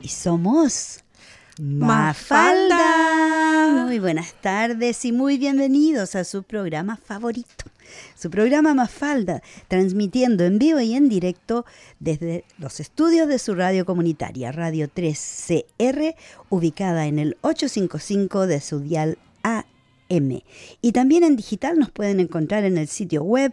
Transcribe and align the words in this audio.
Y 0.00 0.08
somos 0.08 1.00
Mafalda. 1.60 2.78
Muy 3.84 3.98
buenas 3.98 4.32
tardes 4.40 5.04
y 5.04 5.12
muy 5.12 5.36
bienvenidos 5.36 6.14
a 6.14 6.24
su 6.24 6.44
programa 6.44 6.96
favorito. 6.96 7.66
Su 8.16 8.30
programa 8.30 8.72
Mafalda, 8.72 9.42
transmitiendo 9.68 10.44
en 10.44 10.58
vivo 10.58 10.80
y 10.80 10.94
en 10.94 11.10
directo 11.10 11.66
desde 12.00 12.46
los 12.56 12.80
estudios 12.80 13.28
de 13.28 13.38
su 13.38 13.54
radio 13.54 13.84
comunitaria, 13.84 14.50
Radio 14.50 14.88
3CR, 14.88 16.14
ubicada 16.48 17.06
en 17.06 17.18
el 17.18 17.36
855 17.42 18.46
de 18.46 18.60
su 18.62 18.80
dial 18.80 19.18
AM. 19.42 20.40
Y 20.80 20.92
también 20.92 21.22
en 21.22 21.36
digital 21.36 21.78
nos 21.78 21.90
pueden 21.90 22.18
encontrar 22.18 22.64
en 22.64 22.78
el 22.78 22.88
sitio 22.88 23.22
web 23.24 23.52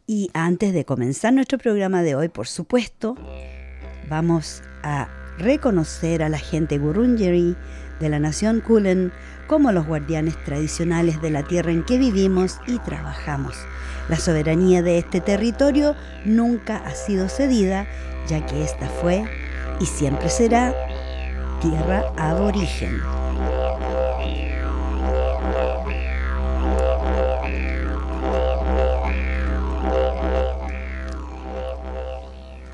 Y 0.05 0.29
antes 0.33 0.73
de 0.73 0.85
comenzar 0.85 1.33
nuestro 1.33 1.57
programa 1.57 2.03
de 2.03 2.13
hoy, 2.13 2.29
por 2.29 2.45
supuesto, 2.45 3.15
vamos 4.07 4.61
a 4.83 5.09
reconocer 5.39 6.21
a 6.21 6.29
la 6.29 6.37
gente 6.37 6.77
Gurungeri 6.77 7.55
de 7.99 8.09
la 8.09 8.19
nación 8.19 8.61
Kulen 8.61 9.11
como 9.47 9.71
los 9.71 9.85
guardianes 9.85 10.41
tradicionales 10.43 11.21
de 11.21 11.29
la 11.29 11.43
tierra 11.43 11.71
en 11.71 11.83
que 11.83 11.97
vivimos 11.97 12.59
y 12.67 12.79
trabajamos. 12.79 13.55
La 14.09 14.17
soberanía 14.17 14.81
de 14.81 14.97
este 14.97 15.21
territorio 15.21 15.95
nunca 16.25 16.77
ha 16.77 16.91
sido 16.91 17.29
cedida, 17.29 17.87
ya 18.27 18.45
que 18.45 18.63
esta 18.63 18.87
fue 18.87 19.25
y 19.79 19.85
siempre 19.85 20.29
será 20.29 20.73
tierra 21.61 22.13
aborigen. 22.17 23.01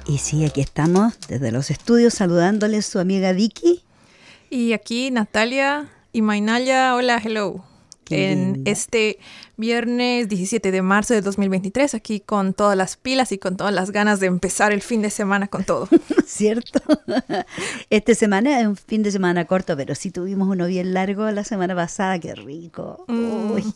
Y 0.07 0.17
sí, 0.17 0.43
aquí 0.43 0.59
estamos 0.59 1.13
desde 1.29 1.53
los 1.53 1.71
estudios 1.71 2.13
saludándoles 2.13 2.85
su 2.85 2.99
amiga 2.99 3.31
Vicky. 3.31 3.81
Y 4.53 4.73
aquí 4.73 5.11
Natalia 5.11 5.87
y 6.11 6.21
Mainaya, 6.21 6.93
hola, 6.93 7.21
hello. 7.23 7.63
en 8.09 8.63
este 8.65 9.17
viernes 9.55 10.27
17 10.27 10.71
de 10.73 10.81
marzo 10.81 11.13
de 11.13 11.21
2023, 11.21 11.95
aquí 11.95 12.19
con 12.19 12.53
todas 12.53 12.75
las 12.75 12.97
pilas 12.97 13.31
y 13.31 13.37
con 13.37 13.55
todas 13.55 13.73
las 13.73 13.91
ganas 13.91 14.19
de 14.19 14.27
empezar 14.27 14.73
el 14.73 14.81
fin 14.81 15.01
de 15.01 15.09
semana 15.09 15.47
con 15.47 15.63
todo. 15.63 15.87
¿Cierto? 16.27 16.81
Esta 17.89 18.13
semana 18.13 18.59
es 18.59 18.67
un 18.67 18.75
fin 18.75 19.03
de 19.03 19.11
semana 19.13 19.45
corto, 19.45 19.77
pero 19.77 19.95
sí 19.95 20.11
tuvimos 20.11 20.49
uno 20.49 20.67
bien 20.67 20.93
largo 20.93 21.31
la 21.31 21.45
semana 21.45 21.73
pasada, 21.73 22.19
qué 22.19 22.35
rico. 22.35 23.05
Mm. 23.07 23.51
Uy, 23.51 23.73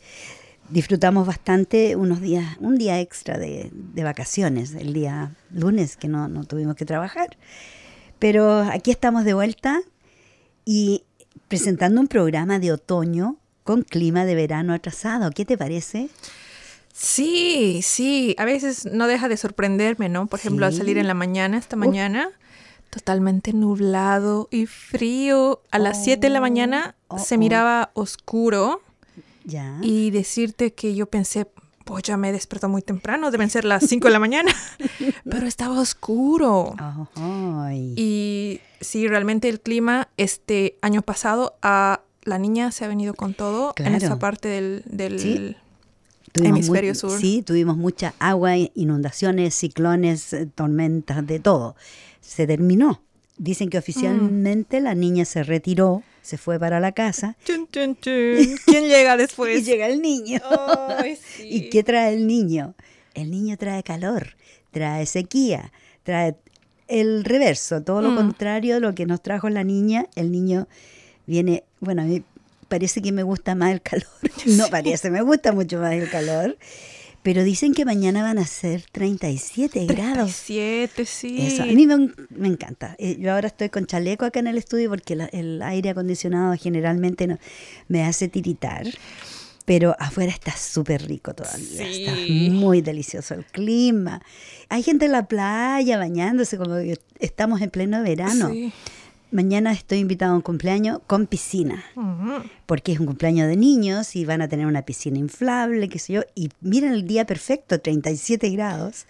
disfrutamos 0.68 1.26
bastante 1.26 1.96
unos 1.96 2.20
días, 2.20 2.58
un 2.60 2.78
día 2.78 3.00
extra 3.00 3.38
de, 3.38 3.70
de 3.72 4.04
vacaciones, 4.04 4.76
el 4.76 4.92
día 4.92 5.32
lunes 5.52 5.96
que 5.96 6.10
no, 6.10 6.28
no 6.28 6.44
tuvimos 6.44 6.76
que 6.76 6.84
trabajar. 6.84 7.38
Pero 8.20 8.60
aquí 8.60 8.92
estamos 8.92 9.24
de 9.24 9.34
vuelta 9.34 9.82
y 10.66 11.04
presentando 11.48 12.02
un 12.02 12.08
programa 12.08 12.60
de 12.60 12.72
otoño 12.74 13.38
con 13.64 13.84
clima 13.84 14.26
de 14.26 14.36
verano 14.36 14.74
atrasado. 14.74 15.32
¿Qué 15.32 15.46
te 15.46 15.58
parece? 15.58 16.10
Sí, 16.94 17.82
sí, 17.84 18.36
a 18.38 18.46
veces 18.46 18.86
no 18.86 19.08
deja 19.08 19.28
de 19.28 19.38
sorprenderme, 19.38 20.08
¿no? 20.10 20.28
Por 20.28 20.40
ejemplo, 20.40 20.66
al 20.66 20.74
salir 20.74 20.98
en 20.98 21.08
la 21.08 21.14
mañana, 21.14 21.58
esta 21.58 21.76
mañana, 21.76 22.30
totalmente 22.90 23.52
nublado 23.52 24.48
y 24.50 24.66
frío. 24.66 25.62
A 25.72 25.80
las 25.80 26.04
7 26.04 26.22
de 26.28 26.30
la 26.30 26.40
mañana 26.40 26.96
Oh, 27.08 27.20
se 27.20 27.36
oh. 27.36 27.38
miraba 27.38 27.92
oscuro 27.94 28.82
Ya. 29.44 29.78
y 29.82 30.10
decirte 30.12 30.74
que 30.74 30.96
yo 30.96 31.06
pensé, 31.08 31.48
pues 31.86 32.04
ya 32.04 32.18
me 32.18 32.32
despertó 32.32 32.68
muy 32.68 32.82
temprano, 32.82 33.32
deben 33.32 33.50
ser 33.50 33.64
las 33.64 33.86
5 33.88 34.08
de 34.08 34.12
la 34.12 34.20
mañana, 34.20 34.52
pero 35.30 35.48
estaba 35.48 35.80
oscuro. 35.80 36.76
Ay. 37.16 37.94
Y 37.96 38.60
sí, 38.82 39.08
realmente 39.08 39.48
el 39.48 39.62
clima 39.62 40.10
este 40.18 40.78
año 40.82 41.02
pasado 41.04 41.56
a 41.62 42.02
la 42.24 42.40
niña 42.40 42.72
se 42.72 42.84
ha 42.84 42.88
venido 42.88 43.14
con 43.14 43.34
todo 43.34 43.74
en 43.78 43.96
esa 43.96 44.20
parte 44.20 44.50
del, 44.50 44.84
del 44.86 45.20
Sí. 45.20 45.56
Tuvimos 46.36 46.58
hemisferio 46.58 46.96
sur. 46.96 47.18
Sí, 47.18 47.44
tuvimos 47.44 47.78
mucha 47.78 48.14
agua, 48.20 48.58
inundaciones, 48.58 49.56
ciclones, 49.56 50.34
eh, 50.34 50.46
tormentas, 50.54 51.26
de 51.26 51.40
todo. 51.40 51.78
Se 52.20 52.46
terminó. 52.46 53.02
Dicen 53.38 53.70
que 53.70 53.78
oficialmente 53.78 54.82
la 54.82 54.96
niña 54.96 55.24
se 55.24 55.44
retiró, 55.44 56.04
se 56.26 56.38
fue 56.38 56.60
para 56.60 56.80
la 56.80 56.92
casa 56.92 57.38
Chun, 57.46 57.68
chun, 57.72 57.96
chun. 58.02 58.58
¿Quién 58.66 58.86
llega 58.88 59.16
y 59.16 59.18
después? 59.20 59.66
llega 59.66 59.88
el 59.88 60.02
niño. 60.02 60.40
Sí. 61.38 61.48
¿Y 61.50 61.70
qué 61.70 61.84
trae 61.84 62.14
el 62.14 62.26
niño? 62.28 62.74
El 63.14 63.30
niño 63.32 63.58
trae 63.58 63.84
calor, 63.84 64.36
trae 64.72 65.06
sequía, 65.06 65.72
trae 66.04 66.36
el 66.88 67.24
reverso, 67.24 67.82
todo 67.84 68.02
lo 68.02 68.12
Mm. 68.12 68.16
contrario 68.16 68.76
de 68.76 68.80
lo 68.82 68.96
que 68.96 69.06
nos 69.06 69.22
trajo 69.22 69.50
la 69.50 69.64
niña. 69.64 70.06
El 70.16 70.32
niño 70.32 70.68
viene, 71.26 71.64
bueno, 71.80 72.02
a 72.02 72.06
mí 72.06 72.24
parece 72.68 73.02
que 73.02 73.12
me 73.12 73.24
gusta 73.24 73.54
más 73.56 73.72
el 73.72 73.82
calor. 73.82 74.08
No 74.46 74.68
parece, 74.70 75.10
me 75.12 75.22
gusta 75.22 75.52
mucho 75.52 75.80
más 75.80 75.94
el 75.94 76.10
calor. 76.10 76.58
Pero 77.26 77.44
dicen 77.44 77.74
que 77.74 77.86
mañana 77.86 78.22
van 78.22 78.38
a 78.38 78.46
ser 78.46 78.84
37 78.92 79.88
grados. 79.88 80.44
37, 80.46 81.06
sí. 81.06 81.38
Eso, 81.42 81.64
a 81.64 81.66
mí 81.66 81.88
me, 81.88 82.12
me 82.30 82.48
encanta. 82.48 82.96
Eh, 83.00 83.18
Yo 83.20 83.34
ahora 83.34 83.48
estoy 83.48 83.70
con 83.70 83.88
chaleco 83.88 84.26
acá 84.26 84.40
en 84.42 84.46
el 84.46 84.60
estudio 84.60 84.90
porque 84.92 85.16
la- 85.16 85.26
el 85.26 85.60
aire 85.64 85.90
acondicionado 85.90 86.54
generalmente 86.56 87.26
no, 87.26 87.40
me 87.88 88.04
hace 88.04 88.28
tiritar. 88.28 88.86
Pero 89.66 89.96
afuera 89.98 90.32
está 90.32 90.56
súper 90.56 91.08
rico 91.08 91.34
todavía. 91.34 91.90
Está 91.90 92.14
muy 92.54 92.82
delicioso 92.82 93.34
el 93.34 93.46
clima. 93.46 94.22
Hay 94.70 94.84
gente 94.84 95.06
en 95.06 95.12
la 95.14 95.26
playa 95.28 95.98
bañándose 95.98 96.60
como 96.60 96.76
estamos 97.20 97.60
en 97.62 97.72
pleno 97.72 98.04
verano. 98.04 98.52
Sí. 98.52 98.72
Mañana 99.32 99.72
estoy 99.74 99.98
invitado 99.98 100.34
a 100.34 100.36
un 100.36 100.42
cumpleaños 100.44 101.00
con 101.08 101.26
piscina. 101.26 101.84
Porque 102.66 102.94
es 102.94 103.00
un 103.00 103.06
cumpleaños 103.06 103.48
de 103.48 103.58
niños 103.58 104.16
y 104.16 104.26
van 104.26 104.42
a 104.42 104.48
tener 104.48 104.66
una 104.66 104.84
piscina 104.84 105.18
inflable, 105.18 105.88
qué 105.90 106.00
sé 106.00 106.14
yo. 106.14 106.22
Y 106.34 106.50
miren 106.62 106.94
el 106.94 107.06
día 107.08 107.26
perfecto, 107.26 107.80
37 107.80 108.50
grados. 108.50 109.06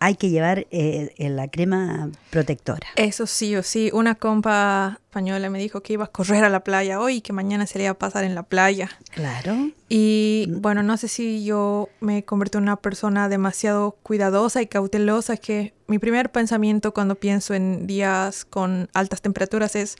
Hay 0.00 0.14
que 0.14 0.30
llevar 0.30 0.66
eh, 0.70 1.12
la 1.18 1.48
crema 1.48 2.10
protectora. 2.30 2.86
Eso 2.94 3.26
sí 3.26 3.56
o 3.56 3.64
sí. 3.64 3.90
Una 3.92 4.14
compa 4.14 5.00
española 5.08 5.50
me 5.50 5.58
dijo 5.58 5.80
que 5.82 5.94
iba 5.94 6.04
a 6.04 6.08
correr 6.08 6.44
a 6.44 6.48
la 6.48 6.62
playa 6.62 7.00
hoy 7.00 7.16
y 7.16 7.20
que 7.20 7.32
mañana 7.32 7.66
se 7.66 7.78
le 7.78 7.84
iba 7.84 7.92
a 7.92 7.98
pasar 7.98 8.22
en 8.22 8.36
la 8.36 8.44
playa. 8.44 8.90
Claro. 9.10 9.70
Y 9.88 10.46
bueno, 10.50 10.84
no 10.84 10.96
sé 10.96 11.08
si 11.08 11.44
yo 11.44 11.88
me 12.00 12.24
convertí 12.24 12.58
en 12.58 12.62
una 12.62 12.76
persona 12.76 13.28
demasiado 13.28 13.96
cuidadosa 14.02 14.62
y 14.62 14.68
cautelosa, 14.68 15.36
que 15.36 15.72
mi 15.88 15.98
primer 15.98 16.30
pensamiento 16.30 16.94
cuando 16.94 17.16
pienso 17.16 17.54
en 17.54 17.88
días 17.88 18.44
con 18.44 18.88
altas 18.94 19.20
temperaturas 19.20 19.74
es 19.74 19.96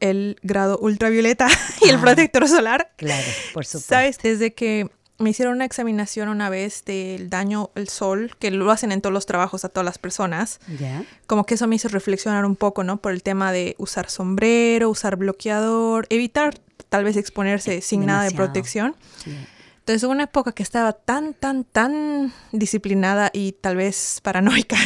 el 0.00 0.38
grado 0.42 0.78
ultravioleta 0.78 1.48
y 1.82 1.88
el 1.88 1.96
Ah. 1.96 2.00
protector 2.00 2.48
solar. 2.48 2.92
Claro, 2.96 3.24
por 3.54 3.64
supuesto. 3.66 3.94
Sabes, 3.94 4.18
desde 4.18 4.54
que 4.54 4.90
me 5.18 5.30
hicieron 5.30 5.54
una 5.54 5.64
examinación 5.64 6.28
una 6.28 6.50
vez 6.50 6.84
del 6.84 7.30
daño 7.30 7.70
al 7.74 7.88
sol, 7.88 8.36
que 8.38 8.50
lo 8.50 8.70
hacen 8.70 8.92
en 8.92 9.00
todos 9.00 9.14
los 9.14 9.24
trabajos 9.24 9.64
a 9.64 9.70
todas 9.70 9.84
las 9.86 9.96
personas, 9.98 10.60
Ya. 10.78 11.04
como 11.26 11.46
que 11.46 11.54
eso 11.54 11.66
me 11.66 11.76
hizo 11.76 11.88
reflexionar 11.88 12.44
un 12.44 12.54
poco, 12.54 12.84
¿no? 12.84 12.98
Por 12.98 13.12
el 13.12 13.22
tema 13.22 13.50
de 13.50 13.76
usar 13.78 14.10
sombrero, 14.10 14.90
usar 14.90 15.16
bloqueador, 15.16 16.06
evitar 16.10 16.58
tal 16.90 17.04
vez 17.04 17.16
exponerse 17.16 17.80
sin 17.80 18.04
nada 18.04 18.24
de 18.24 18.28
Demasiado. 18.28 18.44
protección. 18.52 18.96
Sí. 19.24 19.34
Entonces, 19.78 20.02
hubo 20.04 20.12
una 20.12 20.24
época 20.24 20.52
que 20.52 20.62
estaba 20.62 20.92
tan, 20.92 21.32
tan, 21.32 21.64
tan 21.64 22.32
disciplinada 22.52 23.30
y 23.32 23.52
tal 23.52 23.76
vez 23.76 24.20
paranoica, 24.22 24.76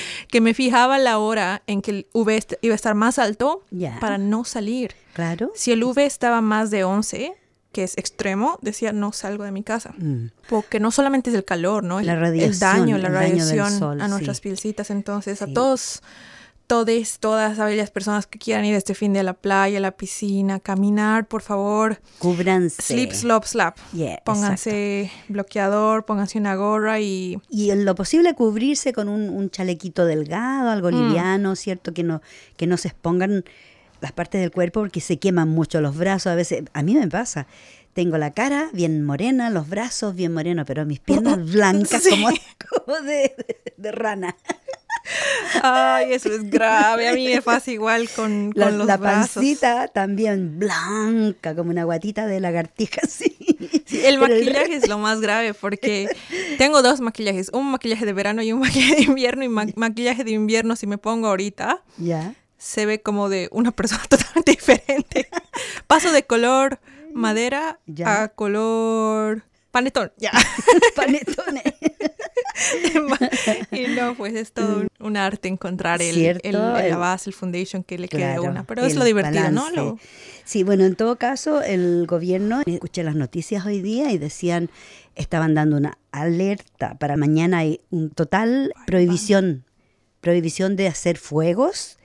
que 0.28 0.40
me 0.40 0.54
fijaba 0.54 0.98
la 0.98 1.18
hora 1.18 1.62
en 1.66 1.82
que 1.82 1.90
el 1.90 2.06
est- 2.30 2.54
iba 2.62 2.74
a 2.74 2.76
estar 2.76 2.94
más 2.94 3.18
alto 3.18 3.64
para 4.00 4.18
no 4.18 4.44
salir. 4.44 4.94
Claro. 5.14 5.50
Si 5.54 5.72
el 5.72 5.82
UV 5.84 5.98
estaba 5.98 6.40
más 6.40 6.70
de 6.70 6.84
11, 6.84 7.34
que 7.72 7.82
es 7.84 7.96
extremo, 7.96 8.58
decía 8.62 8.92
no 8.92 9.12
salgo 9.12 9.44
de 9.44 9.52
mi 9.52 9.62
casa. 9.62 9.94
Mm. 9.98 10.26
Porque 10.48 10.78
no 10.80 10.90
solamente 10.90 11.30
es 11.30 11.36
el 11.36 11.44
calor, 11.44 11.84
¿no? 11.84 12.00
El, 12.00 12.06
La 12.06 12.14
el 12.14 12.20
radiación, 12.20 12.58
daño, 12.60 12.98
la 12.98 13.08
el 13.08 13.14
daño 13.14 13.28
del 13.46 13.56
radiación 13.58 13.78
sol, 13.78 14.00
a 14.00 14.08
nuestras 14.08 14.36
sí. 14.38 14.42
pielcitas. 14.42 14.90
Entonces, 14.90 15.38
Sí. 15.38 15.44
a 15.48 15.54
todos, 15.54 16.02
todes, 16.72 17.18
todas 17.18 17.58
aquellas 17.58 17.90
personas 17.90 18.26
que 18.26 18.38
quieran 18.38 18.64
ir 18.64 18.74
este 18.74 18.94
fin 18.94 19.12
de 19.12 19.20
a 19.20 19.22
la 19.22 19.34
playa, 19.34 19.76
a 19.76 19.80
la 19.82 19.90
piscina, 19.90 20.58
caminar, 20.58 21.26
por 21.26 21.42
favor, 21.42 22.00
Cúbranse. 22.18 22.80
sleep, 22.80 23.12
slop, 23.12 23.44
slap. 23.44 23.76
Yeah, 23.92 24.22
Pónganse 24.24 25.10
bloqueador, 25.28 26.06
pónganse 26.06 26.38
una 26.38 26.54
gorra 26.54 26.98
y 26.98 27.36
Y 27.50 27.72
en 27.72 27.84
lo 27.84 27.94
posible 27.94 28.32
cubrirse 28.34 28.94
con 28.94 29.10
un, 29.10 29.28
un 29.28 29.50
chalequito 29.50 30.06
delgado, 30.06 30.70
algo 30.70 30.90
Mm. 30.90 30.94
liviano, 30.94 31.56
¿cierto? 31.56 31.92
Que 31.92 32.04
no, 32.04 32.22
que 32.56 32.66
no 32.66 32.78
se 32.78 32.88
expongan 32.88 33.44
las 34.00 34.12
partes 34.12 34.40
del 34.40 34.50
cuerpo 34.50 34.80
porque 34.80 35.00
se 35.02 35.18
queman 35.18 35.50
mucho 35.50 35.80
los 35.82 35.94
brazos. 35.96 36.28
A 36.28 36.34
veces, 36.34 36.64
a 36.72 36.82
mí 36.82 36.94
me 36.94 37.06
pasa, 37.06 37.46
tengo 37.92 38.16
la 38.16 38.30
cara 38.32 38.70
bien 38.72 39.04
morena, 39.04 39.50
los 39.50 39.68
brazos 39.68 40.14
bien 40.14 40.32
morenos, 40.32 40.64
pero 40.66 40.86
mis 40.86 41.00
piernas 41.00 41.38
blancas 41.52 42.02
como, 42.08 42.28
como 42.86 43.00
de, 43.02 43.34
de, 43.76 43.92
rana. 43.92 44.34
Ay, 45.62 46.12
eso 46.12 46.28
es 46.32 46.48
grave. 46.50 47.08
A 47.08 47.12
mí 47.14 47.28
me 47.28 47.42
pasa 47.42 47.70
igual 47.70 48.08
con, 48.14 48.52
la, 48.54 48.70
los 48.70 48.86
la 48.86 48.96
brazos. 48.96 49.34
pancita 49.34 49.88
también 49.88 50.58
blanca, 50.58 51.54
como 51.54 51.70
una 51.70 51.84
guatita 51.84 52.26
de 52.26 52.40
lagartija, 52.40 53.00
sí. 53.08 53.36
el 54.04 54.18
maquillaje 54.18 54.76
es 54.76 54.88
lo 54.88 54.98
más 54.98 55.20
grave 55.20 55.54
porque 55.54 56.08
tengo 56.58 56.82
dos 56.82 57.00
maquillajes, 57.00 57.50
un 57.52 57.70
maquillaje 57.70 58.06
de 58.06 58.12
verano 58.12 58.42
y 58.42 58.52
un 58.52 58.60
maquillaje 58.60 58.96
de 58.96 59.02
invierno 59.02 59.44
y 59.44 59.48
maquillaje 59.48 60.24
de 60.24 60.30
invierno 60.32 60.76
si 60.76 60.86
me 60.86 60.98
pongo 60.98 61.28
ahorita. 61.28 61.82
Ya. 61.98 62.34
Se 62.58 62.86
ve 62.86 63.02
como 63.02 63.28
de 63.28 63.48
una 63.52 63.72
persona 63.72 64.02
totalmente 64.08 64.52
diferente. 64.52 65.28
Paso 65.86 66.12
de 66.12 66.24
color 66.24 66.78
madera 67.12 67.78
Ya. 67.86 68.22
a 68.22 68.28
color 68.28 69.42
panetón. 69.70 70.12
Ya. 70.16 70.30
Panetones. 70.96 71.62
y 73.72 73.86
no, 73.88 74.14
pues 74.14 74.34
es 74.34 74.52
todo 74.52 74.80
un, 74.80 74.88
un 75.00 75.16
arte 75.16 75.48
encontrar 75.48 76.00
el, 76.02 76.18
el- 76.18 76.40
el- 76.44 76.52
la 76.90 76.96
base, 76.96 77.30
el 77.30 77.34
foundation 77.34 77.82
que 77.82 77.98
le 77.98 78.08
quede 78.08 78.24
a 78.24 78.34
Claro, 78.36 78.42
una. 78.50 78.64
Pero 78.64 78.84
es 78.84 78.94
lo 78.96 79.04
divertido, 79.04 79.50
¿no? 79.50 79.70
Lo- 79.70 79.98
Sí, 80.44 80.62
bueno, 80.64 80.84
en 80.84 80.96
todo 80.96 81.16
caso, 81.16 81.62
el 81.62 82.06
gobierno, 82.06 82.62
escuché 82.66 83.04
las 83.04 83.14
noticias 83.14 83.64
hoy 83.64 83.80
día 83.80 84.10
y 84.12 84.18
decían, 84.18 84.70
estaban 85.14 85.54
dando 85.54 85.76
una 85.76 85.98
alerta 86.10 86.98
para 86.98 87.16
mañana 87.16 87.58
hay 87.58 87.80
un 87.90 88.10
total 88.10 88.72
prohibición, 88.86 89.64
prohibición 90.20 90.76
de 90.76 90.88
hacer 90.88 91.16
fuegos. 91.18 91.98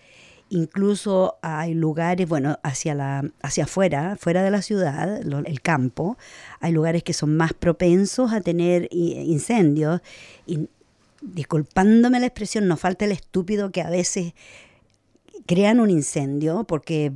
Incluso 0.49 1.37
hay 1.41 1.73
lugares, 1.73 2.27
bueno, 2.27 2.57
hacia 2.63 2.95
la, 2.95 3.29
hacia 3.41 3.65
afuera, 3.65 4.15
fuera 4.17 4.43
de 4.43 4.51
la 4.51 4.61
ciudad, 4.61 5.19
el 5.21 5.61
campo, 5.61 6.17
hay 6.59 6.71
lugares 6.71 7.03
que 7.03 7.13
son 7.13 7.35
más 7.35 7.53
propensos 7.53 8.31
a 8.31 8.41
tener 8.41 8.87
incendios. 8.91 10.01
Y 10.45 10.69
disculpándome 11.21 12.19
la 12.19 12.27
expresión, 12.27 12.67
no 12.67 12.77
falta 12.77 13.05
el 13.05 13.11
estúpido 13.11 13.71
que 13.71 13.81
a 13.81 13.89
veces 13.89 14.33
crean 15.45 15.79
un 15.79 15.89
incendio 15.89 16.63
porque 16.63 17.11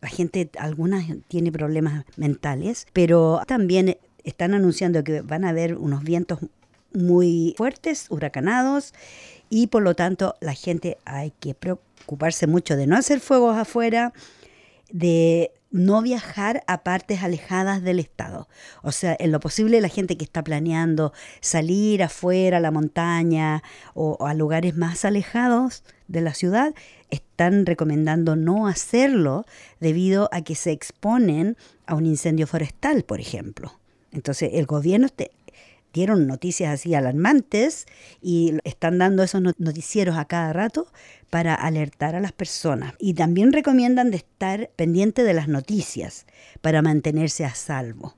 la 0.00 0.08
gente, 0.08 0.50
algunas 0.58 1.04
tiene 1.28 1.52
problemas 1.52 2.04
mentales, 2.16 2.86
pero 2.92 3.42
también 3.46 3.98
están 4.24 4.54
anunciando 4.54 5.04
que 5.04 5.20
van 5.20 5.44
a 5.44 5.50
haber 5.50 5.76
unos 5.76 6.02
vientos 6.02 6.38
muy 6.92 7.54
fuertes, 7.56 8.06
huracanados, 8.08 8.94
y 9.48 9.66
por 9.66 9.82
lo 9.82 9.94
tanto 9.94 10.36
la 10.40 10.54
gente 10.54 10.98
hay 11.04 11.32
que 11.38 11.54
preocuparse 11.54 11.89
mucho 12.46 12.76
de 12.76 12.86
no 12.86 12.96
hacer 12.96 13.20
fuegos 13.20 13.56
afuera, 13.56 14.12
de 14.90 15.52
no 15.70 16.02
viajar 16.02 16.64
a 16.66 16.82
partes 16.82 17.22
alejadas 17.22 17.82
del 17.82 18.00
estado. 18.00 18.48
O 18.82 18.90
sea, 18.90 19.16
en 19.20 19.30
lo 19.30 19.38
posible 19.38 19.80
la 19.80 19.88
gente 19.88 20.16
que 20.16 20.24
está 20.24 20.42
planeando 20.42 21.12
salir 21.40 22.02
afuera 22.02 22.56
a 22.56 22.60
la 22.60 22.72
montaña 22.72 23.62
o, 23.94 24.16
o 24.18 24.26
a 24.26 24.34
lugares 24.34 24.76
más 24.76 25.04
alejados 25.04 25.84
de 26.08 26.22
la 26.22 26.34
ciudad, 26.34 26.74
están 27.10 27.66
recomendando 27.66 28.34
no 28.34 28.66
hacerlo 28.66 29.44
debido 29.78 30.28
a 30.32 30.42
que 30.42 30.56
se 30.56 30.72
exponen 30.72 31.56
a 31.86 31.94
un 31.94 32.04
incendio 32.04 32.48
forestal, 32.48 33.04
por 33.04 33.20
ejemplo. 33.20 33.78
Entonces, 34.10 34.50
el 34.54 34.66
gobierno 34.66 35.08
te- 35.08 35.30
dieron 35.92 36.26
noticias 36.26 36.72
así 36.72 36.94
alarmantes 36.94 37.86
y 38.22 38.54
están 38.64 38.98
dando 38.98 39.22
esos 39.22 39.40
no- 39.42 39.52
noticieros 39.58 40.16
a 40.16 40.24
cada 40.26 40.52
rato 40.52 40.86
para 41.30 41.54
alertar 41.54 42.14
a 42.16 42.20
las 42.20 42.32
personas. 42.32 42.94
Y 42.98 43.14
también 43.14 43.52
recomiendan 43.52 44.10
de 44.10 44.18
estar 44.18 44.70
pendiente 44.76 45.22
de 45.24 45.34
las 45.34 45.48
noticias 45.48 46.26
para 46.60 46.82
mantenerse 46.82 47.44
a 47.44 47.54
salvo. 47.54 48.14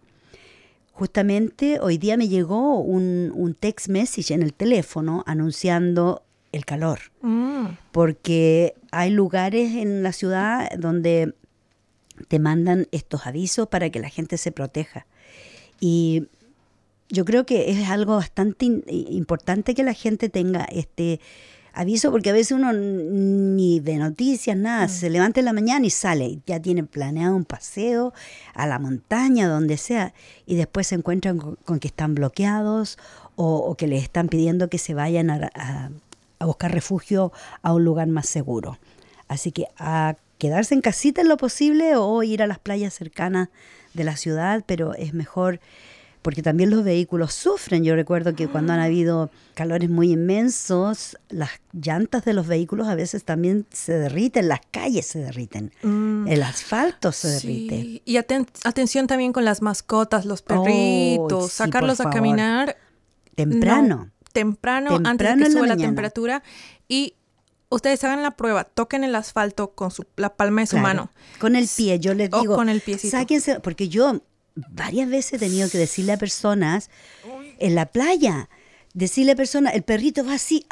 Justamente 0.92 1.80
hoy 1.80 1.96
día 1.98 2.16
me 2.16 2.28
llegó 2.28 2.78
un, 2.80 3.32
un 3.34 3.54
text 3.54 3.88
message 3.88 4.32
en 4.34 4.42
el 4.42 4.52
teléfono 4.52 5.24
anunciando 5.26 6.22
el 6.52 6.66
calor, 6.66 7.00
Mm. 7.22 7.69
porque 7.92 8.74
hay 8.90 9.10
lugares 9.10 9.72
en 9.76 10.02
la 10.02 10.12
ciudad 10.12 10.69
donde 10.78 11.34
te 12.28 12.38
mandan 12.38 12.88
estos 12.92 13.26
avisos 13.26 13.69
para 13.69 13.88
que 13.88 14.00
la 14.00 14.10
gente 14.10 14.36
se 14.36 14.52
proteja. 14.52 15.06
Y 15.80 16.28
yo 17.12 17.24
creo 17.24 17.44
que 17.46 17.70
es 17.70 17.88
algo 17.88 18.16
bastante 18.16 18.64
in- 18.64 18.82
importante 18.88 19.74
que 19.74 19.82
la 19.84 19.92
gente 19.94 20.28
tenga 20.28 20.64
este 20.64 21.20
aviso, 21.74 22.10
porque 22.10 22.30
a 22.30 22.32
veces 22.32 22.52
uno 22.52 22.72
ni 22.72 23.80
de 23.80 23.96
noticias, 23.96 24.56
nada, 24.56 24.88
se 24.88 25.08
levanta 25.10 25.40
en 25.40 25.46
la 25.46 25.52
mañana 25.52 25.86
y 25.86 25.90
sale, 25.90 26.38
ya 26.46 26.60
tiene 26.60 26.84
planeado 26.84 27.36
un 27.36 27.44
paseo 27.44 28.12
a 28.54 28.66
la 28.66 28.78
montaña, 28.78 29.48
donde 29.48 29.76
sea, 29.76 30.12
y 30.46 30.56
después 30.56 30.86
se 30.88 30.96
encuentran 30.96 31.38
con, 31.38 31.56
con 31.64 31.78
que 31.78 31.88
están 31.88 32.14
bloqueados 32.14 32.98
o, 33.36 33.56
o 33.58 33.74
que 33.76 33.86
les 33.86 34.02
están 34.02 34.28
pidiendo 34.28 34.68
que 34.68 34.78
se 34.78 34.92
vayan 34.94 35.30
a, 35.30 35.50
a- 35.54 35.90
a 36.38 36.44
buscar 36.46 36.72
refugio 36.72 37.32
a 37.62 37.72
un 37.72 37.84
lugar 37.84 38.08
más 38.08 38.26
seguro. 38.28 38.76
Así 39.28 39.52
que 39.52 39.66
a 39.78 40.16
quedarse 40.38 40.74
en 40.74 40.80
casita 40.80 41.20
en 41.20 41.28
lo 41.28 41.36
posible 41.36 41.94
o 41.96 42.22
ir 42.24 42.42
a 42.42 42.46
las 42.48 42.58
playas 42.58 42.92
cercanas 42.94 43.48
de 43.94 44.02
la 44.04 44.16
ciudad, 44.16 44.64
pero 44.66 44.94
es 44.94 45.14
mejor 45.14 45.60
porque 46.22 46.40
también 46.42 46.70
los 46.70 46.84
vehículos 46.84 47.34
sufren. 47.34 47.82
Yo 47.84 47.94
recuerdo 47.96 48.34
que 48.34 48.46
cuando 48.48 48.72
han 48.72 48.78
habido 48.80 49.30
calores 49.54 49.90
muy 49.90 50.12
inmensos, 50.12 51.19
las 51.28 51.50
llantas 51.72 52.24
de 52.24 52.32
los 52.32 52.46
vehículos 52.46 52.86
a 52.88 52.94
veces 52.94 53.24
también 53.24 53.66
se 53.72 53.92
derriten, 53.98 54.48
las 54.48 54.60
calles 54.70 55.06
se 55.06 55.19
derriten, 55.19 55.72
Mm. 55.82 56.28
el 56.28 56.42
asfalto 56.42 57.12
se 57.12 57.28
derrite. 57.28 58.02
Y 58.04 58.16
aten- 58.16 58.46
atención 58.64 59.06
también 59.08 59.32
con 59.32 59.44
las 59.44 59.62
mascotas, 59.62 60.24
los 60.24 60.40
Oh, 60.42 60.44
perritos, 60.64 61.50
sí, 61.50 61.56
sacarlos 61.58 62.00
a 62.00 62.08
caminar 62.10 62.76
Temprano. 63.34 63.96
no, 64.06 64.10
temprano, 64.32 65.00
antes 65.04 65.28
de 65.28 65.34
que 65.34 65.40
la 65.40 65.50
suba 65.50 65.60
la, 65.66 65.74
mañana. 65.74 65.88
temperatura. 65.88 66.42
Y 66.88 67.14
ustedes 67.69 68.02
hagan 68.04 68.22
la 68.22 68.32
prueba, 68.32 68.64
toquen 68.64 69.04
el 69.04 69.14
asfalto 69.14 69.72
con 69.72 69.90
su, 69.90 70.04
la 70.16 70.34
palma 70.36 70.60
de 70.62 70.66
su 70.66 70.72
Claro, 70.76 70.82
mano. 70.86 71.10
Con 71.40 71.56
el 71.56 71.69
pie, 71.69 71.98
yo 71.98 72.14
les 72.14 72.30
O 72.32 72.40
digo, 72.40 72.54
con 72.54 72.69
el 72.69 72.80
piecito. 72.80 73.16
sáquense, 73.16 73.60
porque 73.60 73.88
yo 73.88 74.20
varias 74.54 75.08
veces 75.08 75.34
he 75.34 75.38
tenido 75.38 75.69
que 75.70 75.78
decirle 75.78 76.12
a 76.12 76.19
personas 76.19 76.90
en 77.58 77.75
la 77.75 77.87
playa, 77.87 78.49
decirle 78.94 79.32
a 79.32 79.37
personas, 79.37 79.75
el 79.75 79.82
perrito 79.82 80.25
va 80.25 80.34
así, 80.34 80.66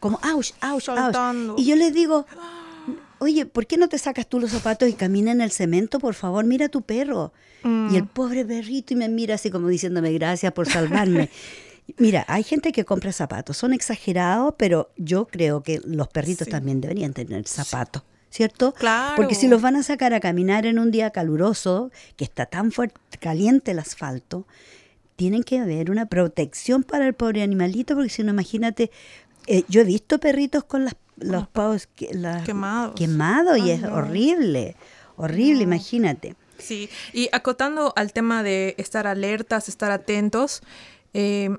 como 0.00 0.18
ouch, 0.34 0.50
ouch, 0.62 0.84
Saltando. 0.84 1.52
ouch. 1.52 1.60
Y 1.60 1.64
yo 1.66 1.76
les 1.76 1.92
digo, 1.94 2.26
oye, 3.18 3.46
¿por 3.46 3.66
qué 3.66 3.76
no 3.76 3.88
te 3.88 3.98
sacas 3.98 4.26
tú 4.26 4.40
los 4.40 4.50
zapatos 4.50 4.88
y 4.88 4.94
camina 4.94 5.30
en 5.30 5.40
el 5.40 5.50
cemento, 5.52 5.98
por 5.98 6.14
favor? 6.14 6.44
Mira 6.44 6.66
a 6.66 6.68
tu 6.68 6.82
perro. 6.82 7.32
Mm. 7.62 7.94
Y 7.94 7.96
el 7.96 8.06
pobre 8.06 8.44
perrito 8.44 8.94
y 8.94 8.96
me 8.96 9.08
mira 9.08 9.36
así 9.36 9.50
como 9.50 9.68
diciéndome 9.68 10.12
gracias 10.12 10.52
por 10.52 10.68
salvarme. 10.68 11.30
Mira, 11.98 12.24
hay 12.28 12.44
gente 12.44 12.70
que 12.72 12.84
compra 12.84 13.12
zapatos, 13.12 13.56
son 13.56 13.72
exagerados, 13.72 14.54
pero 14.56 14.90
yo 14.96 15.26
creo 15.26 15.62
que 15.64 15.80
los 15.84 16.06
perritos 16.08 16.46
Sí. 16.46 16.50
también 16.52 16.80
deberían 16.80 17.12
tener 17.12 17.46
zapatos, 17.46 18.02
¿cierto? 18.32 18.72
Claro. 18.72 19.14
Porque 19.16 19.34
si 19.34 19.46
los 19.46 19.60
van 19.60 19.76
a 19.76 19.82
sacar 19.82 20.14
a 20.14 20.18
caminar 20.20 20.64
en 20.66 20.78
un 20.78 20.90
día 20.90 21.10
caluroso, 21.10 21.90
que 22.16 22.24
está 22.24 22.46
tan 22.46 22.72
fuerte, 22.72 22.98
caliente 23.20 23.72
el 23.72 23.78
asfalto, 23.78 24.46
tienen 25.16 25.42
que 25.42 25.58
haber 25.58 25.90
una 25.90 26.06
protección 26.06 26.82
para 26.82 27.06
el 27.06 27.12
pobre 27.14 27.42
animalito, 27.42 27.94
porque 27.94 28.08
si 28.08 28.22
no, 28.24 28.30
imagínate, 28.32 28.90
eh, 29.46 29.64
yo 29.68 29.82
he 29.82 29.84
visto 29.84 30.18
perritos 30.18 30.64
con 30.64 30.86
las, 30.86 30.96
los 31.18 31.46
que- 31.94 32.14
las- 32.14 32.42
Quemados. 32.44 32.94
quemados 32.96 33.58
y 33.58 33.70
es 33.70 33.84
horrible, 33.84 34.76
horrible, 35.16 35.62
imagínate. 35.64 36.34
Sí, 36.58 36.88
y 37.12 37.28
acotando 37.32 37.92
al 37.96 38.12
tema 38.14 38.42
de 38.42 38.74
estar 38.78 39.06
alertas, 39.06 39.68
estar 39.68 39.90
atentos, 39.90 40.62
eh, 41.12 41.50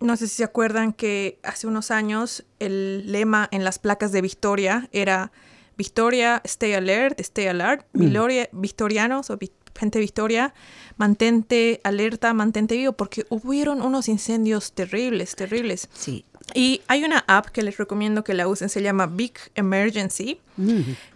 no 0.00 0.16
sé 0.18 0.26
si 0.28 0.34
se 0.36 0.44
acuerdan 0.44 0.92
que 0.92 1.38
hace 1.42 1.66
unos 1.66 1.90
años 1.90 2.44
el 2.58 3.10
lema 3.10 3.48
en 3.52 3.64
las 3.64 3.78
placas 3.78 4.12
de 4.12 4.20
Victoria 4.20 4.88
era 4.92 5.32
Victoria, 5.76 6.40
stay 6.44 6.74
alert, 6.74 7.18
stay 7.20 7.46
alert, 7.46 7.86
Mm. 7.92 8.00
Viloria- 8.00 8.48
victorianos 8.52 9.30
o 9.30 9.38
gente 9.76 9.98
Victoria, 9.98 10.54
mantente 10.96 11.80
alerta, 11.84 12.32
mantente 12.32 12.76
vivo, 12.76 12.92
porque 12.92 13.26
hubieron 13.28 13.82
unos 13.82 14.08
incendios 14.08 14.72
terribles, 14.72 15.34
terribles. 15.34 15.88
Sí. 15.92 16.24
Y 16.54 16.82
hay 16.86 17.04
una 17.04 17.24
app 17.26 17.46
que 17.48 17.62
les 17.62 17.76
recomiendo 17.78 18.22
que 18.22 18.34
la 18.34 18.46
usen, 18.46 18.68
se 18.68 18.82
llama 18.82 19.06
Big 19.06 19.32
Emergency. 19.54 20.40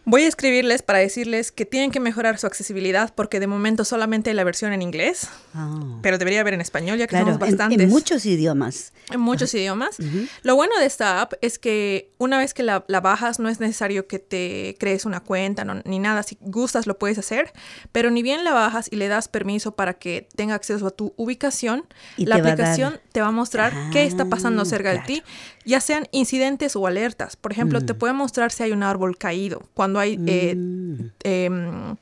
Voy 0.04 0.22
a 0.22 0.28
escribirles 0.28 0.82
para 0.82 0.98
decirles 1.00 1.52
que 1.52 1.66
tienen 1.66 1.90
que 1.90 2.00
mejorar 2.00 2.38
su 2.38 2.46
accesibilidad 2.46 3.12
porque 3.14 3.40
de 3.40 3.46
momento 3.46 3.84
solamente 3.84 4.30
hay 4.30 4.36
la 4.36 4.44
versión 4.44 4.72
en 4.72 4.80
inglés, 4.82 5.28
Ah. 5.54 5.98
pero 6.02 6.16
debería 6.18 6.40
haber 6.40 6.54
en 6.54 6.60
español 6.60 6.98
ya 6.98 7.06
que 7.06 7.10
Claro, 7.10 7.26
somos 7.26 7.42
en- 7.48 7.56
bastantes. 7.56 7.80
en, 7.80 7.88
muchos 7.90 8.24
idiomas. 8.26 8.92
en 9.12 9.20
muchos 9.20 9.52
idiomas. 9.54 9.96
Lo 10.42 10.56
bueno 10.56 10.78
de 10.80 10.86
esta 10.86 11.20
app 11.20 11.34
es 11.42 11.58
que 11.58 12.10
una 12.18 12.38
vez 12.38 12.54
que 12.54 12.62
la, 12.62 12.84
la 12.88 13.00
bajas 13.00 13.38
no 13.38 13.48
es 13.48 13.60
necesario 13.60 14.06
que 14.06 14.18
te 14.18 14.76
crees 14.78 15.04
una 15.04 15.20
cuenta 15.20 15.64
no- 15.64 15.82
ni 15.84 15.98
nada. 15.98 16.22
Si 16.22 16.36
gustas 16.40 16.86
lo 16.86 16.98
puedes 16.98 17.18
hacer, 17.18 17.52
pero 17.92 18.10
ni 18.10 18.22
bien 18.22 18.44
la 18.44 18.52
bajas 18.54 18.88
y 18.90 18.96
le 18.96 19.08
das 19.08 19.28
permiso 19.28 19.72
para 19.76 19.94
que 19.94 20.26
tenga 20.36 20.54
acceso 20.54 20.86
a 20.86 20.90
tu 20.90 21.12
ubicación, 21.16 21.84
Y 22.16 22.26
la 22.26 22.36
te 22.36 22.42
va 22.42 22.48
aplicación 22.52 23.00
te 23.12 23.20
va 23.20 23.28
a 23.28 23.32
mostrar 23.32 23.72
qué 23.92 24.04
está 24.04 24.24
pasando 24.26 24.62
Ah, 24.62 24.64
cerca 24.64 24.92
claro. 24.92 25.06
de 25.06 25.14
ti, 25.14 25.22
ya 25.64 25.80
sean 25.80 26.06
incidentes 26.12 26.76
o 26.76 26.86
alertas. 26.86 27.36
Por 27.36 27.52
ejemplo, 27.52 27.80
te 27.84 27.92
Mm. 27.92 27.98
puede 27.98 28.12
mostrar 28.14 28.52
si 28.52 28.62
hay 28.62 28.72
un 28.72 28.82
árbol 28.82 29.18
caído, 29.18 29.27
cuando 29.74 29.98
hay 29.98 30.18
eh, 30.26 30.54
Mm. 30.56 31.10
em, 31.24 31.96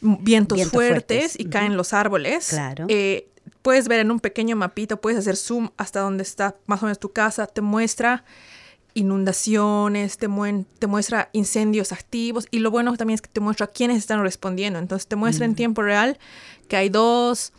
vientos, 0.00 0.58
fuertes, 0.68 0.72
fuertes, 0.72 1.40
y 1.40 1.44
caen 1.46 1.76
los 1.76 1.92
árboles. 1.92 2.48
Claro. 2.48 2.86
Eh, 2.88 3.28
puedes 3.62 3.86
ver 3.88 4.00
en 4.00 4.10
un 4.10 4.18
pequeño 4.20 4.56
mapito, 4.56 5.00
puedes 5.00 5.18
hacer 5.18 5.36
zoom 5.36 5.70
hasta 5.76 6.00
donde 6.00 6.22
está 6.24 6.56
más 6.66 6.82
o 6.82 6.86
menos 6.86 6.98
tu 6.98 7.12
casa, 7.12 7.46
te 7.46 7.60
muestra 7.60 8.24
inundaciones, 8.94 10.18
te, 10.18 10.28
muen- 10.28 10.66
te 10.78 10.86
muestra 10.86 11.30
incendios 11.32 11.92
activos 11.92 12.46
y 12.50 12.58
lo 12.58 12.70
bueno 12.70 12.94
también 12.96 13.14
es 13.14 13.22
que 13.22 13.28
te 13.30 13.40
muestra 13.40 13.66
quiénes 13.66 13.96
están 13.98 14.22
respondiendo. 14.22 14.78
Entonces 14.78 15.06
te 15.06 15.16
muestra 15.16 15.46
en 15.46 15.54
tiempo 15.54 15.82
real 15.82 16.18
que 16.68 16.76
hay 16.76 16.88
dos 16.90 17.52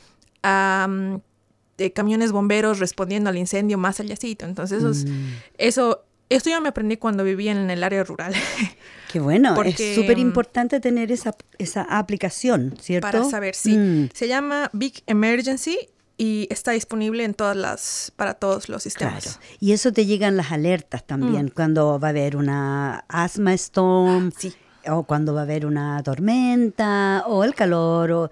eh, 0.43 1.91
camiones 1.93 2.31
bomberos 2.31 2.79
respondiendo 2.79 3.29
al 3.29 3.37
incendio 3.37 3.77
más 3.77 3.99
allácito. 3.99 4.45
Entonces 4.45 4.79
eso, 4.79 4.89
es- 4.91 5.05
Mm. 5.05 5.27
eso, 5.57 6.03
esto 6.35 6.49
yo 6.49 6.61
me 6.61 6.69
aprendí 6.69 6.97
cuando 6.97 7.23
vivía 7.23 7.51
en 7.51 7.69
el 7.69 7.83
área 7.83 8.03
rural. 8.03 8.33
Qué 9.11 9.19
bueno, 9.19 9.53
Porque, 9.55 9.91
es 9.91 9.95
súper 9.95 10.17
mm, 10.17 10.21
importante 10.21 10.79
tener 10.79 11.11
esa, 11.11 11.35
esa 11.59 11.83
aplicación, 11.83 12.75
¿cierto? 12.81 13.05
Para 13.11 13.23
saber, 13.25 13.53
sí. 13.53 13.77
Mm, 13.77 14.09
Se 14.13 14.27
llama 14.27 14.69
Big 14.73 15.03
Emergency 15.05 15.77
y 16.17 16.47
está 16.49 16.71
disponible 16.71 17.23
en 17.23 17.33
todas 17.35 17.55
las, 17.55 18.11
para 18.15 18.33
todos 18.33 18.69
los 18.69 18.81
sistemas. 18.83 19.23
Claro. 19.23 19.39
Y 19.59 19.71
eso 19.73 19.91
te 19.91 20.05
llegan 20.05 20.35
las 20.37 20.51
alertas 20.51 21.05
también, 21.05 21.49
cuando 21.49 21.99
va 21.99 22.07
a 22.07 22.11
haber 22.11 22.35
una 22.37 23.05
asthma 23.07 23.53
storm, 23.53 24.31
Sí. 24.35 24.53
o 24.87 25.03
cuando 25.03 25.33
va 25.33 25.41
a 25.41 25.43
haber 25.43 25.65
una 25.67 26.01
tormenta, 26.03 27.23
o 27.27 27.43
el 27.43 27.53
calor, 27.55 28.11
o, 28.11 28.31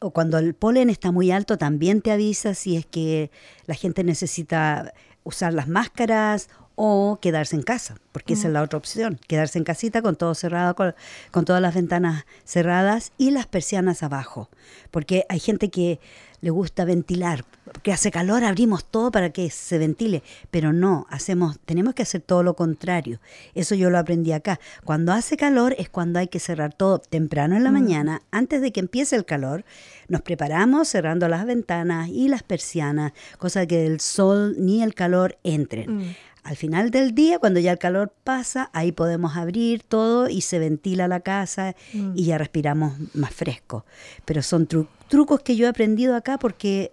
o 0.00 0.10
cuando 0.12 0.38
el 0.38 0.54
polen 0.54 0.90
está 0.90 1.10
muy 1.12 1.30
alto, 1.30 1.58
también 1.58 2.00
te 2.00 2.10
avisa 2.10 2.54
si 2.54 2.76
es 2.76 2.86
que 2.86 3.30
la 3.66 3.74
gente 3.74 4.04
necesita 4.04 4.92
usar 5.24 5.52
las 5.52 5.68
máscaras 5.68 6.48
o 6.74 7.18
quedarse 7.20 7.56
en 7.56 7.62
casa, 7.62 7.96
porque 8.12 8.34
esa 8.34 8.48
es 8.48 8.54
la 8.54 8.62
otra 8.62 8.78
opción, 8.78 9.18
quedarse 9.28 9.58
en 9.58 9.64
casita 9.64 10.02
con 10.02 10.16
todo 10.16 10.34
cerrado, 10.34 10.74
con, 10.74 10.94
con 11.30 11.44
todas 11.44 11.62
las 11.62 11.74
ventanas 11.74 12.24
cerradas 12.44 13.12
y 13.18 13.30
las 13.30 13.46
persianas 13.46 14.02
abajo, 14.02 14.48
porque 14.90 15.24
hay 15.28 15.40
gente 15.40 15.70
que 15.70 16.00
le 16.42 16.50
gusta 16.50 16.84
ventilar, 16.84 17.44
porque 17.64 17.92
hace 17.92 18.10
calor, 18.10 18.42
abrimos 18.42 18.84
todo 18.84 19.12
para 19.12 19.30
que 19.30 19.48
se 19.48 19.78
ventile, 19.78 20.24
pero 20.50 20.72
no, 20.72 21.06
hacemos, 21.08 21.58
tenemos 21.64 21.94
que 21.94 22.02
hacer 22.02 22.20
todo 22.20 22.42
lo 22.42 22.56
contrario. 22.56 23.20
Eso 23.54 23.76
yo 23.76 23.90
lo 23.90 23.98
aprendí 23.98 24.32
acá. 24.32 24.58
Cuando 24.84 25.12
hace 25.12 25.36
calor 25.36 25.74
es 25.78 25.88
cuando 25.88 26.18
hay 26.18 26.26
que 26.26 26.40
cerrar 26.40 26.74
todo 26.74 26.98
temprano 26.98 27.56
en 27.56 27.62
la 27.62 27.70
mañana, 27.70 28.22
antes 28.32 28.60
de 28.60 28.72
que 28.72 28.80
empiece 28.80 29.14
el 29.14 29.24
calor, 29.24 29.64
nos 30.08 30.22
preparamos 30.22 30.88
cerrando 30.88 31.28
las 31.28 31.46
ventanas 31.46 32.08
y 32.08 32.26
las 32.26 32.42
persianas, 32.42 33.12
cosa 33.38 33.64
que 33.66 33.86
el 33.86 34.00
sol 34.00 34.56
ni 34.58 34.82
el 34.82 34.94
calor 34.94 35.38
entren. 35.44 35.98
Mm. 35.98 36.14
Al 36.44 36.56
final 36.56 36.90
del 36.90 37.14
día, 37.14 37.38
cuando 37.38 37.60
ya 37.60 37.70
el 37.72 37.78
calor 37.78 38.12
pasa, 38.24 38.68
ahí 38.72 38.90
podemos 38.90 39.36
abrir 39.36 39.82
todo 39.84 40.28
y 40.28 40.40
se 40.40 40.58
ventila 40.58 41.06
la 41.06 41.20
casa 41.20 41.76
y 42.16 42.24
ya 42.24 42.36
respiramos 42.36 42.94
más 43.14 43.32
fresco. 43.32 43.84
Pero 44.24 44.42
son 44.42 44.66
tru- 44.66 44.88
trucos 45.08 45.40
que 45.42 45.54
yo 45.54 45.66
he 45.66 45.68
aprendido 45.68 46.16
acá 46.16 46.38
porque 46.38 46.90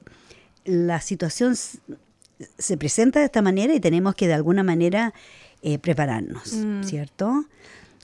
la 0.65 1.01
situación 1.01 1.56
se 1.56 2.77
presenta 2.77 3.20
de 3.20 3.25
esta 3.25 3.41
manera 3.41 3.74
y 3.74 3.79
tenemos 3.79 4.13
que 4.15 4.27
de 4.27 4.34
alguna 4.36 4.63
manera 4.63 5.13
eh, 5.62 5.79
prepararnos, 5.79 6.53
¿cierto? 6.84 7.46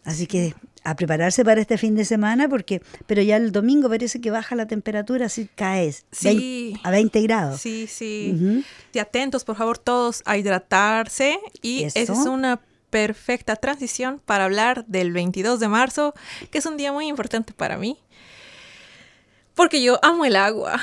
Así 0.03 0.27
que 0.27 0.55
a 0.85 0.95
prepararse 0.95 1.43
para 1.43 1.59
este 1.59 1.77
fin 1.77 1.95
de 1.95 2.05
semana 2.05 2.47
porque, 2.47 2.81
pero 3.07 3.21
ya 3.21 3.35
el 3.37 3.51
domingo 3.51 3.89
parece 3.89 4.21
que 4.21 4.31
baja 4.31 4.55
la 4.55 4.67
temperatura, 4.67 5.25
así 5.25 5.49
caes 5.55 6.05
Sí. 6.11 6.79
a 6.83 6.91
20 6.91 7.21
grados. 7.23 7.59
Sí, 7.59 7.87
sí. 7.87 8.63
Y 8.93 8.99
atentos, 8.99 9.43
por 9.43 9.55
favor, 9.57 9.77
todos 9.77 10.21
a 10.25 10.37
hidratarse. 10.37 11.39
Y 11.61 11.83
esa 11.83 11.99
es 11.99 12.09
una 12.09 12.61
perfecta 12.89 13.55
transición 13.57 14.21
para 14.23 14.45
hablar 14.45 14.85
del 14.85 15.11
22 15.11 15.59
de 15.59 15.67
marzo, 15.67 16.13
que 16.51 16.59
es 16.59 16.65
un 16.65 16.77
día 16.77 16.93
muy 16.93 17.07
importante 17.07 17.51
para 17.51 17.77
mí. 17.77 17.97
Porque 19.53 19.81
yo 19.81 19.99
amo 20.03 20.23
el 20.25 20.35
agua. 20.35 20.79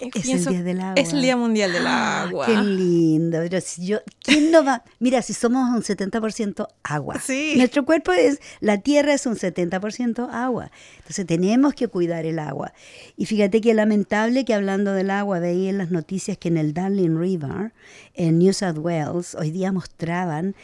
Es 0.00 0.28
el 0.28 0.44
Día 0.44 0.62
del 0.62 0.78
Es 0.96 1.08
el 1.12 1.18
Agua. 1.18 1.20
Día 1.22 1.36
Mundial 1.36 1.72
del 1.72 1.86
Ah, 1.86 2.22
Agua. 2.22 2.46
Qué 2.46 2.56
lindo. 2.56 3.38
Pero 3.40 3.60
si 3.60 3.86
yo, 3.86 3.98
¿quién 4.22 4.50
no 4.50 4.64
va? 4.64 4.84
Mira, 4.98 5.22
si 5.22 5.32
somos 5.32 5.68
un 5.70 5.82
70% 5.82 6.68
agua. 6.82 7.20
Sí. 7.20 7.54
Nuestro 7.56 7.84
cuerpo 7.84 8.12
es, 8.12 8.40
la 8.60 8.78
tierra 8.78 9.14
es 9.14 9.26
un 9.26 9.36
70% 9.36 10.28
agua. 10.30 10.70
Entonces 10.98 11.26
tenemos 11.26 11.74
que 11.74 11.88
cuidar 11.88 12.26
el 12.26 12.38
agua. 12.38 12.72
Y 13.16 13.26
fíjate 13.26 13.60
que 13.60 13.74
lamentable 13.74 14.44
que 14.44 14.54
hablando 14.54 14.92
del 14.92 15.10
agua, 15.10 15.38
veía 15.38 15.70
en 15.70 15.78
las 15.78 15.90
noticias 15.90 16.36
que 16.38 16.48
en 16.48 16.56
el 16.56 16.74
Darling 16.74 17.16
River, 17.16 17.72
en 18.14 18.38
New 18.38 18.52
South 18.52 18.78
Wales, 18.78 19.34
hoy 19.34 19.50
día 19.50 19.72
mostraban 19.72 20.54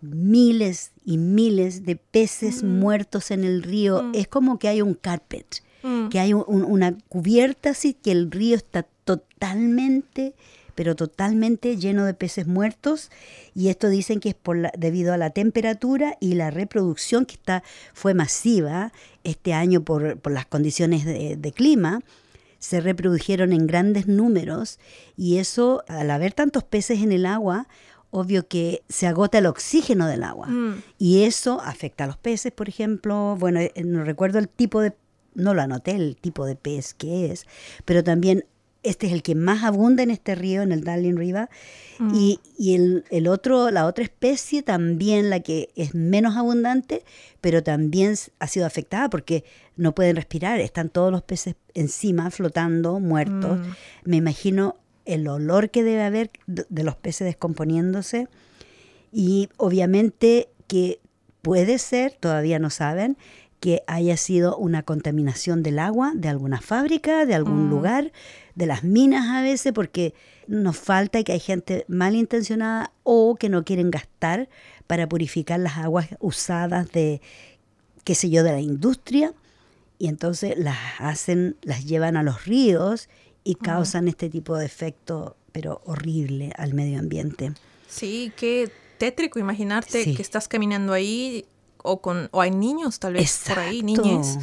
miles 0.00 0.90
y 1.04 1.16
miles 1.18 1.84
de 1.84 1.96
peces 1.96 2.62
muertos 2.62 3.30
en 3.30 3.44
el 3.44 3.62
río. 3.62 4.10
Es 4.14 4.26
como 4.28 4.58
que 4.58 4.68
hay 4.68 4.82
un 4.82 4.94
carpet 4.94 5.62
Mm. 5.82 6.08
que 6.08 6.20
hay 6.20 6.32
un- 6.34 6.44
un- 6.46 6.64
una 6.64 6.96
cubierta 7.08 7.70
así 7.70 7.94
que 7.94 8.12
el 8.12 8.30
río 8.30 8.56
está 8.56 8.86
totalmente 9.04 10.34
pero 10.74 10.96
totalmente 10.96 11.76
lleno 11.76 12.06
de 12.06 12.14
peces 12.14 12.46
muertos 12.46 13.10
y 13.54 13.68
esto 13.68 13.90
dicen 13.90 14.20
que 14.20 14.30
es 14.30 14.34
por 14.34 14.56
la- 14.56 14.72
debido 14.78 15.12
a 15.12 15.18
la 15.18 15.28
temperatura 15.28 16.16
y 16.18 16.34
la 16.34 16.50
reproducción 16.50 17.26
que 17.26 17.34
está 17.34 17.62
fue 17.92 18.14
masiva 18.14 18.90
este 19.22 19.52
año 19.52 19.82
por, 19.82 20.18
por 20.18 20.32
las 20.32 20.46
condiciones 20.46 21.04
de, 21.04 21.36
de 21.36 21.52
clima 21.52 22.00
se 22.58 22.80
reprodujeron 22.80 23.52
en 23.52 23.66
grandes 23.66 24.06
números 24.06 24.78
y 25.16 25.36
eso 25.38 25.84
al 25.88 26.10
haber 26.10 26.32
tantos 26.32 26.64
peces 26.64 27.00
en 27.02 27.12
el 27.12 27.26
agua 27.26 27.68
obvio 28.10 28.46
que 28.46 28.82
se 28.88 29.06
agota 29.06 29.38
el 29.38 29.46
oxígeno 29.46 30.06
del 30.06 30.22
agua 30.22 30.46
Mm. 30.46 30.82
y 30.98 31.24
eso 31.24 31.60
afecta 31.60 32.04
a 32.04 32.06
los 32.06 32.16
peces, 32.18 32.52
por 32.52 32.68
ejemplo. 32.68 33.36
Bueno, 33.38 33.60
eh, 33.60 33.72
no 33.84 34.04
recuerdo 34.04 34.38
el 34.38 34.48
tipo 34.50 34.80
de, 34.80 34.92
no 35.34 35.54
lo 35.54 35.62
anoté, 35.62 35.92
el 35.92 36.16
tipo 36.16 36.46
de 36.46 36.56
pez 36.56 36.94
que 36.94 37.32
es, 37.32 37.46
pero 37.84 38.04
también 38.04 38.44
este 38.82 39.06
es 39.06 39.12
el 39.12 39.22
que 39.22 39.34
más 39.34 39.62
abunda 39.62 40.02
en 40.02 40.10
este 40.10 40.34
río, 40.34 40.62
en 40.62 40.72
el 40.72 40.82
Darling 40.82 41.16
River. 41.16 41.48
Y, 42.12 42.40
y 42.58 42.74
el, 42.74 43.04
el 43.10 43.28
otro, 43.28 43.70
la 43.70 43.86
otra 43.86 44.02
especie 44.02 44.62
también, 44.62 45.30
la 45.30 45.38
que 45.38 45.70
es 45.76 45.94
menos 45.94 46.36
abundante, 46.36 47.04
pero 47.40 47.62
también 47.62 48.16
ha 48.40 48.48
sido 48.48 48.66
afectada 48.66 49.08
porque 49.08 49.44
no 49.76 49.94
pueden 49.94 50.16
respirar. 50.16 50.58
Están 50.58 50.88
todos 50.88 51.12
los 51.12 51.22
peces 51.22 51.54
encima, 51.74 52.30
flotando, 52.32 52.98
muertos. 52.98 53.60
Me 54.04 54.16
imagino 54.16 54.76
el 55.04 55.28
olor 55.28 55.70
que 55.70 55.84
debe 55.84 56.02
haber 56.02 56.30
de 56.46 56.66
de 56.68 56.82
los 56.82 56.96
peces 56.96 57.24
descomponiéndose. 57.24 58.26
Y 59.12 59.48
obviamente 59.58 60.48
que 60.66 60.98
puede 61.42 61.78
ser, 61.78 62.16
todavía 62.18 62.58
no 62.58 62.70
saben, 62.70 63.16
que 63.62 63.84
haya 63.86 64.16
sido 64.16 64.56
una 64.56 64.82
contaminación 64.82 65.62
del 65.62 65.78
agua 65.78 66.10
de 66.16 66.28
alguna 66.28 66.60
fábrica, 66.60 67.26
de 67.26 67.36
algún 67.36 67.70
lugar, 67.70 68.10
de 68.56 68.66
las 68.66 68.82
minas 68.82 69.28
a 69.28 69.40
veces, 69.40 69.72
porque 69.72 70.14
nos 70.48 70.76
falta 70.76 71.22
que 71.22 71.30
hay 71.30 71.38
gente 71.38 71.84
malintencionada 71.86 72.90
o 73.04 73.36
que 73.36 73.48
no 73.48 73.64
quieren 73.64 73.92
gastar 73.92 74.48
para 74.88 75.08
purificar 75.08 75.60
las 75.60 75.78
aguas 75.78 76.08
usadas 76.18 76.90
de, 76.90 77.20
qué 78.02 78.16
sé 78.16 78.30
yo, 78.30 78.42
de 78.42 78.50
la 78.50 78.60
industria, 78.60 79.32
y 79.96 80.08
entonces 80.08 80.58
las 80.58 80.78
hacen, 80.98 81.54
las 81.62 81.84
llevan 81.84 82.16
a 82.16 82.24
los 82.24 82.44
ríos 82.46 83.08
y 83.44 83.54
causan 83.54 84.08
este 84.08 84.28
tipo 84.28 84.56
de 84.56 84.66
efecto, 84.66 85.36
pero 85.52 85.80
horrible 85.84 86.52
al 86.58 86.74
medio 86.74 86.98
ambiente. 86.98 87.52
Sí, 87.86 88.32
qué 88.36 88.72
tétrico 88.98 89.38
imaginarte 89.38 90.02
Sí. 90.02 90.16
que 90.16 90.22
estás 90.22 90.48
caminando 90.48 90.92
ahí 90.92 91.44
o 91.82 92.00
con 92.00 92.28
o 92.32 92.40
hay 92.40 92.50
niños 92.50 92.98
tal 92.98 93.14
vez 93.14 93.42
por 93.48 93.58
ahí, 93.58 93.82
niñes. 93.82 94.38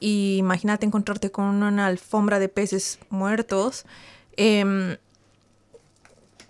Y 0.00 0.36
imagínate 0.38 0.84
encontrarte 0.86 1.30
con 1.30 1.44
una 1.62 1.86
alfombra 1.86 2.38
de 2.38 2.48
peces 2.48 2.98
muertos. 3.10 3.86
Em, 4.36 4.96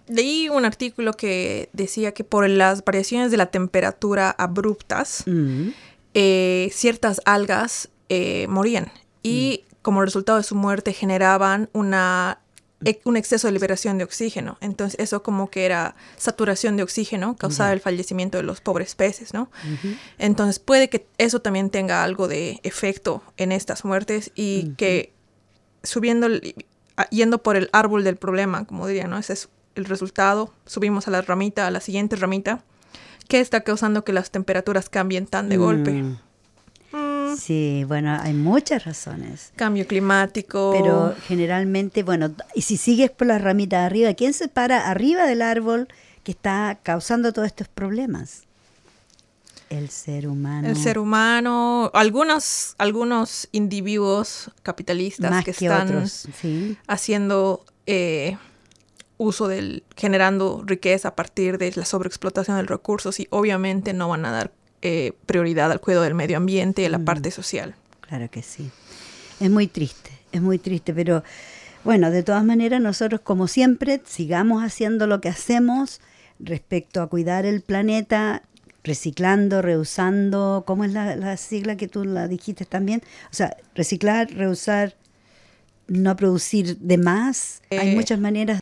leí 0.06 0.48
un 0.48 0.64
artículo 0.64 1.12
que 1.14 1.68
decía 1.72 2.12
que 2.12 2.24
por 2.24 2.48
las 2.48 2.84
variaciones 2.84 3.30
de 3.30 3.36
la 3.36 3.46
temperatura 3.46 4.30
abruptas, 4.36 5.22
Mm. 5.26 5.68
eh, 6.14 6.70
ciertas 6.72 7.20
algas 7.24 7.88
eh, 8.10 8.46
morían 8.48 8.92
y 9.22 9.64
como 9.82 10.02
resultado 10.02 10.38
de 10.38 10.44
su 10.44 10.54
muerte 10.54 10.92
generaban 10.92 11.68
una, 11.72 12.38
un 13.04 13.16
exceso 13.16 13.48
de 13.48 13.52
liberación 13.52 13.98
de 13.98 14.04
oxígeno. 14.04 14.56
Entonces 14.60 14.98
eso 15.00 15.22
como 15.22 15.50
que 15.50 15.64
era 15.64 15.96
saturación 16.16 16.76
de 16.76 16.82
oxígeno 16.82 17.36
causaba 17.36 17.72
el 17.72 17.80
fallecimiento 17.80 18.38
de 18.38 18.44
los 18.44 18.60
pobres 18.60 18.94
peces, 18.94 19.34
¿no? 19.34 19.50
Entonces 20.18 20.58
puede 20.58 20.88
que 20.88 21.06
eso 21.18 21.40
también 21.40 21.70
tenga 21.70 22.02
algo 22.02 22.28
de 22.28 22.60
efecto 22.62 23.22
en 23.36 23.52
estas 23.52 23.84
muertes 23.84 24.32
y 24.34 24.74
que 24.76 25.12
subiendo, 25.82 26.28
yendo 27.10 27.42
por 27.42 27.56
el 27.56 27.68
árbol 27.72 28.04
del 28.04 28.16
problema, 28.16 28.64
como 28.64 28.86
diría, 28.86 29.06
¿no? 29.06 29.18
Ese 29.18 29.34
es 29.34 29.48
el 29.74 29.84
resultado. 29.84 30.52
Subimos 30.66 31.08
a 31.08 31.10
la 31.10 31.22
ramita, 31.22 31.66
a 31.66 31.70
la 31.70 31.80
siguiente 31.80 32.16
ramita. 32.16 32.64
¿Qué 33.28 33.40
está 33.40 33.62
causando 33.62 34.04
que 34.04 34.12
las 34.12 34.30
temperaturas 34.30 34.88
cambien 34.88 35.26
tan 35.26 35.48
de 35.48 35.56
golpe? 35.56 36.04
Mm. 36.94 37.36
Sí, 37.36 37.84
bueno, 37.86 38.16
hay 38.20 38.32
muchas 38.32 38.84
razones. 38.84 39.52
Cambio 39.56 39.86
climático. 39.86 40.72
Pero 40.72 41.14
generalmente, 41.26 42.02
bueno, 42.02 42.32
y 42.54 42.62
si 42.62 42.76
sigues 42.76 43.10
por 43.10 43.26
las 43.26 43.42
ramitas 43.42 43.80
de 43.80 43.86
arriba, 43.86 44.14
¿quién 44.14 44.32
se 44.32 44.48
para 44.48 44.88
arriba 44.88 45.26
del 45.26 45.42
árbol 45.42 45.88
que 46.22 46.32
está 46.32 46.78
causando 46.82 47.32
todos 47.32 47.46
estos 47.46 47.68
problemas? 47.68 48.44
El 49.70 49.90
ser 49.90 50.28
humano. 50.28 50.68
El 50.68 50.76
ser 50.76 50.98
humano, 50.98 51.90
algunos, 51.94 52.76
algunos 52.78 53.48
individuos 53.50 54.50
capitalistas 54.62 55.30
Más 55.30 55.44
que, 55.44 55.52
que 55.52 55.64
están 55.64 55.88
otros, 55.88 56.28
sí. 56.40 56.78
haciendo 56.86 57.64
eh, 57.86 58.36
uso 59.16 59.48
del, 59.48 59.82
generando 59.96 60.62
riqueza 60.64 61.08
a 61.08 61.14
partir 61.16 61.58
de 61.58 61.72
la 61.74 61.84
sobreexplotación 61.84 62.56
de 62.58 62.62
recursos 62.64 63.18
y 63.18 63.26
obviamente 63.30 63.92
no 63.94 64.08
van 64.08 64.26
a 64.26 64.30
dar 64.30 64.52
eh, 64.84 65.12
prioridad 65.26 65.72
al 65.72 65.80
cuidado 65.80 66.04
del 66.04 66.14
medio 66.14 66.36
ambiente 66.36 66.82
y 66.82 66.84
a 66.84 66.90
la 66.90 66.98
Mm. 66.98 67.04
parte 67.04 67.30
social. 67.30 67.74
Claro 68.02 68.30
que 68.30 68.42
sí. 68.42 68.70
Es 69.40 69.50
muy 69.50 69.66
triste, 69.66 70.10
es 70.30 70.40
muy 70.42 70.58
triste, 70.58 70.92
pero 70.94 71.24
bueno, 71.84 72.10
de 72.10 72.22
todas 72.22 72.44
maneras 72.44 72.80
nosotros 72.80 73.20
como 73.22 73.48
siempre 73.48 74.00
sigamos 74.06 74.62
haciendo 74.62 75.06
lo 75.06 75.20
que 75.20 75.28
hacemos 75.30 76.00
respecto 76.38 77.00
a 77.02 77.08
cuidar 77.08 77.46
el 77.46 77.60
planeta, 77.62 78.42
reciclando, 78.84 79.62
reusando, 79.62 80.64
¿cómo 80.66 80.84
es 80.84 80.92
la, 80.92 81.16
la 81.16 81.36
sigla 81.38 81.76
que 81.76 81.88
tú 81.88 82.04
la 82.04 82.28
dijiste 82.28 82.64
también? 82.66 83.02
O 83.30 83.34
sea, 83.34 83.56
reciclar, 83.74 84.30
reusar, 84.32 84.94
no 85.88 86.14
producir 86.16 86.76
de 86.78 86.98
más. 86.98 87.62
Hay 87.70 87.88
Eh. 87.90 87.94
muchas 87.94 88.18
maneras 88.20 88.60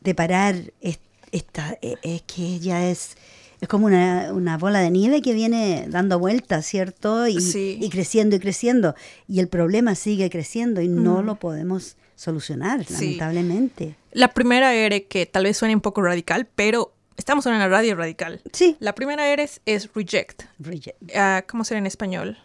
de 0.00 0.14
parar 0.14 0.54
es- 0.82 0.98
esta, 1.32 1.76
e- 1.82 1.96
es 2.02 2.22
que 2.22 2.58
ya 2.60 2.86
es... 2.88 3.16
Es 3.64 3.68
como 3.68 3.86
una, 3.86 4.28
una 4.34 4.58
bola 4.58 4.80
de 4.80 4.90
nieve 4.90 5.22
que 5.22 5.32
viene 5.32 5.86
dando 5.88 6.18
vueltas, 6.18 6.66
¿cierto? 6.66 7.26
Y, 7.26 7.40
Sí. 7.40 7.78
y 7.80 7.88
creciendo 7.88 8.36
y 8.36 8.38
creciendo. 8.38 8.94
Y 9.26 9.40
el 9.40 9.48
problema 9.48 9.94
sigue 9.94 10.28
creciendo 10.28 10.82
y 10.82 10.88
no 10.88 11.22
lo 11.22 11.36
podemos 11.36 11.96
solucionar, 12.14 12.84
Sí. 12.84 12.92
lamentablemente. 13.16 13.96
La 14.12 14.28
primera 14.34 14.74
R 14.74 15.04
que 15.06 15.24
tal 15.24 15.44
vez 15.44 15.56
suene 15.56 15.74
un 15.74 15.80
poco 15.80 16.02
radical, 16.02 16.46
pero 16.54 16.92
estamos 17.16 17.46
en 17.46 17.54
una 17.54 17.66
radio 17.68 17.96
radical. 17.96 18.42
Sí. 18.52 18.76
La 18.80 18.94
primera 18.94 19.26
R 19.28 19.42
es, 19.42 19.62
es 19.64 19.88
reject. 19.94 20.42
Rege- 20.60 20.94
Ah, 21.14 21.42
¿Cómo 21.48 21.64
será 21.64 21.78
en 21.78 21.86
español? 21.86 22.36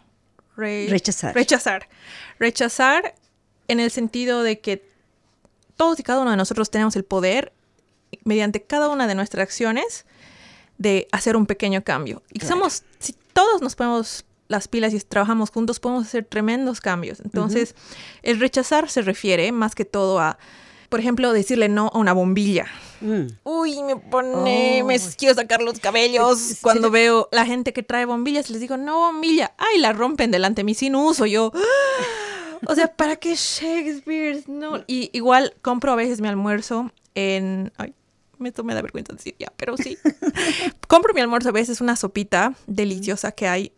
Re- 0.56 0.86
Rechazar. 0.88 1.34
Rechazar. 1.34 1.86
Rechazar 2.38 3.14
en 3.68 3.78
el 3.78 3.90
sentido 3.90 4.42
de 4.42 4.60
que 4.60 4.82
todos 5.76 6.00
y 6.00 6.02
cada 6.02 6.22
uno 6.22 6.30
de 6.30 6.38
nosotros 6.38 6.70
tenemos 6.70 6.96
el 6.96 7.04
poder, 7.04 7.52
mediante 8.24 8.62
cada 8.62 8.88
una 8.88 9.06
de 9.06 9.14
nuestras 9.14 9.42
acciones, 9.42 10.06
de 10.80 11.06
hacer 11.12 11.36
un 11.36 11.44
pequeño 11.44 11.84
cambio. 11.84 12.22
Y 12.32 12.38
Claro. 12.38 12.56
somos, 12.56 12.84
si 12.98 13.14
todos 13.34 13.60
nos 13.60 13.76
ponemos 13.76 14.24
las 14.48 14.66
pilas 14.66 14.94
y 14.94 14.98
trabajamos 15.00 15.50
juntos, 15.50 15.78
podemos 15.78 16.06
hacer 16.06 16.24
tremendos 16.24 16.80
cambios. 16.80 17.20
Entonces, 17.20 17.74
el 18.22 18.40
rechazar 18.40 18.88
se 18.88 19.02
refiere 19.02 19.52
más 19.52 19.74
que 19.74 19.84
todo 19.84 20.18
a, 20.20 20.38
por 20.88 20.98
ejemplo, 21.00 21.32
decirle 21.34 21.68
no 21.68 21.90
a 21.94 21.98
una 21.98 22.14
bombilla. 22.14 22.66
Mm. 23.02 23.26
Uy, 23.44 23.82
me 23.82 23.96
pone, 23.96 24.82
me 24.84 24.98
quiero 25.18 25.34
sacar 25.34 25.60
los 25.60 25.78
cabellos 25.80 26.38
Sí. 26.38 26.56
cuando 26.62 26.90
veo 26.90 27.28
la 27.30 27.44
gente 27.44 27.74
que 27.74 27.82
trae 27.82 28.06
bombillas. 28.06 28.48
Les 28.48 28.60
digo, 28.60 28.78
no 28.78 28.98
bombilla. 28.98 29.52
Ay, 29.58 29.78
la 29.78 29.92
rompen 29.92 30.30
delante 30.30 30.60
de 30.60 30.64
mí 30.64 30.72
sin 30.74 30.96
uso. 30.96 31.26
Yo, 31.26 31.52
"Ah". 31.54 31.58
o 32.66 32.74
sea, 32.74 32.88
¿para 32.96 33.16
qué 33.16 33.36
Shakespeare? 33.36 34.42
No. 34.48 34.82
Y 34.86 35.10
igual 35.12 35.54
compro 35.62 35.92
a 35.92 35.96
veces 35.96 36.22
mi 36.22 36.28
almuerzo 36.28 36.90
en... 37.14 37.70
Ay, 37.76 37.92
esto 38.48 38.64
me 38.64 38.74
da 38.74 38.82
vergüenza 38.82 39.12
decir 39.12 39.34
ya, 39.38 39.52
pero 39.56 39.76
sí. 39.76 39.98
compro 40.88 41.14
mi 41.14 41.20
almuerzo 41.20 41.50
a 41.50 41.52
veces 41.52 41.80
una 41.80 41.96
sopita 41.96 42.54
deliciosa 42.66 43.32
que 43.32 43.48
hay 43.48 43.72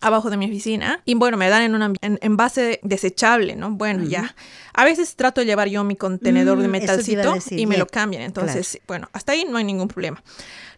abajo 0.00 0.30
de 0.30 0.36
mi 0.36 0.46
oficina 0.46 1.02
y 1.04 1.14
bueno, 1.14 1.36
me 1.36 1.48
dan 1.48 1.62
en 1.62 1.74
un 1.74 1.96
envase 2.00 2.80
desechable, 2.82 3.54
¿no? 3.54 3.70
Bueno, 3.70 4.04
ya. 4.04 4.34
A 4.72 4.84
veces 4.84 5.14
trato 5.14 5.42
de 5.42 5.46
llevar 5.46 5.68
yo 5.68 5.84
mi 5.84 5.96
contenedor 5.96 6.60
de 6.60 6.68
Mm, 6.68 6.70
metalcito 6.70 7.34
decir, 7.34 7.58
y 7.58 7.66
me 7.66 7.76
lo 7.76 7.86
cambian. 7.86 8.22
Entonces, 8.22 8.80
bueno, 8.86 9.10
hasta 9.12 9.32
ahí 9.32 9.44
no 9.48 9.58
hay 9.58 9.64
ningún 9.64 9.88
problema. 9.88 10.22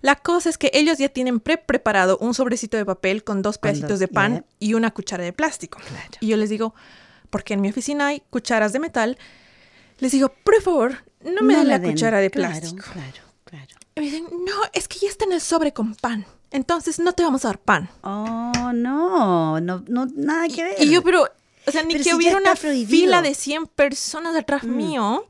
La 0.01 0.17
cosa 0.17 0.51
es 0.51 0.59
que 0.59 0.71
ellos 0.75 0.99
ya 0.99 1.09
tienen 1.09 1.39
pre-preparado 1.39 2.19
un 2.19 2.35
sobrecito 2.35 2.77
de 2.77 2.85
papel 2.85 3.23
con 3.23 3.43
dos 3.43 3.59
pedacitos 3.59 4.01
de 4.01 4.09
pan 4.09 4.45
y 4.59 4.75
una 4.75 4.91
cuchara 4.91 5.23
de 5.23 5.33
plástico. 5.33 5.79
Claro. 5.79 6.11
Y 6.21 6.27
yo 6.29 6.37
les 6.37 6.51
digo, 6.51 6.75
porque 7.31 7.55
en 7.55 7.61
mi 7.61 7.69
oficina 7.69 8.09
hay 8.09 8.23
cucharas 8.31 8.73
de 8.73 8.81
metal, 8.81 9.19
les 10.01 10.11
digo, 10.11 10.35
por 10.43 10.61
favor, 10.61 10.97
no 11.25 11.43
me 11.43 11.57
den 11.57 11.69
la 11.69 11.79
den. 11.79 11.93
cuchara 11.93 12.19
de 12.19 12.31
plástico. 12.31 12.85
Claro, 12.93 13.19
claro. 13.45 13.67
Y 13.95 14.01
me 14.01 14.07
dicen, 14.07 14.25
no, 14.31 14.55
es 14.73 14.89
que 14.89 14.99
ya 15.01 15.09
está 15.09 15.25
en 15.25 15.33
el 15.33 15.41
sobre 15.41 15.73
con 15.73 15.95
pan. 15.95 16.25
Entonces 16.51 16.99
no 16.99 17.13
te 17.13 17.23
vamos 17.23 17.45
a 17.45 17.49
dar 17.49 17.59
pan. 17.59 17.89
Oh, 18.03 18.73
no, 18.75 19.61
no, 19.61 19.85
no, 19.89 20.07
nada 20.15 20.49
que 20.49 20.63
ver. 20.65 20.75
Y 20.81 20.91
yo, 20.91 21.03
pero, 21.03 21.27
o 21.67 21.71
sea, 21.71 21.83
ni 21.83 21.95
Pero 21.95 22.05
que 22.05 22.11
si 22.11 22.15
hubiera 22.17 22.37
una 22.39 22.55
prohibido. 22.55 22.89
fila 22.91 23.23
de 23.23 23.35
100 23.35 23.67
personas 23.69 24.37
atrás 24.37 24.65
mío. 24.65 25.27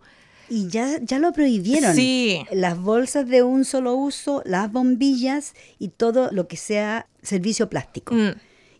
Y 0.48 0.68
ya, 0.68 0.98
ya 1.00 1.18
lo 1.18 1.32
prohibieron. 1.32 1.94
Sí. 1.94 2.44
Las 2.50 2.78
bolsas 2.78 3.26
de 3.28 3.42
un 3.42 3.64
solo 3.64 3.94
uso, 3.94 4.42
las 4.44 4.70
bombillas 4.70 5.54
y 5.78 5.88
todo 5.88 6.30
lo 6.32 6.46
que 6.46 6.56
sea 6.56 7.06
servicio 7.22 7.70
plástico. 7.70 8.14
Mm. 8.14 8.32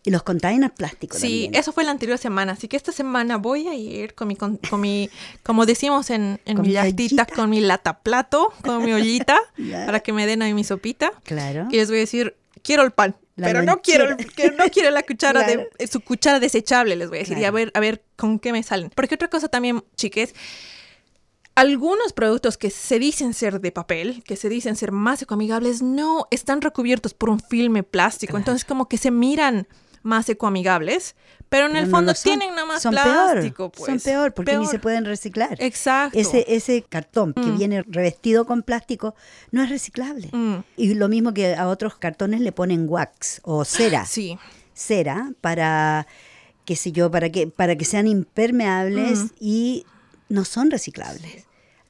Y 0.05 0.11
los 0.11 0.23
containers 0.23 0.73
plásticos 0.73 1.17
Sí, 1.19 1.43
también. 1.45 1.55
eso 1.61 1.71
fue 1.71 1.83
la 1.85 1.91
anterior 1.91 2.17
semana. 2.17 2.51
Así 2.53 2.67
que 2.67 2.75
esta 2.75 2.91
semana 2.91 3.37
voy 3.37 3.67
a 3.69 3.73
ir 3.73 4.15
con 4.15 4.27
mi, 4.27 4.35
con, 4.35 4.57
con 4.57 4.81
mi 4.81 5.09
como 5.43 5.65
decimos 5.65 6.09
en, 6.09 6.41
en 6.45 6.55
Con 6.57 6.63
mi 6.63 6.69
mi 6.69 6.73
latita, 6.73 7.23
ollita. 7.23 7.25
con 7.35 7.49
mi 7.49 7.61
lataplato, 7.61 8.53
con 8.63 8.83
mi 8.83 8.91
ollita, 8.93 9.39
para 9.85 10.01
que 10.01 10.11
me 10.11 10.27
den 10.27 10.41
ahí 10.41 10.53
mi 10.53 10.63
sopita. 10.65 11.11
Claro. 11.23 11.67
Y 11.71 11.77
les 11.77 11.87
voy 11.87 11.97
a 11.97 12.01
decir, 12.01 12.35
quiero 12.61 12.83
el 12.83 12.91
pan. 12.91 13.15
La 13.35 13.47
pero 13.47 13.63
no 13.63 13.81
quiero, 13.81 14.15
que 14.17 14.51
no 14.51 14.65
quiero 14.65 14.91
la 14.91 15.01
cuchara 15.07 15.43
Claro. 15.45 15.61
de 15.61 15.69
eh, 15.83 15.87
su 15.87 16.01
cuchara 16.01 16.39
desechable, 16.39 16.95
les 16.95 17.09
voy 17.09 17.17
a 17.17 17.21
decir. 17.21 17.37
Y 17.37 17.45
a 17.45 17.51
ver, 17.51 17.71
a 17.73 17.79
ver 17.79 18.03
con 18.15 18.37
qué 18.39 18.51
me 18.51 18.61
salen. 18.61 18.91
Porque 18.93 19.15
otra 19.15 19.29
cosa 19.29 19.47
también, 19.47 19.83
chiques, 19.95 20.35
algunos 21.55 22.13
productos 22.13 22.57
que 22.57 22.69
se 22.71 22.97
dicen 22.99 23.33
ser 23.33 23.61
de 23.61 23.71
papel, 23.71 24.23
que 24.25 24.35
se 24.35 24.49
dicen 24.49 24.75
ser 24.75 24.91
más 24.91 25.21
ecoamigables, 25.21 25.81
no 25.81 26.27
están 26.31 26.61
recubiertos 26.61 27.13
por 27.13 27.29
un 27.29 27.39
filme 27.39 27.83
plástico. 27.83 28.31
Claro. 28.31 28.39
Entonces, 28.41 28.65
como 28.65 28.89
que 28.89 28.97
se 28.97 29.11
miran 29.11 29.67
más 30.03 30.29
ecoamigables, 30.29 31.15
pero 31.49 31.65
en 31.67 31.73
Pero 31.73 31.85
el 31.85 31.89
fondo 31.91 32.13
tienen 32.13 32.49
nada 32.51 32.65
más 32.65 32.81
son 32.83 32.91
plástico. 32.91 33.69
peor, 33.69 33.71
pues. 33.71 33.85
son 33.89 33.99
peor 33.99 34.33
porque 34.33 34.57
ni 34.57 34.65
se 34.67 34.79
pueden 34.79 35.05
reciclar. 35.05 35.55
Exacto. 35.59 36.17
Ese, 36.19 36.45
ese 36.47 36.81
cartón 36.83 37.33
que 37.33 37.41
Mm. 37.41 37.57
viene 37.57 37.83
revestido 37.87 38.45
con 38.45 38.63
plástico 38.63 39.15
no 39.51 39.63
es 39.63 39.69
reciclable. 39.69 40.29
Mm, 40.31 40.57
Y 40.77 40.93
lo 40.95 41.07
mismo 41.09 41.33
que 41.33 41.55
a 41.55 41.67
otros 41.67 41.95
cartones 41.95 42.41
le 42.41 42.51
ponen 42.51 42.85
wax 42.89 43.39
o 43.43 43.63
cera. 43.65 44.05
sí. 44.05 44.37
Cera 44.73 45.31
para, 45.41 46.07
qué 46.65 46.75
sé 46.75 46.91
yo, 46.91 47.09
para 47.11 47.29
que, 47.29 47.47
para 47.47 47.75
que 47.77 47.85
sean 47.85 48.07
impermeables 48.07 49.19
Mm. 49.19 49.27
y 49.39 49.85
no 50.29 50.45
son 50.45 50.71
reciclables. 50.71 51.45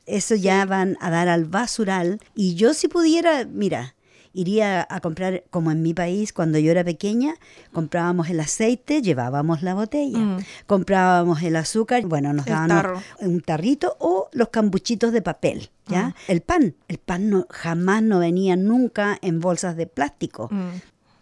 Eso 0.06 0.36
ya 0.36 0.66
van 0.66 0.98
a 1.00 1.10
dar 1.10 1.30
al 1.30 1.46
basural. 1.46 2.20
Y 2.36 2.56
yo 2.56 2.74
si 2.74 2.90
pudiera, 2.90 3.46
mira, 3.46 3.96
iría 4.34 4.86
a 4.90 5.00
comprar, 5.00 5.44
como 5.50 5.72
en 5.72 5.82
mi 5.82 5.94
país, 5.94 6.34
cuando 6.34 6.58
yo 6.58 6.72
era 6.72 6.84
pequeña, 6.84 7.36
comprábamos 7.72 8.30
el 8.30 8.40
aceite, 8.40 9.02
llevábamos 9.02 9.62
la 9.62 9.76
botella. 9.76 10.18
Mm. 10.18 10.40
Comprábamos 10.66 11.44
el 11.44 11.56
azúcar, 11.56 12.06
bueno, 12.06 12.34
nos 12.34 12.48
El 12.48 12.54
daban 12.54 12.70
tarro. 12.70 13.02
un 13.20 13.42
tarrito 13.42 13.96
o 14.00 14.30
los 14.34 14.50
cambuchitos 14.50 15.14
de 15.14 15.22
papel, 15.22 15.70
¿ya? 15.88 16.08
Mm. 16.10 16.14
El 16.28 16.42
pan, 16.42 16.76
el 16.88 16.98
pan 16.98 17.30
no, 17.30 17.46
jamás 17.50 18.02
no 18.02 18.20
venía 18.20 18.56
nunca 18.56 19.18
en 19.22 19.40
bolsas 19.40 19.78
de 19.78 19.86
plástico. 19.86 20.50
Mm. 20.52 20.70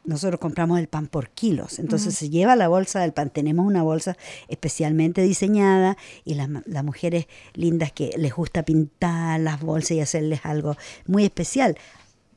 Nosotros 0.04 0.39
compramos 0.39 0.80
el 0.80 0.88
pan 0.88 1.06
por 1.06 1.30
kilos, 1.30 1.78
entonces 1.78 2.15
se 2.15 2.30
lleva 2.30 2.56
la 2.56 2.67
bolsa 2.67 3.02
del 3.02 3.13
pan. 3.13 3.30
Tenemos 3.30 3.67
una 3.67 3.84
bolsa 3.84 4.17
especialmente 4.47 5.21
diseñada 5.21 5.95
y 6.26 6.34
las, 6.34 6.50
las 6.65 6.84
mujeres 6.84 7.28
lindas 7.54 7.91
que 7.91 8.12
les 8.17 8.34
gusta 8.34 8.63
pintar 8.63 9.39
las 9.41 9.62
bolsas 9.62 9.91
y 9.91 10.00
hacerles 10.00 10.39
algo 10.43 10.76
muy 11.06 11.24
especial. 11.24 11.78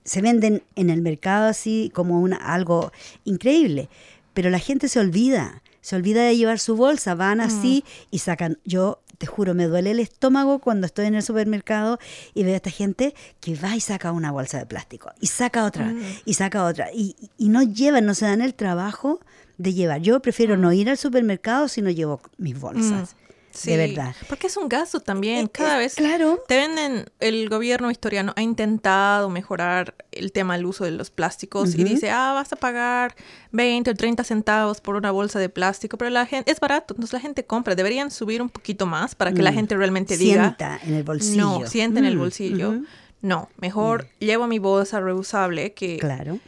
Se 0.04 0.20
venden 0.20 0.62
en 0.76 0.90
el 0.90 1.02
mercado 1.02 1.46
así 1.46 1.90
como 1.94 2.20
una, 2.20 2.36
algo 2.36 2.92
increíble, 3.24 3.88
pero 4.34 4.50
la 4.50 4.58
gente 4.58 4.88
se 4.88 5.00
olvida, 5.00 5.62
se 5.80 5.96
olvida 5.96 6.22
de 6.22 6.36
llevar 6.36 6.58
su 6.58 6.76
bolsa, 6.76 7.14
van 7.14 7.40
así 7.40 7.84
y 8.10 8.18
sacan. 8.18 8.58
Yo 8.64 9.00
te 9.18 9.26
juro, 9.26 9.54
me 9.54 9.66
duele 9.66 9.92
el 9.92 10.00
estómago 10.00 10.58
cuando 10.58 10.86
estoy 10.86 11.06
en 11.06 11.14
el 11.14 11.22
supermercado 11.22 11.98
y 12.34 12.42
veo 12.42 12.54
a 12.54 12.56
esta 12.56 12.70
gente 12.70 13.14
que 13.40 13.54
va 13.54 13.76
y 13.76 13.80
saca 13.80 14.12
una 14.12 14.30
bolsa 14.32 14.58
de 14.58 14.66
plástico 14.66 15.10
y 15.20 15.28
saca 15.28 15.64
otra 15.64 15.94
y 16.24 16.34
saca 16.34 16.64
otra 16.64 16.88
y, 16.92 17.16
y 17.38 17.48
no 17.48 17.62
llevan, 17.62 18.06
no 18.06 18.14
se 18.14 18.26
dan 18.26 18.42
el 18.42 18.54
trabajo 18.54 19.20
de 19.58 19.72
llevar. 19.72 20.00
Yo 20.00 20.20
prefiero 20.20 20.56
no 20.56 20.72
ir 20.72 20.90
al 20.90 20.98
supermercado 20.98 21.68
si 21.68 21.80
no 21.80 21.90
llevo 21.90 22.20
mis 22.38 22.58
bolsas. 22.58 23.16
Sí, 23.54 23.70
De 23.70 23.76
verdad. 23.76 24.14
Porque 24.28 24.48
es 24.48 24.56
un 24.56 24.68
gasto 24.68 24.98
también. 25.00 25.46
Cada 25.46 25.78
vez 25.78 25.94
Claro. 25.94 26.42
te 26.48 26.56
venden, 26.56 27.06
el 27.20 27.48
gobierno 27.48 27.90
historiano 27.90 28.32
ha 28.36 28.42
intentado 28.42 29.30
mejorar 29.30 29.94
el 30.10 30.32
tema 30.32 30.56
del 30.56 30.66
uso 30.66 30.84
de 30.84 30.90
los 30.90 31.10
plásticos 31.10 31.74
y 31.76 31.84
dice, 31.84 32.10
ah, 32.10 32.32
vas 32.34 32.52
a 32.52 32.56
pagar 32.56 33.14
20 33.52 33.92
o 33.92 33.94
30 33.94 34.24
centavos 34.24 34.80
por 34.80 34.96
una 34.96 35.12
bolsa 35.12 35.38
de 35.38 35.48
plástico, 35.48 35.96
pero 35.96 36.10
la 36.10 36.26
gente, 36.26 36.50
es 36.50 36.58
barato, 36.58 36.94
entonces 36.94 37.12
la 37.12 37.20
gente 37.20 37.44
compra. 37.46 37.74
Deberían 37.76 38.10
subir 38.10 38.42
un 38.42 38.48
poquito 38.48 38.86
más 38.86 39.14
para 39.14 39.32
que 39.32 39.42
la 39.42 39.52
Mm. 39.52 39.54
gente 39.54 39.76
realmente 39.76 40.16
diga, 40.16 40.42
Sienta 40.56 40.80
en 40.84 40.94
el 40.94 41.02
bolsillo. 41.04 41.40
no, 41.60 41.66
siente 41.66 41.98
en 42.00 42.06
el 42.06 42.16
Mm, 42.16 42.18
bolsillo. 42.18 42.74
No, 43.22 43.48
mejor 43.58 44.08
llevo 44.18 44.46
mi 44.48 44.58
bolsa 44.58 45.00
reusable 45.00 45.72
que 45.74 45.96
Claro. 45.98 46.38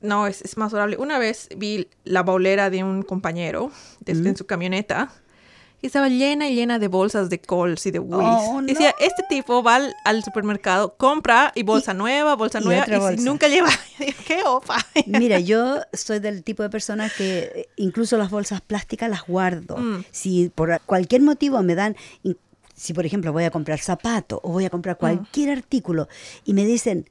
no, 0.00 0.26
es, 0.26 0.40
es 0.42 0.56
más 0.56 0.72
durable. 0.72 0.96
Una 0.96 1.18
vez 1.18 1.48
vi 1.56 1.88
la 2.04 2.22
bolera 2.22 2.70
de 2.70 2.82
un 2.82 3.02
compañero 3.02 3.70
desde 4.00 4.22
Mm. 4.22 4.26
en 4.28 4.36
su 4.36 4.46
camioneta 4.46 5.12
y 5.84 5.86
estaba 5.88 6.08
llena 6.08 6.48
y 6.48 6.54
llena 6.54 6.78
de 6.78 6.88
bolsas 6.88 7.28
de 7.28 7.38
Coles 7.42 7.84
y 7.84 7.90
de 7.90 7.98
Woolies. 7.98 8.48
Oh, 8.48 8.62
no. 8.62 8.66
Decía, 8.66 8.94
este 8.98 9.22
tipo 9.28 9.62
va 9.62 9.74
al, 9.74 9.94
al 10.06 10.24
supermercado, 10.24 10.94
compra 10.96 11.52
y 11.54 11.62
bolsa 11.62 11.92
nueva, 11.92 12.36
bolsa 12.36 12.58
y 12.60 12.64
nueva 12.64 12.86
y 12.88 12.98
bolsa. 12.98 13.22
nunca 13.22 13.48
lleva. 13.48 13.68
¡Qué 14.26 14.42
opa! 14.46 14.78
Mira, 15.06 15.40
yo 15.40 15.80
soy 15.92 16.20
del 16.20 16.42
tipo 16.42 16.62
de 16.62 16.70
persona 16.70 17.10
que 17.14 17.38
eh, 17.54 17.68
incluso 17.76 18.16
las 18.16 18.30
bolsas 18.30 18.62
plásticas 18.62 19.10
las 19.10 19.26
guardo. 19.26 19.76
Mm. 19.76 20.04
Si 20.10 20.50
por 20.54 20.80
cualquier 20.86 21.20
motivo 21.20 21.62
me 21.62 21.74
dan, 21.74 21.96
si 22.74 22.94
por 22.94 23.04
ejemplo 23.04 23.34
voy 23.34 23.44
a 23.44 23.50
comprar 23.50 23.78
zapatos 23.78 24.40
o 24.42 24.52
voy 24.52 24.64
a 24.64 24.68
Mm. 24.68 24.70
comprar 24.70 24.96
cualquier 24.96 25.50
artículo 25.50 26.08
y 26.46 26.54
me 26.54 26.64
dicen, 26.64 27.10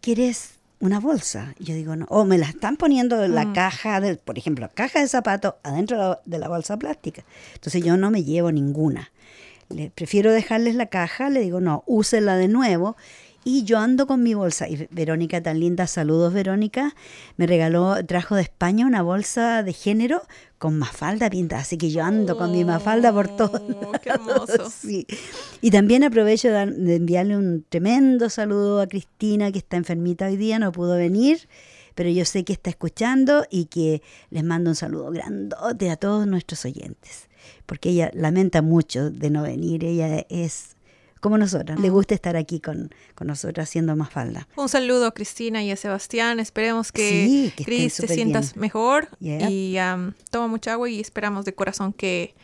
¿quieres 0.00 0.60
una 0.82 0.98
bolsa? 1.00 1.54
Y 1.58 1.64
yo 1.64 1.74
digo, 1.74 1.94
no. 1.96 2.06
O 2.08 2.24
me 2.24 2.36
la 2.38 2.46
están 2.48 2.76
poniendo 2.76 3.22
en 3.24 3.34
la 3.34 3.44
Mm. 3.46 3.52
caja, 3.54 4.00
de, 4.00 4.16
por 4.16 4.36
ejemplo, 4.36 4.68
caja 4.74 5.00
de 5.00 5.08
zapatos 5.08 5.54
adentro 5.62 6.18
de 6.24 6.38
la- 6.38 6.48
bolsa 6.48 6.76
plástica. 6.76 7.24
Entonces 7.54 7.82
yo 7.84 7.96
no 7.96 8.10
me 8.10 8.24
llevo 8.24 8.50
ninguna. 8.52 9.10
Le, 9.68 9.90
prefiero 9.90 10.32
dejarles 10.32 10.74
la 10.74 10.86
caja, 10.86 11.30
le 11.30 11.40
digo, 11.40 11.60
no, 11.60 11.82
úsenla 11.86 12.36
de 12.36 12.48
nuevo. 12.48 12.96
Y 13.44 13.64
yo 13.64 13.78
ando 13.78 14.06
con 14.06 14.22
mi 14.22 14.34
bolsa. 14.34 14.68
Y 14.68 14.86
Verónica, 14.90 15.42
tan 15.42 15.58
linda, 15.58 15.86
saludos 15.86 16.32
Verónica, 16.32 16.94
me 17.36 17.46
regaló, 17.46 18.04
trajo 18.06 18.36
de 18.36 18.42
España 18.42 18.86
una 18.86 19.02
bolsa 19.02 19.62
de 19.64 19.72
género 19.72 20.22
con 20.58 20.78
mafalda 20.78 21.28
pintada. 21.28 21.62
Así 21.62 21.76
que 21.76 21.90
yo 21.90 22.04
ando 22.04 22.36
con 22.38 22.52
mi 22.52 22.64
mafalda 22.64 23.12
por 23.12 23.36
todo. 23.36 23.60
Oh, 23.82 23.92
¡Qué 24.00 24.10
hermoso! 24.10 24.70
Sí. 24.70 25.06
Y 25.60 25.72
también 25.72 26.04
aprovecho 26.04 26.50
de 26.50 26.96
enviarle 26.96 27.36
un 27.36 27.64
tremendo 27.68 28.30
saludo 28.30 28.80
a 28.80 28.86
Cristina, 28.86 29.50
que 29.50 29.58
está 29.58 29.76
enfermita 29.76 30.26
hoy 30.26 30.36
día, 30.36 30.60
no 30.60 30.70
pudo 30.70 30.96
venir, 30.96 31.48
pero 31.96 32.10
yo 32.10 32.24
sé 32.24 32.44
que 32.44 32.52
está 32.52 32.70
escuchando 32.70 33.44
y 33.50 33.66
que 33.66 34.02
les 34.30 34.44
mando 34.44 34.70
un 34.70 34.76
saludo 34.76 35.10
grandote 35.10 35.90
a 35.90 35.96
todos 35.96 36.28
nuestros 36.28 36.64
oyentes, 36.64 37.28
porque 37.66 37.90
ella 37.90 38.10
lamenta 38.14 38.62
mucho 38.62 39.10
de 39.10 39.30
no 39.30 39.42
venir, 39.42 39.84
ella 39.84 40.24
es 40.28 40.76
como 41.22 41.38
nosotras, 41.38 41.78
le 41.78 41.88
gusta 41.88 42.16
estar 42.16 42.36
aquí 42.36 42.58
con, 42.58 42.90
con 43.14 43.28
nosotras 43.28 43.68
haciendo 43.68 43.94
más 43.94 44.10
falda. 44.10 44.48
Un 44.56 44.68
saludo 44.68 45.06
a 45.06 45.14
Cristina 45.14 45.62
y 45.62 45.70
a 45.70 45.76
Sebastián. 45.76 46.40
Esperemos 46.40 46.90
que, 46.90 47.26
Sí, 47.26 47.52
que 47.56 47.64
Cris 47.64 47.94
te 47.94 48.08
sientas 48.08 48.54
bien. 48.54 48.60
mejor 48.60 49.08
y 49.20 49.76
am, 49.76 50.14
toma 50.30 50.48
mucha 50.48 50.72
agua 50.72 50.90
y 50.90 50.98
esperamos 50.98 51.44
de 51.44 51.54
corazón 51.54 51.92
que 51.92 52.34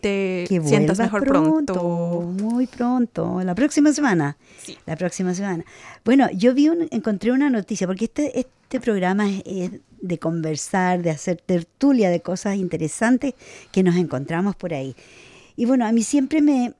te 0.00 0.46
Que 0.48 0.62
sientas 0.64 0.98
mejor 0.98 1.24
pronto. 1.24 1.74
Muy 2.22 2.66
pronto, 2.66 3.42
la 3.44 3.54
próxima 3.54 3.92
semana. 3.92 4.38
Sí. 4.62 4.78
La 4.86 4.96
próxima 4.96 5.34
semana. 5.34 5.66
Bueno, 6.02 6.30
yo 6.32 6.54
vi 6.54 6.70
un, 6.70 6.88
encontré 6.90 7.32
una 7.32 7.50
noticia, 7.50 7.86
porque 7.86 8.06
este, 8.06 8.40
este 8.40 8.80
programa 8.80 9.28
es, 9.28 9.42
es 9.44 9.70
de 10.00 10.18
conversar, 10.18 11.02
de 11.02 11.10
hacer 11.10 11.36
tertulia 11.44 12.08
de 12.08 12.22
cosas 12.22 12.56
interesantes 12.56 13.34
que 13.72 13.82
nos 13.82 13.96
encontramos 13.96 14.56
por 14.56 14.72
ahí. 14.72 14.96
Y 15.54 15.66
bueno, 15.66 15.86
a 15.86 15.92
mí 15.92 16.02
siempre 16.02 16.40
me 16.40 16.72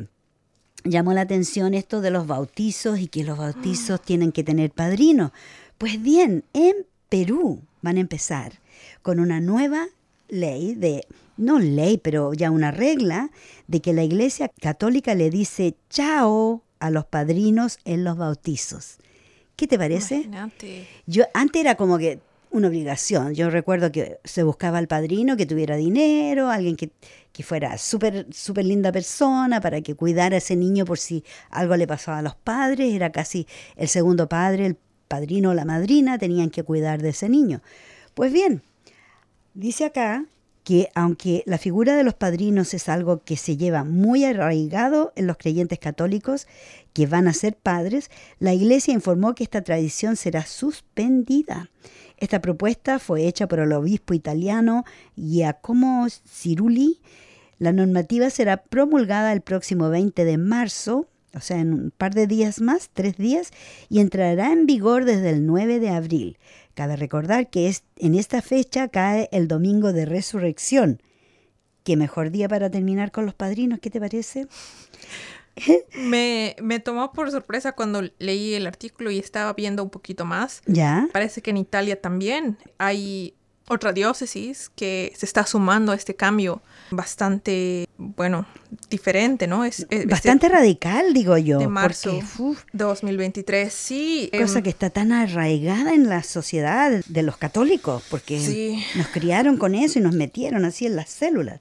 llamó 0.85 1.13
la 1.13 1.23
atención 1.23 1.75
esto 1.75 2.01
de 2.01 2.11
los 2.11 2.27
bautizos 2.27 2.99
y 2.99 3.09
que 3.09 3.25
los 3.25 3.39
bautizos 3.39 4.01
tienen 4.01 4.33
que 4.33 4.45
tener 4.45 4.71
padrino. 4.71 5.33
Pues 5.79 6.01
bien, 6.01 6.45
en 6.53 6.87
Perú 7.09 7.63
van 7.81 7.97
a 7.97 8.01
empezar 8.01 8.61
con 9.03 9.21
una 9.21 9.41
nueva 9.41 9.87
ley 10.29 10.75
de, 10.75 11.07
no 11.37 11.59
ley, 11.59 11.99
pero 11.99 12.33
ya 12.33 12.51
una 12.51 12.71
regla 12.71 13.31
de 13.67 13.81
que 13.81 13.93
la 13.93 14.05
Iglesia 14.05 14.51
Católica 14.61 15.15
le 15.15 15.31
dice 15.31 15.75
chao 15.91 16.63
a 16.79 16.91
los 16.91 17.05
padrinos 17.05 17.79
en 17.85 18.05
los 18.05 18.17
bautizos. 18.17 18.99
¿Qué 19.57 19.67
te 19.67 19.79
parece? 19.79 20.17
Imagínate. 20.17 20.89
Yo 21.07 21.25
antes 21.35 21.61
era 21.61 21.77
como 21.77 21.99
que 21.99 22.21
una 22.53 22.69
obligación. 22.69 23.35
Yo 23.35 23.51
recuerdo 23.51 23.91
que 23.91 24.19
se 24.25 24.43
buscaba 24.43 24.79
al 24.79 24.87
padrino 24.87 25.37
que 25.37 25.47
tuviera 25.47 25.77
dinero, 25.77 26.51
alguien 26.51 26.77
que, 26.77 26.91
que 27.33 27.43
fuera 27.43 27.79
súper 27.79 28.27
súper 28.31 28.67
linda 28.67 28.93
persona 28.93 29.61
para 29.61 29.81
que 29.81 29.95
cuidara 29.95 30.37
a 30.37 30.39
ese 30.39 30.55
niño 30.55 30.85
por 30.85 30.99
si 30.99 31.25
algo 31.51 31.77
le 31.77 31.87
pasaba 31.87 32.19
a 32.19 32.23
los 32.23 32.37
padres. 32.37 32.95
Era 32.95 33.11
casi 33.11 33.47
el 33.77 33.89
segundo 33.89 34.29
padre, 34.29 34.67
el 34.67 34.77
padrino 35.09 35.51
o 35.51 35.55
la 35.55 35.65
madrina 35.65 36.19
tenían 36.19 36.51
que 36.51 36.63
cuidar 36.63 37.03
de 37.03 37.11
ese 37.11 37.29
niño. 37.29 37.63
Pues 38.15 38.33
bien, 38.33 38.63
dice 39.55 39.87
acá 39.87 40.25
que 40.65 40.89
aunque 40.95 41.43
la 41.47 41.59
figura 41.59 41.97
de 41.97 42.05
los 42.05 42.15
padrinos 42.15 42.75
es 42.75 42.89
algo 42.89 43.23
que 43.25 43.37
se 43.37 43.57
lleva 43.57 43.85
muy 43.85 44.25
arraigado 44.25 45.13
en 45.17 45.27
los 45.27 45.37
creyentes 45.37 45.79
católicos 45.79 46.47
que 46.93 47.07
van 47.07 47.27
a 47.27 47.33
ser 47.33 47.57
padres, 47.57 48.11
la 48.39 48.55
Iglesia 48.55 48.95
informó 48.95 49.35
que 49.35 49.45
esta 49.45 49.63
tradición 49.63 50.17
será 50.17 50.47
suspendida. 50.47 51.71
Esta 52.19 52.41
propuesta 52.41 53.01
fue 53.01 53.27
hecha 53.27 53.49
por 53.49 53.59
el 53.59 53.73
obispo 53.73 54.15
italiano 54.15 54.85
Giacomo 55.17 56.07
Ciruli. 56.29 57.01
La 57.59 57.73
normativa 57.73 58.31
será 58.31 58.59
promulgada 58.59 59.33
el 59.33 59.41
próximo 59.41 59.89
20 59.91 60.25
de 60.25 60.39
marzo, 60.39 61.09
o 61.35 61.41
sea, 61.41 61.59
en 61.59 61.73
un 61.73 61.91
par 61.91 62.15
de 62.15 62.27
días 62.27 62.61
más, 62.61 62.91
tres 62.93 63.17
días, 63.17 63.51
y 63.89 64.01
entrará 64.01 64.53
en 64.53 64.67
vigor 64.67 65.05
desde 65.05 65.31
el 65.31 65.47
9 65.47 65.81
de 65.81 65.91
abril. 65.91 66.39
Cabe 66.75 66.97
recordar 66.97 67.51
que 67.51 67.69
es, 67.69 67.85
en 67.97 68.15
esta 68.15 68.43
fecha 68.43 68.89
cae 68.89 69.29
el 69.33 69.49
domingo 69.49 69.93
de 69.93 70.07
resurrección. 70.07 71.03
Qué 71.85 71.97
mejor 71.97 72.31
día 72.31 72.49
para 72.49 72.71
terminar 72.71 73.11
con 73.13 73.27
los 73.27 73.35
padrinos, 73.35 73.81
¿qué 73.81 73.91
te 73.91 74.01
parece? 74.01 74.47
Me, 75.99 76.57
me 76.63 76.81
tomó 76.81 77.13
por 77.13 77.31
sorpresa 77.31 77.73
cuando 77.73 78.03
leí 78.19 78.55
el 78.55 78.67
artículo 78.67 79.11
y 79.11 79.19
estaba 79.19 79.53
viendo 79.53 79.83
un 79.83 79.91
poquito 79.91 80.25
más. 80.25 80.63
¿Ya? 80.65 81.09
Parece 81.13 81.43
que 81.43 81.51
en 81.51 81.59
Italia 81.59 82.01
también 82.01 82.57
hay 82.79 83.35
otra 83.73 83.93
diócesis 83.93 84.71
que 84.77 85.13
se 85.17 85.27
está 85.27 85.45
sumando 85.47 85.93
a 85.93 85.95
este 85.95 86.15
cambio 86.15 86.61
bastante, 86.91 87.89
bueno, 87.97 88.47
diferente, 88.91 89.47
¿no? 89.47 89.65
Es, 89.65 89.87
es- 89.91 90.07
Bastante 90.07 90.49
radical, 90.49 91.13
digo 91.15 91.37
yo. 91.39 91.59
de 91.59 91.69
marzo 91.69 92.11
Porque, 92.13 92.43
uf, 92.43 92.63
2023, 92.73 93.73
sí. 93.73 94.31
cosa 94.39 94.59
em, 94.59 94.65
que 94.65 94.71
está 94.71 94.91
tan 94.91 95.11
arraigada 95.13 95.95
en 95.95 96.09
la 96.09 96.23
sociedad 96.23 97.03
de 97.07 97.23
los 97.23 97.37
católicos, 97.39 98.03
porque 98.11 98.41
Sí. 98.41 98.85
nos 98.97 99.09
criaron 99.09 99.57
con 99.57 99.75
eso 99.75 99.99
y 99.99 100.03
nos 100.03 100.15
metieron 100.15 100.65
así 100.65 100.87
en 100.87 100.97
las 100.97 101.09
células. 101.11 101.61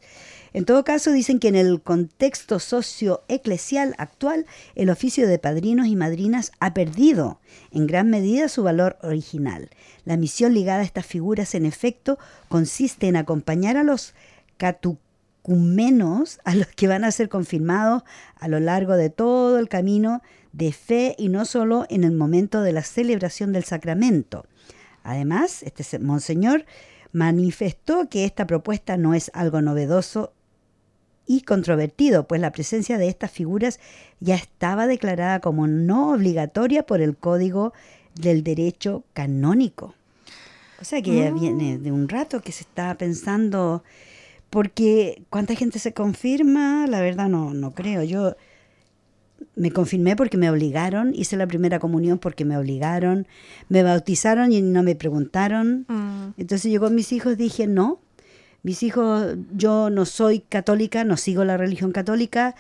En 0.54 0.66
todo 0.66 0.84
caso, 0.84 1.12
dicen 1.14 1.40
que 1.40 1.48
en 1.48 1.56
el 1.56 1.82
contexto 1.82 2.60
socioeclesial 2.60 3.96
actual, 3.98 4.46
el 4.76 4.90
oficio 4.90 5.28
de 5.28 5.40
padrinos 5.40 5.88
y 5.88 5.96
madrinas 5.96 6.52
ha 6.60 6.74
perdido 6.74 7.40
en 7.72 7.88
gran 7.88 8.10
medida 8.10 8.50
su 8.50 8.62
valor 8.64 8.98
original. 9.02 9.70
La 10.04 10.18
misión 10.18 10.54
ligada 10.54 10.82
a 10.82 10.86
estas 10.86 11.06
figuras, 11.06 11.56
en 11.56 11.66
efecto, 11.66 12.20
consiste 12.50 13.08
en 13.08 13.16
acompañar 13.16 13.78
a 13.78 13.84
los 13.84 14.14
catucumenos, 14.58 16.40
a 16.44 16.56
los 16.56 16.68
que 16.68 16.88
van 16.88 17.04
a 17.04 17.12
ser 17.12 17.30
confirmados 17.30 18.04
a 18.36 18.48
lo 18.48 18.60
largo 18.60 18.98
de 18.98 19.10
todo 19.10 19.58
el 19.58 19.70
camino 19.70 20.22
de 20.52 20.74
fe 20.74 21.16
y 21.18 21.30
no 21.30 21.46
solo 21.46 21.86
en 21.90 22.04
el 22.04 22.12
momento 22.12 22.62
de 22.62 22.74
la 22.74 22.84
celebración 22.84 23.54
del 23.54 23.64
sacramento. 23.64 24.46
Además, 25.04 25.64
este 25.64 25.84
se- 25.84 26.00
monseñor 26.00 26.66
manifestó 27.14 28.10
que 28.10 28.26
esta 28.26 28.48
propuesta 28.48 28.98
no 28.98 29.14
es 29.14 29.32
algo 29.34 29.62
novedoso 29.62 30.34
y 31.28 31.42
controvertido, 31.42 32.28
pues 32.28 32.42
la 32.42 32.52
presencia 32.52 32.98
de 32.98 33.08
estas 33.08 33.32
figuras 33.32 33.80
ya 34.20 34.36
estaba 34.36 34.88
declarada 34.88 35.40
como 35.40 35.68
no 35.68 36.14
obligatoria 36.14 36.84
por 36.84 37.02
el 37.02 37.16
Código 37.16 37.74
del 38.16 38.44
Derecho 38.44 39.04
Canónico. 39.14 39.96
O 40.82 40.84
sea 40.84 41.02
que 41.02 41.16
ya 41.16 41.32
viene 41.32 41.78
de 41.78 41.92
un 41.92 42.10
rato 42.10 42.42
que 42.42 42.52
se 42.52 42.64
estaba 42.64 42.96
pensando, 42.96 43.84
porque 44.50 45.22
cuánta 45.30 45.56
gente 45.56 45.78
se 45.78 45.94
confirma, 45.94 46.88
la 46.88 47.02
verdad 47.02 47.30
no, 47.30 47.54
no 47.54 47.72
creo. 47.72 48.04
Yo 48.04 48.36
me 49.56 49.72
confirmé 49.72 50.16
porque 50.16 50.38
me 50.38 50.50
obligaron, 50.50 51.14
hice 51.16 51.38
la 51.38 51.48
primera 51.48 51.80
comunión 51.80 52.18
porque 52.18 52.46
me 52.46 52.58
obligaron, 52.58 53.28
me 53.70 53.84
bautizaron 53.84 54.52
y 54.52 54.62
no 54.62 54.82
me 54.82 54.96
preguntaron. 54.96 55.86
mm, 55.88 56.34
Entonces 56.38 56.72
yo 56.72 56.80
con 56.80 56.96
mis 56.96 57.12
hijos 57.12 57.38
dije, 57.38 57.68
no, 57.68 58.00
mis 58.64 58.84
hijos, 58.84 59.36
yo 59.54 59.90
no 59.90 60.06
soy 60.06 60.40
católica, 60.40 61.04
no 61.04 61.18
sigo 61.18 61.44
la 61.44 61.58
religión 61.58 61.92
católica 61.92 62.56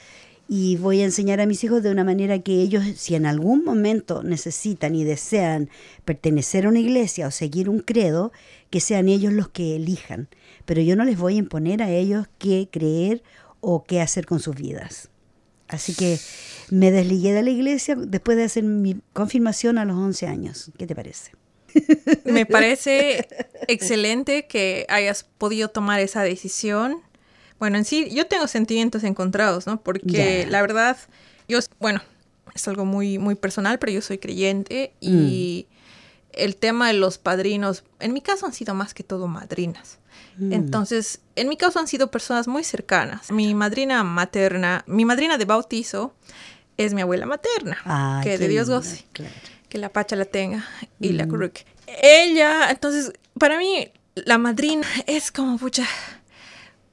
y 0.47 0.75
voy 0.75 0.99
a 1.01 1.05
enseñar 1.05 1.39
a 1.39 1.45
mis 1.45 1.63
hijos 1.63 1.81
de 1.81 1.91
una 1.91 2.03
manera 2.03 2.39
que 2.39 2.61
ellos, 2.61 2.83
si 2.95 3.15
en 3.15 3.25
algún 3.25 3.63
momento 3.63 4.21
necesitan 4.21 4.95
y 4.95 5.03
desean 5.05 5.69
pertenecer 6.03 6.65
a 6.65 6.69
una 6.69 6.79
iglesia 6.79 7.27
o 7.27 7.31
seguir 7.31 7.69
un 7.69 7.79
credo, 7.79 8.33
que 8.69 8.81
sean 8.81 9.07
ellos 9.07 9.31
los 9.31 9.47
que 9.47 9.77
elijan. 9.77 10.27
Pero 10.65 10.81
yo 10.81 10.95
no 10.95 11.05
les 11.05 11.17
voy 11.17 11.35
a 11.35 11.39
imponer 11.39 11.81
a 11.81 11.89
ellos 11.89 12.27
qué 12.37 12.67
creer 12.69 13.23
o 13.61 13.83
qué 13.85 14.01
hacer 14.01 14.25
con 14.25 14.39
sus 14.39 14.55
vidas. 14.55 15.09
Así 15.69 15.93
que 15.95 16.19
me 16.69 16.91
desligué 16.91 17.31
de 17.31 17.43
la 17.43 17.49
iglesia 17.49 17.95
después 17.95 18.35
de 18.35 18.43
hacer 18.43 18.63
mi 18.63 18.99
confirmación 19.13 19.77
a 19.77 19.85
los 19.85 19.95
11 19.95 20.27
años. 20.27 20.71
¿Qué 20.77 20.85
te 20.85 20.95
parece? 20.95 21.31
Me 22.25 22.45
parece 22.45 23.27
excelente 23.67 24.47
que 24.47 24.85
hayas 24.89 25.23
podido 25.23 25.69
tomar 25.69 25.99
esa 25.99 26.23
decisión. 26.23 27.01
Bueno, 27.59 27.77
en 27.77 27.85
sí, 27.85 28.09
yo 28.11 28.27
tengo 28.27 28.47
sentimientos 28.47 29.03
encontrados, 29.03 29.67
¿no? 29.67 29.81
Porque 29.81 30.47
la 30.49 30.61
verdad, 30.61 30.97
yo, 31.47 31.59
bueno, 31.79 32.01
es 32.55 32.67
algo 32.67 32.85
muy, 32.85 33.17
muy 33.17 33.35
personal, 33.35 33.79
pero 33.79 33.91
yo 33.91 34.01
soy 34.01 34.17
creyente 34.17 34.93
y 34.99 35.67
el 36.33 36.55
tema 36.55 36.87
de 36.87 36.93
los 36.93 37.17
padrinos, 37.17 37.83
en 37.99 38.13
mi 38.13 38.21
caso 38.21 38.45
han 38.45 38.53
sido 38.53 38.73
más 38.73 38.93
que 38.93 39.03
todo 39.03 39.27
madrinas. 39.27 39.99
Mm. 40.37 40.53
Entonces, 40.53 41.21
en 41.35 41.49
mi 41.49 41.57
caso 41.57 41.79
han 41.79 41.87
sido 41.87 42.09
personas 42.09 42.47
muy 42.47 42.63
cercanas. 42.63 43.31
Mi 43.31 43.53
madrina 43.53 44.03
materna, 44.03 44.83
mi 44.87 45.05
madrina 45.05 45.37
de 45.37 45.45
bautizo 45.45 46.13
es 46.77 46.93
mi 46.93 47.01
abuela 47.01 47.25
materna, 47.25 47.77
Ay, 47.83 48.23
que 48.23 48.37
de 48.37 48.47
Dios 48.47 48.69
goce, 48.69 49.05
claro. 49.11 49.33
Que 49.71 49.77
la 49.77 49.87
pacha 49.89 50.17
la 50.17 50.25
tenga 50.25 50.65
y 50.99 51.13
la 51.13 51.25
Mm. 51.25 51.29
curruque. 51.29 51.65
Ella, 51.87 52.69
entonces, 52.69 53.13
para 53.39 53.57
mí, 53.57 53.87
la 54.15 54.37
madrina 54.37 54.85
es 55.07 55.31
como 55.31 55.57
mucha, 55.57 55.87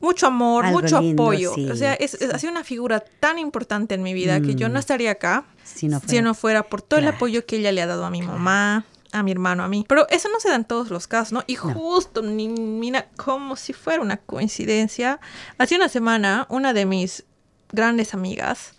mucho 0.00 0.28
amor, 0.28 0.64
Algo 0.66 0.80
mucho 0.80 1.00
lindo, 1.00 1.24
apoyo. 1.24 1.54
sí, 1.54 1.68
o 1.68 1.74
sea, 1.74 1.94
es, 1.94 2.14
ha 2.22 2.38
sido 2.38 2.52
una 2.52 2.62
figura 2.62 3.00
tan 3.00 3.38
importante 3.40 3.96
en 3.96 4.02
mi 4.04 4.14
vida 4.14 4.40
que 4.40 4.54
yo 4.54 4.68
Mm. 4.68 4.72
no 4.74 4.78
estaría 4.78 5.10
acá 5.10 5.44
Si 5.64 5.88
no 5.88 5.98
si 5.98 6.06
fuera- 6.06 6.22
no 6.22 6.34
fuera 6.34 6.62
por 6.62 6.82
todo 6.82 7.00
Claro. 7.00 7.10
el 7.10 7.16
apoyo 7.16 7.44
que 7.46 7.56
ella 7.56 7.72
le 7.72 7.82
ha 7.82 7.86
dado 7.88 8.04
a 8.04 8.10
mi 8.10 8.22
mamá, 8.22 8.84
a 9.10 9.22
mi 9.24 9.32
hermano, 9.32 9.64
a 9.64 9.68
mí. 9.68 9.84
Pero 9.88 10.06
eso 10.10 10.28
no 10.28 10.38
se 10.38 10.48
da 10.50 10.54
en 10.54 10.64
todos 10.64 10.90
los 10.90 11.08
casos, 11.08 11.32
¿no? 11.32 11.42
Y 11.48 11.56
justo, 11.56 12.22
ni- 12.22 12.46
mira, 12.48 13.08
como 13.16 13.56
si 13.56 13.72
fuera 13.72 14.00
una 14.00 14.18
coincidencia, 14.18 15.18
hace 15.58 15.74
una 15.74 15.88
semana 15.88 16.46
una 16.48 16.72
de 16.72 16.84
mis 16.86 17.24
grandes 17.72 18.14
amigas, 18.14 18.74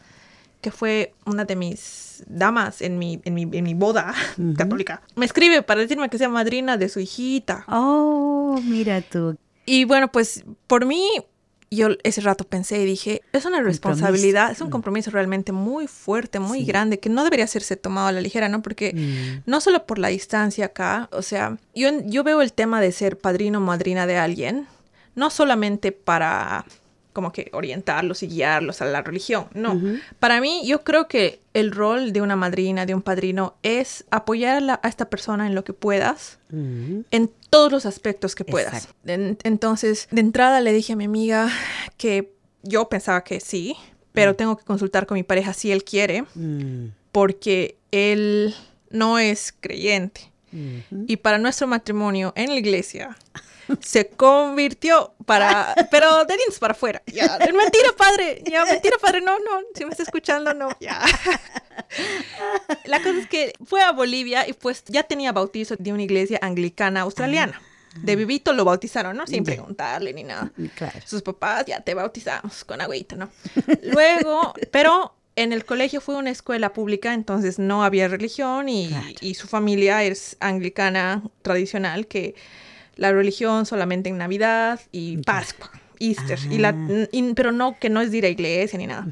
que 0.61 0.71
fue 0.71 1.13
una 1.25 1.43
de 1.45 1.55
mis 1.57 2.08
damas 2.27 2.81
en 2.81 2.97
mi, 2.99 3.19
en 3.25 3.33
mi, 3.33 3.43
en 3.43 3.63
mi 3.63 3.73
boda 3.73 4.13
católica, 4.57 5.01
me 5.15 5.25
escribe 5.25 5.61
para 5.61 5.81
decirme 5.81 6.09
que 6.09 6.17
sea 6.17 6.29
madrina 6.29 6.77
de 6.77 6.89
su 6.89 6.99
hijita. 6.99 7.63
Oh, 7.67 8.59
mira 8.63 9.01
tú. 9.01 9.37
Y 9.65 9.85
bueno, 9.85 10.11
pues 10.11 10.43
por 10.67 10.85
mí, 10.85 11.07
yo 11.71 11.89
ese 12.03 12.21
rato 12.21 12.43
pensé 12.45 12.81
y 12.81 12.85
dije, 12.85 13.21
es 13.31 13.45
una 13.45 13.61
responsabilidad, 13.61 14.51
es 14.51 14.59
un 14.61 14.67
Mm. 14.69 14.71
compromiso 14.71 15.11
realmente 15.11 15.51
muy 15.51 15.85
fuerte, 15.87 16.39
muy 16.39 16.59
Sí. 16.61 16.65
grande, 16.65 16.99
que 16.99 17.09
no 17.09 17.23
debería 17.23 17.45
hacerse 17.45 17.75
tomado 17.75 18.07
a 18.07 18.11
la 18.11 18.21
ligera, 18.21 18.49
¿no? 18.49 18.63
Porque 18.63 18.93
Mm. 18.95 19.43
no 19.49 19.61
solo 19.61 19.85
por 19.85 19.99
la 19.99 20.07
distancia 20.07 20.65
acá, 20.65 21.07
o 21.11 21.21
sea, 21.21 21.57
yo, 21.75 21.89
yo 22.05 22.23
veo 22.23 22.41
el 22.41 22.53
tema 22.53 22.81
de 22.81 22.91
ser 22.91 23.19
padrino 23.19 23.59
o 23.59 23.61
madrina 23.61 24.07
de 24.07 24.17
alguien, 24.17 24.65
no 25.13 25.29
solamente 25.29 25.91
para 25.91 26.65
como 27.13 27.31
que 27.31 27.49
orientarlos 27.53 28.23
y 28.23 28.27
guiarlos 28.27 28.81
a 28.81 28.85
la 28.85 29.01
religión, 29.01 29.47
no. 29.53 29.79
Para 30.19 30.39
mí, 30.41 30.61
yo 30.65 30.83
creo 30.83 31.07
que 31.07 31.41
el 31.53 31.71
rol 31.71 32.13
de 32.13 32.21
una 32.21 32.35
madrina, 32.35 32.85
de 32.85 32.93
un 32.95 33.01
padrino, 33.01 33.55
es 33.63 34.05
apoyar 34.11 34.57
a, 34.57 34.59
la- 34.61 34.79
a 34.83 34.87
esta 34.87 35.09
persona 35.09 35.47
en 35.47 35.55
lo 35.55 35.63
que 35.63 35.73
puedas, 35.73 36.37
Mm. 36.51 37.01
en 37.11 37.31
todos 37.49 37.71
los 37.71 37.85
aspectos 37.85 38.35
que 38.35 38.45
puedas. 38.45 38.89
En- 39.05 39.37
entonces, 39.43 40.07
de 40.11 40.21
entrada 40.21 40.61
le 40.61 40.71
dije 40.73 40.93
a 40.93 40.95
mi 40.95 41.05
amiga 41.05 41.49
que 41.97 42.31
yo 42.63 42.89
pensaba 42.89 43.23
que 43.23 43.39
sí, 43.39 43.75
pero 44.13 44.35
tengo 44.35 44.57
que 44.57 44.65
consultar 44.65 45.05
con 45.05 45.15
mi 45.15 45.23
pareja 45.23 45.53
si 45.53 45.71
él 45.71 45.83
quiere, 45.83 46.23
Mm. 46.35 46.87
porque 47.11 47.77
él 47.91 48.53
no 48.91 49.17
es 49.19 49.53
creyente. 49.59 50.31
Y 51.07 51.17
para 51.17 51.37
nuestro 51.37 51.67
matrimonio 51.67 52.33
en 52.35 52.49
la 52.49 52.55
iglesia 52.55 53.15
se 53.81 54.09
convirtió 54.09 55.13
para, 55.25 55.73
pero 55.91 56.25
de 56.25 56.35
dientes 56.37 56.59
para 56.59 56.71
afuera. 56.73 57.01
Ya, 57.07 57.37
mentira, 57.53 57.89
padre. 57.97 58.41
Ya, 58.49 58.65
mentira, 58.65 58.97
padre. 59.01 59.21
No, 59.21 59.37
no. 59.39 59.61
Si 59.75 59.85
me 59.85 59.91
está 59.91 60.03
escuchando, 60.03 60.53
no. 60.53 60.69
Ya. 60.79 61.01
La 62.85 62.99
cosa 63.01 63.17
es 63.19 63.27
que 63.27 63.53
fue 63.65 63.81
a 63.81 63.91
Bolivia 63.91 64.47
y 64.47 64.53
pues 64.53 64.83
ya 64.87 65.03
tenía 65.03 65.31
bautizo 65.31 65.75
de 65.77 65.93
una 65.93 66.03
iglesia 66.03 66.39
anglicana 66.41 67.01
australiana. 67.01 67.61
De 67.95 68.15
bebito 68.15 68.53
lo 68.53 68.65
bautizaron, 68.65 69.17
¿no? 69.17 69.25
Sin 69.25 69.43
preguntarle 69.43 70.13
ni 70.13 70.23
nada. 70.23 70.51
Claro. 70.75 70.99
Sus 71.05 71.21
papás 71.23 71.65
ya 71.65 71.81
te 71.81 71.93
bautizamos 71.95 72.63
con 72.63 72.81
agüita, 72.81 73.15
¿no? 73.15 73.29
Luego, 73.81 74.53
pero 74.71 75.15
en 75.35 75.53
el 75.53 75.65
colegio 75.65 75.99
fue 75.99 76.15
una 76.15 76.29
escuela 76.29 76.71
pública, 76.71 77.13
entonces 77.13 77.57
no 77.57 77.83
había 77.83 78.07
religión 78.07 78.69
y, 78.69 78.89
Claro. 78.89 79.07
y 79.21 79.33
su 79.33 79.47
familia 79.47 80.03
es 80.03 80.37
anglicana 80.39 81.23
tradicional, 81.41 82.05
que 82.07 82.35
la 82.99 83.11
religión 83.11 83.65
solamente 83.65 84.09
en 84.09 84.17
Navidad 84.17 84.79
y. 84.91 85.17
Pascua, 85.17 85.71
Easter, 85.99 86.37
y 86.49 86.57
la, 86.59 86.69
Ah. 86.69 87.07
y- 87.11 87.33
pero 87.33 87.51
no 87.51 87.77
que 87.79 87.89
no 87.89 88.01
es 88.01 88.11
de 88.11 88.17
ir 88.19 88.25
a 88.25 88.29
iglesia 88.29 88.77
ni 88.77 88.87
nada. 88.87 89.07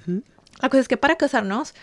La 0.62 0.69
cosa 0.69 0.80
es 0.82 0.88
que 0.88 0.97
para 0.97 1.15
casarnos, 1.15 1.73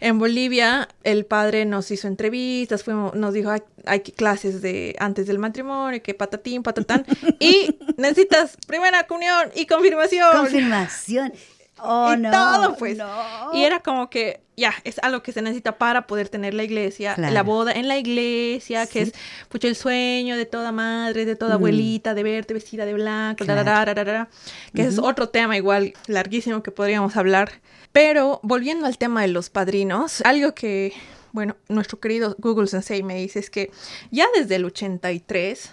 en 0.00 0.18
Bolivia, 0.18 0.88
el 1.04 1.24
padre 1.24 1.64
nos 1.64 1.90
hizo 1.90 2.08
entrevistas, 2.08 2.82
fuimos, 2.82 3.14
nos 3.14 3.32
dijo, 3.32 3.50
hay, 3.50 3.62
hay 3.86 4.00
clases 4.00 4.60
de 4.60 4.96
antes 4.98 5.26
del 5.26 5.38
matrimonio, 5.38 6.02
que 6.02 6.14
patatín, 6.14 6.62
patatán, 6.62 7.06
y 7.40 7.76
necesitas 7.96 8.56
primera 8.66 9.06
comunión 9.06 9.50
y 9.54 9.66
confirmación. 9.66 10.28
Confirmación. 10.32 11.32
Oh, 11.80 12.14
y 12.14 12.18
no. 12.20 12.30
todo, 12.30 12.76
pues. 12.76 12.96
no. 12.96 13.50
Y 13.52 13.64
era 13.64 13.80
como 13.80 14.08
que, 14.08 14.40
ya, 14.56 14.72
es 14.84 14.98
algo 15.02 15.22
que 15.22 15.32
se 15.32 15.42
necesita 15.42 15.76
para 15.76 16.06
poder 16.06 16.28
tener 16.28 16.54
la 16.54 16.62
iglesia, 16.62 17.14
Claro. 17.14 17.34
la 17.34 17.42
boda 17.42 17.72
en 17.72 17.88
la 17.88 17.98
iglesia, 17.98 18.86
que 18.86 19.06
Sí. 19.06 19.10
es, 19.12 19.18
pucha, 19.48 19.66
el 19.68 19.74
sueño 19.76 20.36
de 20.36 20.46
toda 20.46 20.70
madre, 20.72 21.24
de 21.24 21.34
toda 21.36 21.52
Mm. 21.54 21.58
abuelita, 21.58 22.14
de 22.14 22.22
verte 22.22 22.54
vestida 22.54 22.84
de 22.86 22.94
blanco, 22.94 23.44
Claro. 23.44 23.64
da, 23.64 23.84
da, 23.84 23.94
da, 24.04 24.28
que 24.74 24.82
ese 24.82 24.90
es 24.90 24.98
Ujú. 24.98 25.08
otro 25.08 25.28
tema 25.28 25.56
igual 25.56 25.94
larguísimo 26.06 26.62
que 26.62 26.70
podríamos 26.70 27.16
hablar. 27.16 27.60
Pero 27.92 28.40
volviendo 28.42 28.86
al 28.86 28.96
tema 28.96 29.22
de 29.22 29.28
los 29.28 29.50
padrinos, 29.50 30.20
algo 30.22 30.54
que, 30.54 30.92
bueno, 31.32 31.56
nuestro 31.68 31.98
querido 31.98 32.36
Google 32.38 32.68
Sensei 32.68 33.02
me 33.02 33.16
dice 33.16 33.40
es 33.40 33.50
que 33.50 33.70
ya 34.12 34.26
desde 34.36 34.54
el 34.56 34.64
83 34.64 35.72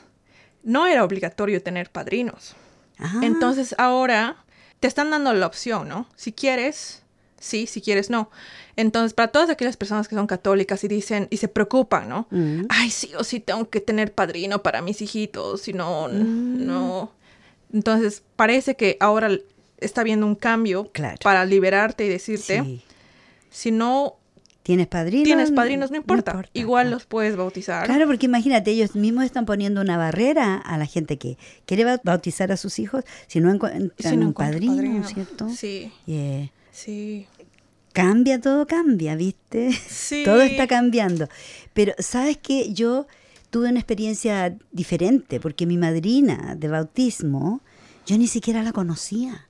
no 0.64 0.88
era 0.88 1.04
obligatorio 1.04 1.62
tener 1.62 1.90
padrinos. 1.92 2.56
Ah, 3.00 3.22
Entonces 3.24 3.74
ahora 3.80 4.41
te 4.82 4.88
están 4.90 5.10
dando 5.12 5.32
la 5.34 5.46
opción, 5.48 5.88
¿no? 5.88 6.08
Si 6.18 6.34
quieres, 6.34 7.04
sí, 7.40 7.68
si 7.68 7.82
quieres, 7.82 8.10
no. 8.10 8.30
Entonces, 8.76 9.14
para 9.14 9.30
todas 9.32 9.50
aquellas 9.50 9.78
personas 9.78 10.08
que 10.08 10.16
son 10.16 10.28
católicas 10.28 10.84
y 10.84 10.88
dicen 10.90 11.28
y 11.30 11.38
se 11.38 11.48
preocupan, 11.48 12.10
¿no? 12.10 12.28
mm. 12.32 12.64
Ay, 12.68 12.90
sí 12.90 13.12
o 13.18 13.24
sí 13.24 13.40
tengo 13.40 13.70
que 13.70 13.80
tener 13.80 14.14
padrino 14.14 14.62
para 14.64 14.82
mis 14.82 15.02
hijitos, 15.02 15.62
si 15.62 15.72
no, 15.74 16.08
Mm. 16.10 16.66
no. 16.66 17.12
Entonces, 17.74 18.24
parece 18.36 18.76
que 18.76 18.98
ahora 19.00 19.30
está 19.78 20.02
habiendo 20.02 20.26
un 20.26 20.36
cambio 20.36 20.90
Claro. 20.92 21.18
para 21.24 21.46
liberarte 21.46 22.06
y 22.06 22.10
decirte, 22.10 22.62
Sí. 22.64 22.84
si 23.50 23.72
no 23.72 24.18
¿Tienes 24.64 24.88
padrinos? 24.88 25.24
tienes 25.26 25.52
padrinos, 25.52 25.90
no 25.90 25.98
importa, 25.98 26.44
igual 26.54 26.84
claro. 26.86 26.96
los 26.98 27.06
puedes 27.06 27.36
bautizar. 27.36 27.86
Claro, 27.88 28.06
porque 28.06 28.28
imagínate, 28.28 28.70
ellos 28.72 28.96
mismos 28.96 29.26
están 29.26 29.46
poniendo 29.46 29.82
una 29.82 29.98
barrera 29.98 30.56
a 30.58 30.78
la 30.78 30.86
gente 30.86 31.18
que 31.18 31.38
quiere 31.66 31.84
ba- 31.84 32.00
bautizar 32.04 32.52
a 32.52 32.58
sus 32.58 32.78
hijos 32.78 33.04
si 33.28 33.40
no 33.40 33.52
encuentran 33.52 33.92
Si 33.98 34.16
no 34.18 34.28
un 34.28 34.34
padrino, 34.34 34.76
padrino. 34.76 35.08
¿cierto? 35.08 35.50
Sí, 35.50 35.92
eh, 36.06 36.52
sí, 36.72 37.26
cambia, 37.94 38.40
todo 38.40 38.68
cambia, 38.68 39.16
¿viste? 39.16 39.72
sí. 39.74 40.22
Todo 40.26 40.42
está 40.42 40.68
cambiando. 40.68 41.28
Pero, 41.74 41.94
¿sabes 41.98 42.38
qué? 42.38 42.72
Yo 42.74 43.08
tuve 43.50 43.70
una 43.70 43.80
experiencia 43.80 44.56
diferente, 44.72 45.40
porque 45.40 45.66
mi 45.66 45.78
madrina 45.78 46.56
de 46.56 46.68
bautismo, 46.68 47.62
yo 48.06 48.18
ni 48.18 48.28
siquiera 48.28 48.62
la 48.64 48.72
conocía. 48.74 49.48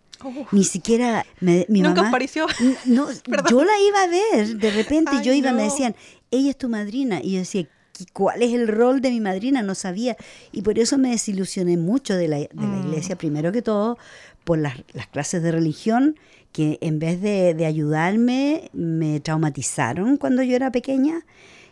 Ni 0.52 0.64
siquiera 0.64 1.26
me- 1.40 1.66
mi 1.70 1.82
Nunca 1.82 1.96
mamá- 2.02 2.10
apareció. 2.10 2.48
No, 2.86 3.08
yo 3.50 3.64
la 3.64 3.80
iba 3.88 4.04
a 4.04 4.08
ver, 4.08 4.58
de 4.58 4.72
repente 4.72 5.12
Ay, 5.16 5.24
yo 5.24 5.34
iba, 5.34 5.52
me 5.52 5.64
no. 5.66 5.72
decían, 5.72 5.96
ella 6.32 6.50
es 6.52 6.58
tu 6.58 6.70
madrina, 6.70 7.20
y 7.24 7.34
yo 7.34 7.40
decía, 7.40 7.64
"¿Qué- 7.94 8.06
¿cuál 8.14 8.42
es 8.42 8.54
el 8.54 8.68
rol 8.68 9.02
de 9.02 9.10
mi 9.12 9.20
madrina? 9.20 9.62
No 9.62 9.76
sabía, 9.76 10.16
y 10.52 10.62
por 10.62 10.80
eso 10.80 10.98
me 10.98 11.10
desilusioné 11.12 11.78
mucho 11.78 12.16
de 12.16 12.28
la, 12.28 12.38
de 12.38 12.50
la 12.54 12.62
Mm. 12.64 12.88
iglesia, 12.88 13.16
primero 13.16 13.52
que 13.52 13.62
todo, 13.62 13.98
por 14.44 14.58
las, 14.58 14.76
las 14.94 15.08
clases 15.08 15.44
de 15.44 15.52
religión, 15.52 16.16
que 16.52 16.78
en 16.82 17.00
vez 17.00 17.22
de, 17.22 17.54
de 17.54 17.66
ayudarme, 17.66 18.70
me 18.74 19.20
traumatizaron 19.20 20.18
cuando 20.18 20.44
yo 20.44 20.56
era 20.56 20.72
pequeña, 20.72 21.26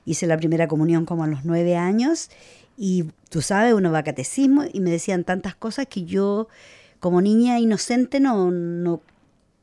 hice 0.05 0.25
la 0.27 0.37
primera 0.37 0.67
comunión 0.67 1.05
como 1.05 1.23
a 1.23 1.27
los 1.27 1.45
nueve 1.45 1.75
años, 1.75 2.29
y 2.77 3.05
tú 3.29 3.41
sabes, 3.41 3.73
uno 3.73 3.91
va 3.91 3.99
a 3.99 4.03
catecismo, 4.03 4.63
y 4.71 4.79
me 4.79 4.89
decían 4.91 5.23
tantas 5.25 5.55
cosas 5.55 5.87
que 5.87 6.05
yo, 6.05 6.47
como 6.99 7.21
niña 7.21 7.59
inocente, 7.59 8.19
no, 8.19 8.51
no 8.51 9.01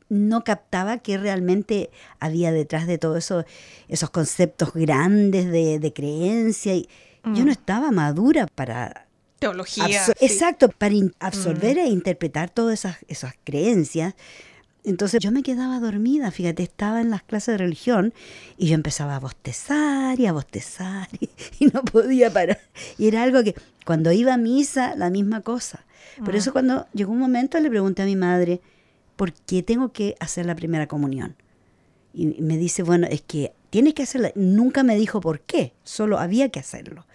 no 0.09 0.45
captaba 0.45 0.99
qué 0.99 1.19
realmente 1.19 1.91
había 2.21 2.53
detrás 2.53 2.87
de 2.87 2.97
todos 2.97 3.19
eso, 3.19 3.45
esos 3.89 4.09
conceptos 4.11 4.73
grandes 4.73 5.51
de, 5.51 5.81
de 5.81 5.93
creencia. 5.93 6.75
Y 6.77 6.89
Yo 7.25 7.43
Mm. 7.43 7.47
no 7.47 7.51
estaba 7.51 7.91
madura 7.91 8.47
para... 8.47 9.09
Teología. 9.41 10.05
sí. 10.05 10.13
Exacto, 10.21 10.69
para 10.69 10.95
in- 10.95 11.13
absorber 11.19 11.77
e 11.79 11.89
interpretar 11.89 12.51
todas 12.51 12.75
esas, 12.79 12.99
esas 13.09 13.35
creencias. 13.43 14.15
Entonces 14.85 15.19
yo 15.21 15.33
me 15.33 15.43
quedaba 15.43 15.81
dormida, 15.81 16.31
fíjate, 16.31 16.63
estaba 16.63 17.01
en 17.01 17.11
las 17.11 17.25
clases 17.25 17.55
de 17.55 17.59
religión 17.59 18.15
y 18.57 18.69
yo 18.69 18.75
empezaba 18.77 19.17
a 19.17 19.19
bostezar 19.19 20.21
y 20.21 20.27
a 20.27 20.33
bostezar 20.33 21.09
y, 21.19 21.29
y 21.59 21.67
no 21.67 21.83
podía 21.83 22.33
parar. 22.33 22.61
Y 22.97 23.09
era 23.09 23.25
algo 23.25 23.43
que 23.43 23.57
cuando 23.85 24.13
iba 24.13 24.35
a 24.35 24.37
misa, 24.39 24.95
la 24.95 25.11
misma 25.11 25.41
cosa. 25.41 25.85
Por 26.25 26.35
eso 26.37 26.53
cuando 26.53 26.87
llegó 26.93 27.13
un 27.13 27.19
momento 27.19 27.59
le 27.61 27.69
pregunté 27.71 28.03
a 28.03 28.07
mi 28.07 28.17
madre, 28.17 28.61
¿por 29.17 29.33
qué 29.33 29.63
tengo 29.63 29.93
que 29.93 30.15
hacer 30.21 30.47
la 30.47 30.55
primera 30.55 30.87
comunión? 30.87 31.37
Y 32.15 32.27
me 32.41 32.57
dice, 32.57 32.83
bueno, 32.83 33.07
es 33.11 33.21
que 33.23 33.53
tienes 33.71 33.95
que 33.95 34.03
hacerla. 34.05 34.33
Nunca 34.35 34.83
me 34.83 34.97
dijo 34.97 35.21
por 35.21 35.41
qué, 35.41 35.75
solo 35.85 36.19
había 36.19 36.49
que 36.49 36.61
hacerlo. 36.61 37.07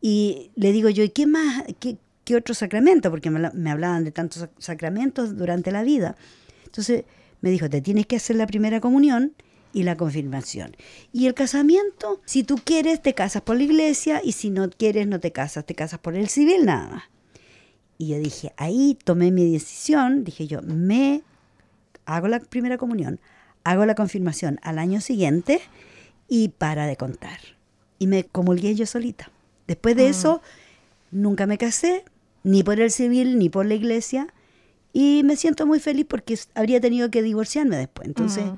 Y 0.00 0.50
le 0.56 0.72
digo 0.72 0.88
yo, 0.88 1.04
¿y 1.04 1.10
qué 1.10 1.26
más, 1.26 1.64
qué, 1.78 1.98
qué 2.24 2.36
otro 2.36 2.54
sacramento? 2.54 3.10
Porque 3.10 3.30
me, 3.30 3.50
me 3.52 3.70
hablaban 3.70 4.04
de 4.04 4.10
tantos 4.10 4.44
sac- 4.44 4.50
sacramentos 4.58 5.36
durante 5.36 5.70
la 5.70 5.82
vida. 5.82 6.16
Entonces 6.64 7.04
me 7.40 7.50
dijo, 7.50 7.68
te 7.68 7.82
tienes 7.82 8.06
que 8.06 8.16
hacer 8.16 8.36
la 8.36 8.46
primera 8.46 8.80
comunión 8.80 9.34
y 9.74 9.84
la 9.84 9.96
confirmación. 9.96 10.76
Y 11.12 11.26
el 11.26 11.34
casamiento, 11.34 12.20
si 12.24 12.42
tú 12.42 12.56
quieres, 12.64 13.00
te 13.02 13.14
casas 13.14 13.42
por 13.42 13.56
la 13.56 13.62
iglesia 13.62 14.20
y 14.24 14.32
si 14.32 14.50
no 14.50 14.70
quieres, 14.70 15.06
no 15.06 15.20
te 15.20 15.32
casas, 15.32 15.66
te 15.66 15.74
casas 15.74 15.98
por 16.00 16.14
el 16.14 16.28
civil 16.28 16.64
nada 16.64 16.88
más. 16.88 17.02
Y 17.98 18.08
yo 18.08 18.18
dije, 18.18 18.52
ahí 18.56 18.96
tomé 19.04 19.30
mi 19.30 19.50
decisión, 19.52 20.24
dije 20.24 20.46
yo, 20.46 20.60
me 20.62 21.22
hago 22.04 22.26
la 22.28 22.40
primera 22.40 22.78
comunión, 22.78 23.20
hago 23.64 23.86
la 23.86 23.94
confirmación 23.94 24.58
al 24.62 24.78
año 24.78 25.00
siguiente 25.00 25.60
y 26.28 26.48
para 26.48 26.86
de 26.86 26.96
contar. 26.96 27.38
Y 27.98 28.06
me 28.08 28.24
comulgué 28.24 28.74
yo 28.74 28.86
solita. 28.86 29.30
Después 29.68 29.94
de 29.94 30.06
Ah. 30.06 30.10
eso, 30.10 30.42
nunca 31.12 31.46
me 31.46 31.58
casé, 31.58 32.04
ni 32.42 32.62
por 32.64 32.80
el 32.80 32.90
civil, 32.90 33.38
ni 33.38 33.48
por 33.48 33.66
la 33.66 33.74
iglesia. 33.74 34.26
Y 34.92 35.22
me 35.24 35.36
siento 35.36 35.64
muy 35.66 35.78
feliz 35.78 36.06
porque 36.08 36.36
habría 36.54 36.80
tenido 36.80 37.10
que 37.10 37.22
divorciarme 37.22 37.76
después. 37.76 38.08
Entonces, 38.08 38.44
Mm. 38.46 38.56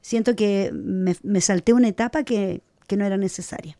siento 0.00 0.34
que 0.34 0.70
me, 0.72 1.14
me 1.22 1.40
salté 1.42 1.74
una 1.74 1.88
etapa 1.88 2.24
que, 2.24 2.62
que 2.86 2.96
no 2.96 3.04
era 3.04 3.18
necesaria. 3.18 3.76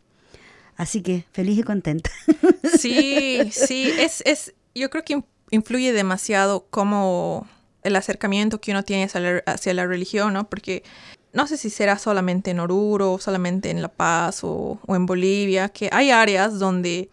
Así 0.75 1.01
que 1.01 1.25
feliz 1.31 1.57
y 1.57 1.63
contenta. 1.63 2.11
Sí, 2.79 3.39
sí, 3.51 3.89
es, 3.97 4.21
es, 4.25 4.53
yo 4.77 4.89
creo 4.89 5.03
que 5.03 5.13
in- 5.13 5.25
influye 5.51 5.93
demasiado 5.93 6.65
como 6.69 7.47
el 7.83 7.95
acercamiento 7.95 8.59
que 8.59 8.71
uno 8.71 8.83
tiene 8.83 9.05
hacia 9.05 9.19
la, 9.19 9.43
hacia 9.45 9.73
la 9.73 9.85
religión, 9.85 10.33
¿no? 10.33 10.49
Porque 10.49 10.83
no 11.33 11.47
sé 11.47 11.57
si 11.57 11.69
será 11.69 11.97
solamente 11.99 12.51
en 12.51 12.59
Oruro, 12.59 13.13
o 13.13 13.19
solamente 13.19 13.69
en 13.69 13.81
La 13.81 13.89
Paz 13.89 14.43
o, 14.43 14.79
o 14.85 14.95
en 14.95 15.05
Bolivia, 15.05 15.69
que 15.69 15.89
hay 15.91 16.11
áreas 16.11 16.57
donde 16.59 17.09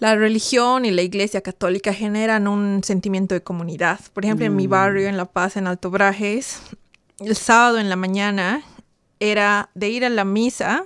la 0.00 0.14
religión 0.14 0.84
y 0.84 0.90
la 0.90 1.02
iglesia 1.02 1.40
católica 1.40 1.92
generan 1.92 2.46
un 2.46 2.82
sentimiento 2.84 3.34
de 3.34 3.42
comunidad. 3.42 4.00
Por 4.12 4.24
ejemplo, 4.24 4.46
en 4.46 4.54
mi 4.54 4.66
barrio, 4.66 5.08
en 5.08 5.16
La 5.16 5.24
Paz, 5.24 5.56
en 5.56 5.66
Alto 5.66 5.90
Brajes, 5.90 6.60
el 7.20 7.34
sábado 7.36 7.78
en 7.78 7.88
la 7.88 7.96
mañana 7.96 8.62
era 9.18 9.70
de 9.74 9.88
ir 9.88 10.04
a 10.04 10.08
la 10.08 10.24
misa, 10.24 10.84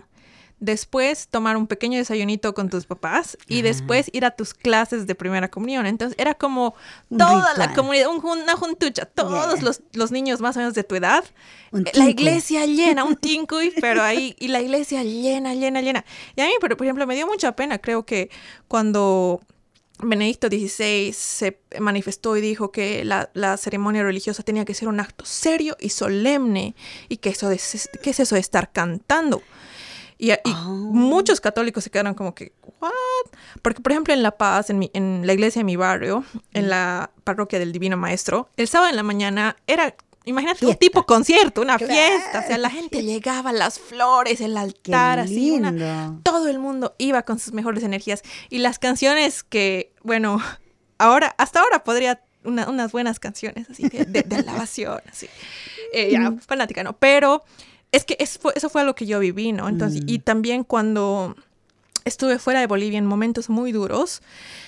después 0.62 1.26
tomar 1.26 1.56
un 1.56 1.66
pequeño 1.66 1.98
desayunito 1.98 2.54
con 2.54 2.70
tus 2.70 2.86
papás 2.86 3.36
y 3.48 3.62
después 3.62 4.08
ir 4.12 4.24
a 4.24 4.30
tus 4.30 4.54
clases 4.54 5.08
de 5.08 5.16
primera 5.16 5.50
comunión. 5.50 5.86
Entonces 5.86 6.16
era 6.18 6.34
como 6.34 6.76
toda 7.10 7.54
la 7.56 7.74
comunidad, 7.74 8.08
un 8.08 8.22
una 8.22 8.56
juntucha, 8.56 9.04
todos 9.04 9.54
Yeah. 9.56 9.62
los, 9.62 9.82
los 9.92 10.12
niños 10.12 10.40
más 10.40 10.56
o 10.56 10.60
menos 10.60 10.74
de 10.74 10.84
tu 10.84 10.94
edad. 10.94 11.24
La 11.72 12.08
iglesia 12.08 12.64
llena, 12.66 13.02
un 13.02 13.16
tincuy, 13.16 13.72
pero 13.80 14.02
ahí, 14.02 14.36
y 14.38 14.48
la 14.48 14.60
iglesia 14.60 15.02
llena, 15.02 15.54
llena, 15.54 15.80
llena. 15.80 16.04
Y 16.36 16.40
a 16.40 16.46
mí, 16.46 16.52
por, 16.60 16.76
por 16.76 16.86
ejemplo, 16.86 17.06
me 17.08 17.16
dio 17.16 17.26
mucha 17.26 17.56
pena, 17.56 17.78
creo 17.78 18.06
que 18.06 18.30
cuando 18.68 19.40
Benedicto 19.98 20.46
XVI 20.46 21.12
se 21.12 21.58
manifestó 21.80 22.36
y 22.36 22.40
dijo 22.40 22.70
que 22.70 23.04
la, 23.04 23.30
la 23.34 23.56
ceremonia 23.56 24.04
religiosa 24.04 24.44
tenía 24.44 24.64
que 24.64 24.74
ser 24.74 24.86
un 24.86 25.00
acto 25.00 25.24
serio 25.24 25.76
y 25.80 25.88
solemne, 25.88 26.76
y 27.08 27.16
que 27.16 27.30
eso 27.30 27.48
de, 27.48 27.60
¿qué 28.00 28.10
es 28.10 28.20
eso 28.20 28.36
de 28.36 28.40
estar 28.40 28.70
cantando? 28.70 29.42
Y, 30.22 30.30
y 30.30 30.36
Ah. 30.44 30.66
muchos 30.68 31.40
católicos 31.40 31.82
se 31.82 31.90
quedaron 31.90 32.14
como 32.14 32.32
que, 32.32 32.52
¿what? 32.80 32.92
Porque, 33.60 33.80
por 33.80 33.90
ejemplo, 33.90 34.14
en 34.14 34.22
La 34.22 34.30
Paz, 34.30 34.70
en, 34.70 34.78
mi- 34.78 34.90
en 34.94 35.22
la 35.26 35.32
iglesia 35.32 35.58
de 35.60 35.64
mi 35.64 35.74
barrio, 35.74 36.24
en 36.52 36.68
la 36.70 37.10
parroquia 37.24 37.58
del 37.58 37.72
Divino 37.72 37.96
Maestro, 37.96 38.48
el 38.56 38.68
sábado 38.68 38.90
en 38.90 38.94
la 38.96 39.02
mañana 39.02 39.56
era, 39.66 39.96
imagínate, 40.24 40.64
un 40.64 40.68
Fiesta. 40.70 40.78
tipo 40.78 41.06
concierto, 41.06 41.60
una 41.60 41.76
Claro. 41.76 41.92
fiesta. 41.92 42.38
O 42.38 42.46
sea, 42.46 42.56
la 42.58 42.70
gente 42.70 43.02
llegaba, 43.02 43.52
las 43.52 43.80
flores, 43.80 44.40
el 44.40 44.56
altar, 44.56 45.18
así, 45.18 45.50
una, 45.50 46.20
todo 46.22 46.46
el 46.46 46.60
mundo 46.60 46.94
iba 46.98 47.22
con 47.22 47.40
sus 47.40 47.52
mejores 47.52 47.82
energías. 47.82 48.22
Y 48.48 48.58
las 48.58 48.78
canciones 48.78 49.42
que, 49.42 49.92
bueno, 50.04 50.40
ahora, 50.98 51.34
hasta 51.36 51.62
ahora 51.62 51.82
podría 51.82 52.22
una- 52.44 52.68
unas 52.70 52.92
buenas 52.92 53.18
canciones 53.18 53.68
así 53.70 53.88
de, 53.88 54.04
de- 54.04 54.22
de 54.22 54.36
alabación, 54.36 55.00
así. 55.10 55.26
Eh, 55.92 56.10
ya, 56.12 56.32
fanática, 56.46 56.84
¿no? 56.84 56.92
Pero 56.92 57.42
es 57.92 58.04
que 58.04 58.16
es- 58.18 58.38
fue- 58.38 58.52
eso 58.56 58.68
fue 58.68 58.80
algo 58.80 58.94
que 58.94 59.06
yo 59.06 59.18
viví, 59.20 59.52
¿no? 59.52 59.68
Entonces, 59.68 60.02
y 60.06 60.18
también 60.18 60.64
cuando 60.64 61.36
estuve 62.04 62.38
fuera 62.38 62.60
de 62.60 62.66
Bolivia 62.66 62.98
en 62.98 63.06
momentos 63.06 63.48
muy 63.48 63.70
duros, 63.72 64.22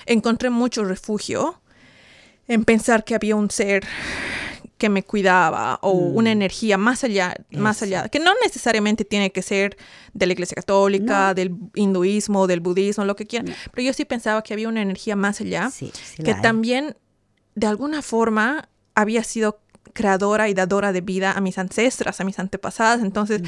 encontré 0.06 0.50
mucho 0.50 0.84
refugio 0.84 1.60
en 2.46 2.64
pensar 2.64 3.04
que 3.04 3.14
había 3.14 3.34
un 3.36 3.50
ser 3.50 3.84
que 4.76 4.88
me 4.88 5.02
cuidaba 5.02 5.78
o 5.82 5.92
una 5.92 6.32
energía 6.32 6.76
más 6.76 7.04
allá, 7.04 7.34
más 7.52 7.76
Eso. 7.76 7.84
allá, 7.86 8.08
que 8.08 8.18
no 8.18 8.32
necesariamente 8.42 9.04
tiene 9.04 9.30
que 9.32 9.40
ser 9.40 9.76
de 10.12 10.26
la 10.26 10.32
Iglesia 10.34 10.56
Católica, 10.56 11.28
No. 11.28 11.34
del 11.34 11.54
hinduismo, 11.74 12.46
del 12.46 12.60
budismo, 12.60 13.04
lo 13.04 13.16
que 13.16 13.24
quieran, 13.26 13.54
pero 13.72 13.86
yo 13.86 13.92
sí 13.94 14.04
pensaba 14.04 14.42
que 14.42 14.52
había 14.52 14.68
una 14.68 14.82
energía 14.82 15.16
más 15.16 15.40
allá 15.40 15.70
Sí, 15.70 15.90
sí 15.94 16.22
que 16.22 16.34
también 16.34 16.96
de 17.54 17.66
alguna 17.68 18.02
forma 18.02 18.68
había 18.94 19.24
sido 19.24 19.60
creadora 19.92 20.48
y 20.48 20.54
dadora 20.54 20.92
de 20.92 21.00
vida 21.00 21.32
a 21.32 21.40
mis 21.40 21.58
ancestras, 21.58 22.20
a 22.20 22.24
mis 22.24 22.38
antepasadas. 22.38 23.00
Entonces, 23.02 23.42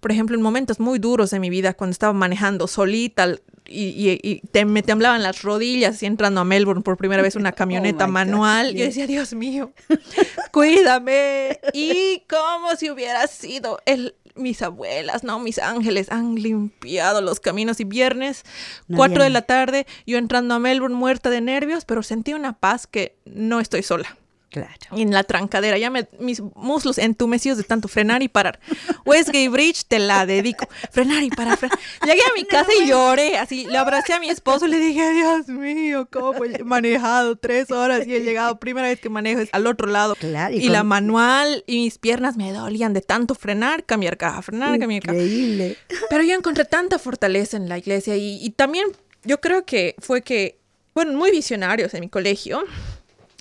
por 0.00 0.10
ejemplo, 0.12 0.34
en 0.36 0.42
momentos 0.42 0.80
muy 0.80 0.98
duros 0.98 1.30
de 1.30 1.38
mi 1.40 1.50
vida, 1.50 1.74
cuando 1.74 1.92
estaba 1.92 2.12
manejando 2.12 2.66
solita 2.66 3.28
y, 3.68 3.82
y- 3.88 4.20
y 4.22 4.40
te- 4.52 4.64
me 4.64 4.82
temblaban 4.82 5.22
las 5.22 5.42
rodillas 5.42 6.02
y 6.02 6.06
entrando 6.06 6.40
a 6.40 6.44
Melbourne 6.44 6.82
por 6.82 6.96
primera 6.96 7.22
vez 7.22 7.36
una 7.36 7.52
camioneta 7.52 8.04
Oh 8.04 8.08
God, 8.08 8.12
manual, 8.14 8.74
yo 8.74 8.84
decía, 8.84 9.06
Dios 9.06 9.34
mío, 9.34 9.72
cuídame. 10.52 11.58
Y 11.72 12.22
como 12.28 12.74
si 12.76 12.90
hubiera 12.90 13.26
sido 13.26 13.78
el, 13.86 14.14
mis 14.34 14.62
abuelas, 14.62 15.24
no, 15.24 15.38
mis 15.38 15.58
ángeles 15.58 16.10
han 16.10 16.34
limpiado 16.36 17.20
los 17.20 17.40
caminos 17.40 17.80
y 17.80 17.84
viernes, 17.84 18.44
No 18.88 18.96
cuatro 18.98 19.16
había 19.16 19.24
de 19.24 19.30
la 19.30 19.42
tarde, 19.42 19.86
yo 20.06 20.18
entrando 20.18 20.54
a 20.54 20.58
Melbourne 20.58 20.96
muerta 20.96 21.30
de 21.30 21.40
nervios, 21.40 21.84
pero 21.84 22.02
sentí 22.02 22.34
una 22.34 22.58
paz 22.58 22.86
que 22.86 23.16
no 23.24 23.60
estoy 23.60 23.82
sola. 23.82 24.16
Claro. 24.50 24.70
En 24.92 25.12
la 25.12 25.24
trancadera, 25.24 25.76
ya 25.76 25.90
me, 25.90 26.08
mis 26.18 26.40
muslos 26.54 26.98
entumecidos 26.98 27.58
de 27.58 27.64
tanto 27.64 27.88
frenar 27.88 28.22
y 28.22 28.28
parar. 28.28 28.60
Westgate 29.04 29.48
Bridge 29.48 29.84
te 29.86 29.98
la 29.98 30.24
dedico. 30.24 30.68
Frenar 30.92 31.22
y 31.24 31.30
parar, 31.30 31.58
frenar. 31.58 31.78
Llegué 32.04 32.22
a 32.22 32.34
mi 32.34 32.44
casa 32.48 32.70
y 32.80 32.88
lloré, 32.88 33.36
así, 33.38 33.66
le 33.66 33.76
abracé 33.76 34.14
a 34.14 34.20
mi 34.20 34.30
esposo 34.30 34.66
y 34.66 34.70
le 34.70 34.78
dije, 34.78 35.12
Dios 35.12 35.48
mío, 35.48 36.08
cómo 36.10 36.44
he 36.44 36.62
manejado 36.64 37.36
tres 37.36 37.70
horas 37.70 38.06
y 38.06 38.14
he 38.14 38.20
llegado, 38.20 38.58
primera 38.58 38.88
vez 38.88 39.00
que 39.00 39.08
manejo 39.08 39.40
es 39.40 39.48
al 39.52 39.66
otro 39.66 39.88
lado. 39.88 40.14
Claro, 40.14 40.54
Y, 40.54 40.66
y 40.66 40.68
la 40.68 40.84
manual 40.84 41.64
y 41.66 41.78
mis 41.78 41.98
piernas 41.98 42.36
me 42.36 42.52
dolían 42.52 42.92
de 42.92 43.02
tanto 43.02 43.34
frenar, 43.34 43.84
cambiar 43.84 44.16
caja, 44.16 44.42
frenar, 44.42 44.78
cambiar 44.78 45.02
caja. 45.02 45.18
Increíble. 45.18 45.76
Pero 46.08 46.22
yo 46.22 46.34
encontré 46.34 46.64
tanta 46.64 46.98
fortaleza 46.98 47.56
en 47.56 47.68
la 47.68 47.78
iglesia 47.78 48.16
y, 48.16 48.38
y 48.42 48.50
también 48.50 48.86
yo 49.24 49.40
creo 49.40 49.66
que 49.66 49.96
fue 49.98 50.22
que, 50.22 50.58
bueno, 50.94 51.12
muy 51.12 51.30
visionarios 51.30 51.92
en 51.94 52.00
mi 52.00 52.08
colegio, 52.08 52.64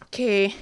que 0.10 0.54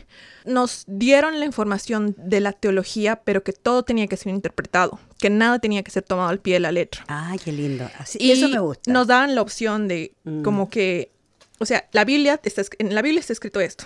nos 0.45 0.83
dieron 0.87 1.39
la 1.39 1.45
información 1.45 2.15
de 2.17 2.39
la 2.39 2.51
teología, 2.53 3.17
pero 3.23 3.43
que 3.43 3.53
todo 3.53 3.83
tenía 3.83 4.07
que 4.07 4.17
ser 4.17 4.33
interpretado, 4.33 4.99
que 5.19 5.29
nada 5.29 5.59
tenía 5.59 5.83
que 5.83 5.91
ser 5.91 6.03
tomado 6.03 6.29
al 6.29 6.39
pie 6.39 6.55
de 6.55 6.59
la 6.61 6.71
letra. 6.71 7.03
Ay, 7.07 7.39
qué 7.39 7.51
lindo. 7.51 7.89
Así, 7.97 8.17
Y 8.21 8.31
eso 8.31 8.49
me 8.49 8.59
gusta. 8.59 8.91
nos 8.91 9.07
daban 9.07 9.35
la 9.35 9.41
opción 9.41 9.87
de 9.87 10.13
Mm. 10.23 10.43
como 10.43 10.69
que, 10.69 11.11
o 11.59 11.65
sea, 11.65 11.87
la 11.93 12.03
Biblia, 12.03 12.39
está, 12.43 12.61
es- 12.61 12.69
en 12.79 12.93
la 12.93 13.01
Biblia 13.01 13.19
está 13.21 13.31
escrito 13.33 13.59
esto, 13.61 13.85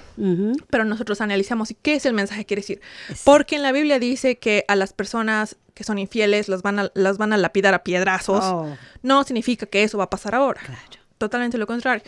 pero 0.69 0.83
nosotros 0.85 1.21
analizamos 1.21 1.69
y 1.71 1.75
qué 1.75 1.95
es 1.95 2.05
el 2.05 2.13
mensaje 2.13 2.41
que 2.41 2.45
quiere 2.47 2.61
decir. 2.61 2.81
Exacto. 3.09 3.21
Porque 3.25 3.55
en 3.57 3.61
la 3.61 3.71
Biblia 3.71 3.99
dice 3.99 4.37
que 4.37 4.65
a 4.67 4.75
las 4.75 4.93
personas 4.93 5.57
que 5.75 5.83
son 5.83 5.99
infieles 5.99 6.47
las 6.49 6.63
van 6.63 6.79
a, 6.79 6.91
las 6.95 7.19
van 7.19 7.33
a 7.33 7.37
lapidar 7.37 7.75
a 7.75 7.83
piedrazos. 7.83 8.43
Oh, 8.43 8.75
No 9.03 9.23
significa 9.23 9.67
que 9.67 9.83
eso 9.83 9.97
va 9.99 10.05
a 10.05 10.09
pasar 10.09 10.33
ahora. 10.33 10.59
claro. 10.65 10.81
Totalmente 11.19 11.57
lo 11.59 11.67
contrario. 11.67 12.03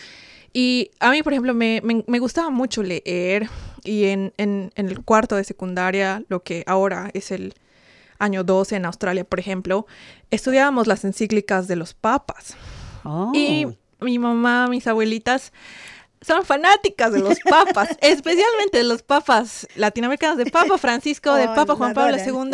Y 0.53 0.89
a 0.99 1.11
mí, 1.11 1.21
por 1.21 1.33
ejemplo, 1.33 1.53
me, 1.53 1.79
me- 1.83 2.03
me 2.07 2.17
gustaba 2.19 2.49
mucho 2.49 2.81
leer 2.81 3.47
y 3.83 4.05
en, 4.05 4.33
en- 4.37 4.71
en 4.75 4.89
el 4.89 5.03
cuarto 5.03 5.35
de 5.35 5.43
secundaria, 5.43 6.23
lo 6.29 6.43
que 6.43 6.63
ahora 6.67 7.09
es 7.13 7.31
el 7.31 7.53
año 8.19 8.43
12 8.43 8.75
en 8.75 8.85
Australia, 8.85 9.23
por 9.23 9.39
ejemplo, 9.39 9.85
estudiábamos 10.31 10.87
las 10.87 11.05
encíclicas 11.05 11.67
de 11.67 11.75
los 11.75 11.93
papas. 11.93 12.55
Oh. 13.03 13.31
Y 13.33 13.65
mi 14.01 14.19
mamá, 14.19 14.67
mis 14.67 14.87
abuelitas 14.87 15.53
son 16.21 16.43
fanáticas 16.43 17.13
de 17.13 17.19
los 17.19 17.39
papas, 17.49 17.97
especialmente 18.01 18.77
de 18.79 18.83
los 18.83 19.03
papas 19.03 19.65
latinoamericanos, 19.75 20.37
del 20.37 20.51
Papa 20.51 20.77
Francisco, 20.77 21.31
Ay, 21.31 21.47
Papa 21.55 21.75
Juan 21.75 21.93
Pablo. 21.93 22.17
II. 22.17 22.51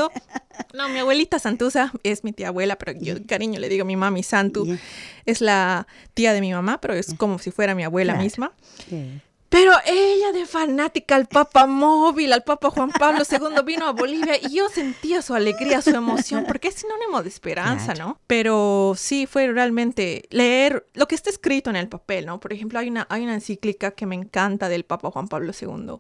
No, 0.76 0.90
mi 0.90 1.00
abuelita 1.00 1.40
Santusa 1.40 1.92
es 2.04 2.24
mi 2.24 2.32
tía 2.32 2.50
abuela, 2.50 2.76
pero 2.76 2.92
yo 3.00 3.16
de 3.16 3.26
cariño 3.26 3.60
le 3.60 3.68
digo 3.68 3.84
mi 3.86 3.96
mami 3.96 4.22
Santu. 4.22 4.78
Es 5.26 5.42
la 5.42 5.88
tía 6.14 6.34
de 6.34 6.42
mi 6.42 6.54
mamá, 6.54 6.80
pero 6.80 6.94
es 6.94 7.16
como 7.16 7.40
si 7.40 7.50
fuera 7.50 7.74
mi 7.74 7.84
abuela 7.84 8.14
Claro. 8.14 8.24
misma. 8.24 8.52
Sí. 8.88 9.20
Pero 9.56 9.72
ella 9.86 10.34
de 10.34 10.46
fanática 10.46 11.15
al 11.15 11.28
Papa 11.28 11.65
móvil, 11.65 12.34
al 12.34 12.44
Papa 12.44 12.70
Juan 12.72 12.91
Pablo 12.91 13.24
II, 13.24 13.63
vino 13.65 13.88
a 13.88 13.94
Bolivia 13.94 14.36
y 14.36 14.54
yo 14.54 14.68
sentía 14.68 15.22
su 15.22 15.34
alegría, 15.34 15.82
su 15.82 15.91
emoción, 15.91 16.44
porque 16.46 16.68
es 16.68 16.76
sinónimo 16.76 17.24
de 17.24 17.30
esperanza. 17.30 17.94
¿no? 17.94 18.20
Pero 18.28 18.96
sí 18.98 19.27
fue 19.27 19.48
realmente 19.48 20.27
leer 20.29 20.86
lo 20.94 21.08
que 21.08 21.15
está 21.15 21.29
escrito 21.29 21.69
en 21.69 21.77
el 21.77 21.88
papel, 21.88 22.25
¿no? 22.25 22.42
Por 22.42 22.52
ejemplo, 22.52 22.79
hay 22.79 22.90
una, 22.90 23.08
hay 23.10 23.23
una 23.23 23.34
encíclica 23.34 23.92
que 23.92 24.06
me 24.06 24.15
encanta 24.15 24.67
del 24.67 24.84
Papa 24.84 25.10
Juan 25.10 25.29
Pablo 25.29 25.54
II, 25.58 26.00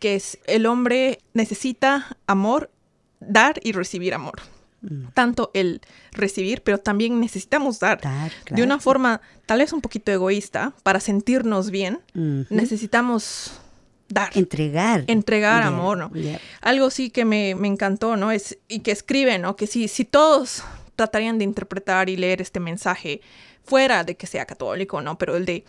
que 0.00 0.16
es 0.16 0.40
el 0.46 0.66
hombre 0.66 1.20
necesita 1.32 2.16
amor, 2.26 2.72
dar 3.20 3.60
y 3.62 3.70
recibir 3.70 4.14
amor. 4.14 4.42
Mm. 4.82 5.08
Tanto 5.14 5.50
el 5.54 5.80
recibir, 6.12 6.62
pero 6.62 6.78
también 6.78 7.20
necesitamos 7.20 7.80
dar. 7.80 8.00
Claro, 8.00 8.32
De 8.50 8.62
una 8.62 8.78
forma 8.78 9.20
tal 9.46 9.58
vez 9.58 9.72
un 9.72 9.80
poquito 9.80 10.10
egoísta, 10.10 10.72
para 10.82 11.00
sentirnos 11.00 11.70
bien, 11.70 12.00
necesitamos 12.14 13.60
dar. 14.08 14.30
Entregar. 14.34 15.04
Entregar 15.06 15.62
Yeah, 15.62 15.68
amor, 15.68 15.98
¿no? 15.98 16.10
yeah. 16.12 16.40
Algo 16.60 16.90
sí 16.90 17.10
que 17.10 17.24
me, 17.24 17.54
me 17.54 17.68
encantó, 17.68 18.16
¿no? 18.16 18.30
Es, 18.32 18.58
y 18.68 18.80
que 18.80 18.90
escribe, 18.90 19.38
¿no? 19.38 19.56
Que 19.56 19.66
si, 19.66 19.88
si 19.88 20.04
todos 20.04 20.62
tratarían 20.96 21.38
de 21.38 21.44
interpretar 21.44 22.10
y 22.10 22.16
leer 22.16 22.40
este 22.40 22.60
mensaje 22.60 23.20
fuera 23.64 24.04
de 24.04 24.16
que 24.16 24.26
sea 24.26 24.46
católico, 24.46 25.00
¿no? 25.00 25.16
Pero 25.16 25.36
el 25.36 25.46
de 25.46 25.64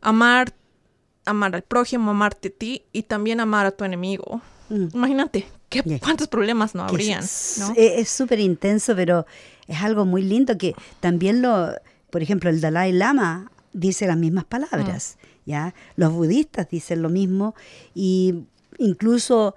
amar, 0.00 0.54
amar 1.24 1.54
al 1.54 1.62
prójimo, 1.62 2.10
amarte 2.10 2.48
a 2.48 2.50
ti 2.52 2.84
y 2.92 3.02
también 3.02 3.40
amar 3.40 3.66
a 3.66 3.70
tu 3.72 3.84
enemigo. 3.84 4.40
Mm. 4.70 4.86
Imagínate, 4.94 5.46
¿qué, 5.68 5.82
Yeah. 5.84 5.98
¿cuántos 5.98 6.28
problemas 6.28 6.74
no 6.74 6.86
que 6.86 6.90
habrían? 6.92 7.22
es- 7.22 7.56
¿no? 7.60 7.74
Súper 8.06 8.40
intenso, 8.40 8.94
pero 8.96 9.26
es 9.68 9.80
algo 9.82 10.04
muy 10.06 10.22
lindo 10.22 10.56
que 10.56 10.74
también 11.00 11.42
lo, 11.42 11.72
por 12.10 12.22
ejemplo, 12.22 12.48
el 12.50 12.60
Dalai 12.60 12.92
Lama 12.92 13.50
dice 13.72 14.06
las 14.06 14.16
mismas 14.16 14.44
palabras, 14.44 15.16
Mm. 15.20 15.50
¿ya? 15.50 15.74
Los 15.96 16.12
budistas 16.12 16.68
dicen 16.70 17.02
lo 17.02 17.08
mismo 17.08 17.54
y 17.94 18.44
incluso 18.78 19.54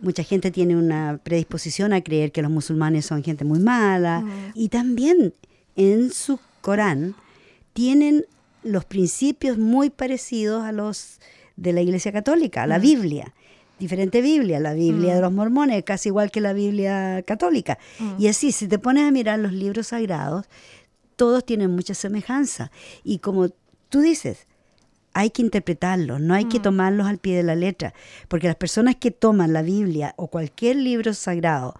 mucha 0.00 0.22
gente 0.22 0.50
tiene 0.50 0.76
una 0.76 1.18
predisposición 1.22 1.92
a 1.92 2.00
creer 2.02 2.32
que 2.32 2.40
los 2.42 2.50
musulmanes 2.50 3.04
son 3.06 3.22
gente 3.22 3.44
muy 3.44 3.58
mala 3.60 4.20
Mm. 4.20 4.52
y 4.54 4.68
también 4.68 5.34
en 5.76 6.10
su 6.12 6.38
Corán 6.62 7.14
tienen 7.72 8.24
los 8.62 8.84
principios 8.84 9.56
muy 9.58 9.88
parecidos 9.90 10.64
a 10.64 10.72
los 10.72 11.18
de 11.56 11.72
la 11.72 11.80
Iglesia 11.82 12.12
Católica, 12.12 12.62
a 12.62 12.66
la 12.66 12.78
Biblia. 12.78 13.34
Diferente 13.80 14.20
Biblia, 14.20 14.60
la 14.60 14.74
Biblia 14.74 15.14
de 15.14 15.22
los 15.22 15.32
mormones 15.32 15.78
es 15.78 15.84
casi 15.84 16.10
igual 16.10 16.30
que 16.30 16.42
la 16.42 16.52
Biblia 16.52 17.22
católica. 17.26 17.78
Y 18.18 18.28
así, 18.28 18.52
si 18.52 18.68
te 18.68 18.78
pones 18.78 19.04
a 19.04 19.10
mirar 19.10 19.38
los 19.38 19.54
libros 19.54 19.88
sagrados, 19.88 20.44
todos 21.16 21.46
tienen 21.46 21.70
mucha 21.70 21.94
semejanza. 21.94 22.70
Y 23.04 23.20
como 23.20 23.48
tú 23.88 24.00
dices, 24.00 24.46
hay 25.14 25.30
que 25.30 25.40
interpretarlos, 25.40 26.20
no 26.20 26.34
hay 26.34 26.44
que 26.44 26.60
tomarlos 26.60 27.06
al 27.06 27.16
pie 27.16 27.38
de 27.38 27.42
la 27.42 27.54
letra, 27.54 27.94
porque 28.28 28.48
las 28.48 28.56
personas 28.56 28.96
que 28.96 29.10
toman 29.10 29.54
la 29.54 29.62
Biblia 29.62 30.12
o 30.16 30.26
cualquier 30.26 30.76
libro 30.76 31.14
sagrado 31.14 31.74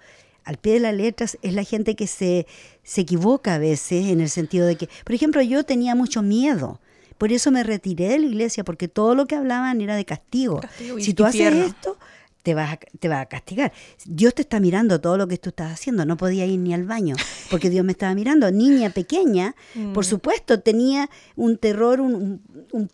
al 0.44 0.56
pie 0.56 0.74
de 0.74 0.80
la 0.80 0.92
letra 0.92 1.26
es 1.42 1.52
la 1.52 1.64
gente 1.64 1.96
que 1.96 2.06
se, 2.06 2.46
se 2.82 3.02
equivoca 3.02 3.56
a 3.56 3.58
veces 3.58 4.06
en 4.06 4.20
el 4.20 4.30
sentido 4.30 4.66
de 4.66 4.76
que, 4.76 4.88
por 5.04 5.14
ejemplo, 5.14 5.42
yo 5.42 5.64
tenía 5.64 5.94
mucho 5.94 6.22
miedo. 6.22 6.80
Por 7.20 7.32
eso 7.32 7.50
me 7.50 7.62
retiré 7.64 8.08
de 8.08 8.18
la 8.18 8.24
iglesia, 8.24 8.64
porque 8.64 8.88
todo 8.88 9.14
lo 9.14 9.26
que 9.26 9.34
hablaban 9.34 9.78
era 9.82 9.94
de 9.94 10.06
castigo. 10.06 10.62
Si 10.98 11.12
tú 11.12 11.26
haces 11.26 11.54
esto, 11.54 11.98
te 12.42 12.54
vas, 12.54 12.72
a, 12.72 12.76
te 12.78 13.08
va 13.10 13.20
a 13.20 13.26
castigar. 13.26 13.74
Dios 14.06 14.34
te 14.34 14.40
está 14.40 14.58
mirando 14.58 15.02
todo 15.02 15.18
lo 15.18 15.28
que 15.28 15.36
tú 15.36 15.50
estás 15.50 15.70
haciendo. 15.70 16.06
No 16.06 16.16
podía 16.16 16.46
ir 16.46 16.58
ni 16.58 16.72
al 16.72 16.84
baño 16.84 17.16
porque 17.50 17.68
Dios 17.68 17.84
me 17.84 17.92
estaba 17.92 18.14
mirando. 18.14 18.50
Niña 18.50 18.88
pequeña, 18.88 19.54
por 19.92 20.06
supuesto, 20.06 20.60
tenía 20.60 21.10
un 21.36 21.58
terror, 21.58 22.00
un, 22.00 22.40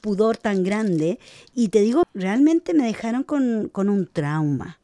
pudor 0.00 0.38
tan 0.38 0.64
grande. 0.64 1.20
Y 1.54 1.68
te 1.68 1.80
digo, 1.82 2.02
realmente 2.12 2.74
me 2.74 2.84
dejaron 2.84 3.22
con, 3.22 3.68
con 3.68 3.88
un 3.88 4.08
trauma. 4.08 4.80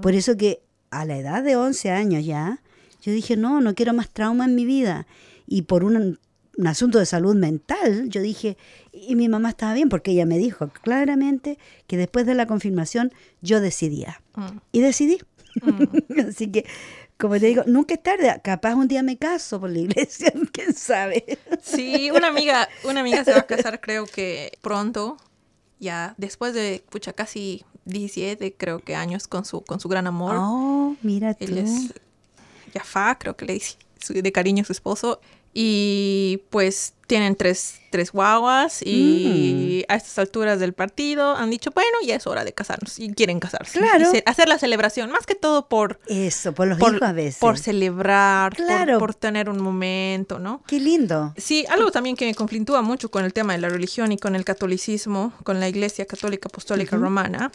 Por 0.00 0.14
eso 0.14 0.38
que 0.38 0.62
a 0.90 1.04
la 1.04 1.18
edad 1.18 1.42
de 1.42 1.56
11 1.56 1.90
años 1.90 2.24
ya, 2.24 2.62
yo 3.02 3.12
dije, 3.12 3.36
no, 3.36 3.60
no 3.60 3.74
quiero 3.74 3.92
más 3.92 4.08
trauma 4.08 4.46
en 4.46 4.54
mi 4.54 4.64
vida. 4.64 5.06
Y 5.46 5.62
por 5.62 5.84
un, 5.84 6.18
un 6.56 6.66
asunto 6.66 6.98
de 6.98 7.06
salud 7.06 7.34
mental, 7.34 8.08
yo 8.08 8.22
dije, 8.22 8.56
y 8.92 9.14
mi 9.14 9.28
mamá 9.28 9.50
estaba 9.50 9.74
bien 9.74 9.88
porque 9.88 10.12
ella 10.12 10.26
me 10.26 10.38
dijo 10.38 10.68
claramente 10.68 11.58
que 11.86 11.96
después 11.96 12.26
de 12.26 12.34
la 12.34 12.46
confirmación 12.46 13.12
yo 13.42 13.60
decidía. 13.60 14.22
Mm. 14.34 14.58
Y 14.72 14.80
decidí. 14.80 15.18
Así 16.28 16.50
que, 16.50 16.66
como 17.18 17.38
te 17.38 17.46
digo, 17.46 17.62
nunca 17.66 17.94
es 17.94 18.02
tarde. 18.02 18.40
Capaz 18.42 18.74
un 18.74 18.88
día 18.88 19.02
me 19.02 19.18
caso 19.18 19.60
por 19.60 19.70
la 19.70 19.80
iglesia, 19.80 20.32
quién 20.52 20.74
sabe. 20.74 21.38
Sí, 21.62 22.10
una 22.10 22.28
amiga, 22.28 22.68
una 22.84 23.00
amiga 23.00 23.24
se 23.24 23.32
va 23.32 23.38
a 23.38 23.46
casar 23.46 23.80
creo 23.80 24.06
que 24.06 24.52
pronto, 24.62 25.18
ya 25.78 26.14
después 26.16 26.54
de, 26.54 26.82
pucha, 26.88 27.12
casi 27.12 27.64
17 27.84 28.54
creo 28.54 28.80
que 28.80 28.96
años 28.96 29.28
con 29.28 29.44
su, 29.44 29.62
con 29.62 29.78
su 29.78 29.88
gran 29.88 30.06
amor. 30.06 30.36
Oh, 30.38 30.96
mira 31.02 31.34
tú. 31.34 31.44
Él 31.44 31.58
es 31.58 31.92
Jaffa, 32.72 33.18
creo 33.18 33.36
que 33.36 33.44
le 33.44 33.52
dice 33.54 33.76
de 34.08 34.32
cariño 34.32 34.62
a 34.62 34.64
su 34.64 34.72
esposo. 34.72 35.20
Y 35.58 36.42
pues 36.50 36.92
tienen 37.06 37.34
tres, 37.34 37.76
tres 37.90 38.12
guaguas 38.12 38.82
y 38.84 39.84
Mm. 39.88 39.90
a 39.92 39.96
estas 39.96 40.18
alturas 40.18 40.60
del 40.60 40.74
partido 40.74 41.34
han 41.34 41.48
dicho, 41.48 41.70
bueno, 41.74 41.96
ya 42.04 42.16
es 42.16 42.26
hora 42.26 42.44
de 42.44 42.52
casarnos 42.52 42.98
y 42.98 43.08
quieren 43.14 43.40
casarse. 43.40 43.78
Claro. 43.78 44.10
Y 44.12 44.22
hacer 44.26 44.48
la 44.50 44.58
celebración, 44.58 45.10
más 45.10 45.24
que 45.24 45.34
todo 45.34 45.66
por, 45.66 45.98
Eso, 46.08 46.52
por 46.52 46.66
los 46.66 46.78
por, 46.78 46.96
hijos 46.96 47.08
a 47.08 47.12
veces. 47.12 47.38
por 47.40 47.58
celebrar, 47.58 48.54
por- 48.54 48.66
Claro. 48.66 48.98
por, 48.98 49.14
tener 49.14 49.48
un 49.48 49.62
momento, 49.62 50.38
¿no? 50.38 50.62
Qué 50.66 50.78
lindo. 50.78 51.32
Sí, 51.38 51.64
algo 51.70 51.90
también 51.90 52.16
que 52.16 52.26
me 52.26 52.34
conflictúa 52.34 52.82
mucho 52.82 53.10
con 53.10 53.24
el 53.24 53.32
tema 53.32 53.54
de 53.54 53.60
la 53.60 53.70
religión 53.70 54.12
y 54.12 54.18
con 54.18 54.36
el 54.36 54.44
catolicismo, 54.44 55.32
con 55.42 55.58
la 55.58 55.68
Iglesia 55.70 56.04
Católica 56.04 56.48
Apostólica 56.48 56.96
Romana, 56.98 57.50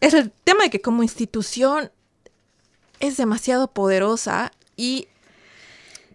es 0.00 0.12
el 0.14 0.32
tema 0.42 0.64
de 0.64 0.70
que 0.70 0.80
como 0.80 1.04
institución 1.04 1.92
es 2.98 3.16
demasiado 3.16 3.68
poderosa 3.70 4.50
y 4.76 5.06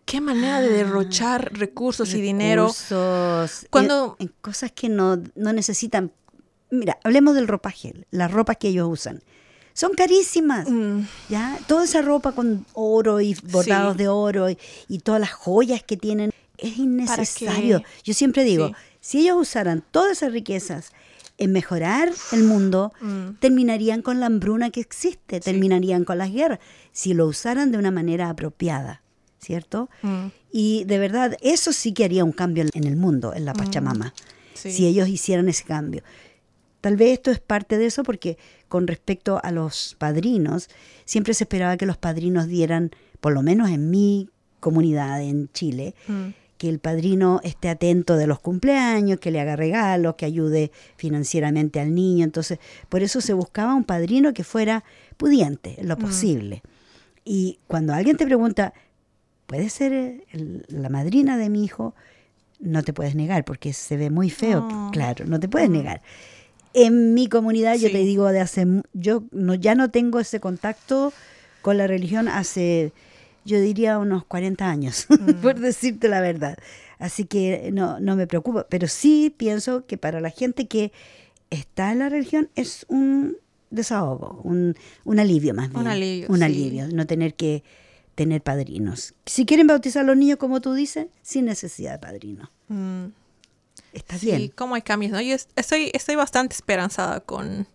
qué 0.08 0.22
manera 0.22 0.62
de 0.62 0.70
derrochar 0.70 1.52
recursos 1.54 2.12
y 2.16 2.22
dinero. 2.22 2.74
Cuando- 3.70 4.16
en, 4.20 4.28
en 4.28 4.34
cosas 4.42 4.72
que 4.72 4.90
no, 4.90 5.22
no 5.36 5.54
necesitan. 5.54 6.12
Mira, 6.72 6.98
hablemos 7.04 7.36
del 7.36 7.48
ropaje, 7.48 7.94
las 8.10 8.32
ropas 8.32 8.58
que 8.58 8.70
ellos 8.70 8.88
usan. 8.90 9.22
Son 9.74 9.94
carísimas. 9.94 10.68
Mm, 10.68 11.02
¿ya? 11.30 11.58
Toda 11.68 11.84
esa 11.84 12.02
ropa 12.02 12.32
con 12.32 12.66
oro 12.74 13.22
y 13.22 13.36
bordados 13.52 13.94
Sí. 13.94 13.98
de 14.00 14.08
oro 14.08 14.50
y, 14.50 14.58
y 14.88 15.00
todas 15.00 15.22
las 15.22 15.32
joyas 15.32 15.84
que 15.84 15.98
tienen, 15.98 16.32
es 16.58 16.78
innecesario. 16.78 17.84
Yo 18.04 18.14
siempre 18.16 18.44
digo, 18.44 18.70
Sí. 18.70 18.74
si 19.02 19.20
ellos 19.22 19.38
usaran 19.40 19.84
todas 19.92 20.14
esas 20.14 20.32
riquezas 20.32 20.92
en 21.38 21.52
mejorar 21.52 22.12
el 22.32 22.44
mundo, 22.44 22.92
Mm. 23.02 23.36
terminarían 23.40 24.02
con 24.02 24.20
la 24.20 24.26
hambruna 24.26 24.72
que 24.72 24.80
existe, 24.80 25.40
terminarían 25.40 26.04
con 26.06 26.18
las 26.18 26.32
guerras, 26.32 26.60
si 26.92 27.14
lo 27.14 27.28
usaran 27.28 27.72
de 27.72 27.78
una 27.78 27.92
manera 27.92 28.30
apropiada, 28.30 29.04
¿cierto? 29.48 29.90
mm, 30.02 30.26
Y 30.52 30.84
de 30.84 31.00
verdad, 31.00 31.38
eso 31.42 31.72
sí 31.72 31.94
que 31.94 32.04
haría 32.04 32.26
un 32.26 32.34
cambio 32.34 32.66
en 32.74 32.84
el 32.84 32.98
mundo, 32.98 33.34
en 33.34 33.46
la 33.46 33.54
Pachamama, 33.54 34.14
sí. 34.54 34.72
si 34.72 34.86
ellos 34.88 35.08
hicieran 35.08 35.48
ese 35.48 35.64
cambio. 35.64 36.04
Tal 36.82 36.98
vez 36.98 37.14
esto 37.14 37.32
es 37.32 37.40
parte 37.40 37.78
de 37.78 37.86
eso 37.86 38.04
porque 38.04 38.38
con 38.68 38.88
respecto 38.88 39.40
a 39.42 39.52
los 39.52 39.96
padrinos, 39.98 40.68
siempre 41.06 41.34
se 41.34 41.46
esperaba 41.46 41.78
que 41.78 41.86
los 41.86 41.98
padrinos 41.98 42.48
dieran, 42.48 42.92
por 43.22 43.32
lo 43.34 43.42
menos 43.42 43.70
en 43.70 43.90
mi 43.90 44.30
comunidad 44.60 45.22
en 45.22 45.50
Chile, 45.54 45.96
Mm, 46.08 46.34
que 46.58 46.70
el 46.70 46.80
padrino 46.80 47.40
esté 47.44 47.70
atento 47.70 48.16
de 48.18 48.26
los 48.28 48.40
cumpleaños, 48.40 49.20
que 49.20 49.30
le 49.32 49.40
haga 49.40 49.56
regalos, 49.56 50.16
que 50.16 50.26
ayude 50.26 50.72
financieramente 50.96 51.80
al 51.80 51.94
niño. 51.94 52.24
Entonces, 52.26 52.58
por 52.90 53.04
eso 53.04 53.22
se 53.22 53.34
buscaba 53.34 53.76
un 53.76 53.84
padrino 53.84 54.34
que 54.34 54.44
fuera 54.44 54.84
pudiente 55.18 55.76
en 55.80 55.88
lo 55.88 55.98
posible. 55.98 56.64
Y 57.24 57.60
cuando 57.68 57.94
alguien 57.94 58.16
te 58.18 58.26
pregunta, 58.26 58.74
¿puede 59.48 59.70
ser 59.70 59.94
eh, 59.94 60.24
el- 60.32 60.66
la 60.70 60.90
madrina 60.90 61.38
de 61.38 61.50
mi 61.50 61.64
hijo? 61.66 61.96
No 62.60 62.84
te 62.84 62.94
puedes 62.94 63.16
negar 63.16 63.44
porque 63.46 63.74
se 63.74 63.98
ve 63.98 64.10
muy 64.10 64.30
feo, 64.30 64.62
No. 64.62 64.90
claro, 64.94 65.26
no 65.26 65.40
te 65.40 65.48
puedes 65.50 65.70
negar. 65.70 66.02
En 66.74 67.14
mi 67.14 67.28
comunidad, 67.28 67.74
yo 67.76 67.88
Sí. 67.88 67.94
te 67.94 68.00
digo, 68.00 68.28
de 68.32 68.40
hace, 68.40 68.66
yo 68.94 69.24
no, 69.32 69.56
ya 69.56 69.74
no 69.74 69.90
tengo 69.90 70.20
ese 70.20 70.40
contacto 70.40 71.12
con 71.62 71.78
la 71.78 71.88
religión 71.88 72.28
hace, 72.28 72.94
yo 73.46 73.60
diría, 73.60 73.98
unos 73.98 74.26
40 74.26 74.70
años, 74.70 75.08
por 75.42 75.60
decirte 75.60 76.08
la 76.10 76.22
verdad. 76.22 76.58
Así 77.00 77.26
que 77.26 77.70
no, 77.74 78.00
no 78.00 78.16
me 78.16 78.28
preocupa, 78.28 78.66
pero 78.70 78.88
sí 78.88 79.34
pienso 79.36 79.86
que 79.86 79.98
para 79.98 80.20
la 80.20 80.30
gente 80.32 80.68
que 80.68 80.92
está 81.52 81.92
en 81.92 82.00
la 82.00 82.10
religión 82.10 82.50
es 82.56 82.86
un 82.90 83.38
desahogo, 83.70 84.42
un, 84.44 84.76
un 85.06 85.20
alivio 85.20 85.54
más 85.54 85.70
bien. 85.70 85.82
Un 85.82 85.88
alivio, 85.88 86.28
Un 86.30 86.38
sí. 86.38 86.44
alivio, 86.44 86.88
no 86.88 87.06
tener 87.06 87.36
que 87.36 87.64
tener 88.18 88.42
padrinos. 88.42 89.14
Si 89.28 89.46
quieren 89.46 89.68
bautizar 89.68 90.02
a 90.02 90.06
los 90.08 90.18
niños, 90.18 90.40
como 90.40 90.60
tú 90.60 90.74
dices, 90.74 91.06
sin 91.22 91.46
necesidad 91.46 91.92
de 91.94 92.00
padrino. 92.00 92.52
mm. 92.68 93.06
Está 93.94 94.18
Sí, 94.18 94.26
bien. 94.26 94.52
cómo 94.56 94.74
hay 94.76 94.82
cambios, 94.82 95.12
¿no? 95.12 95.22
Yo 95.22 95.36
es- 95.36 95.48
estoy, 95.56 95.92
estoy 95.94 96.16
bastante 96.16 96.56
esperanzada 96.56 97.20
con 97.22 97.68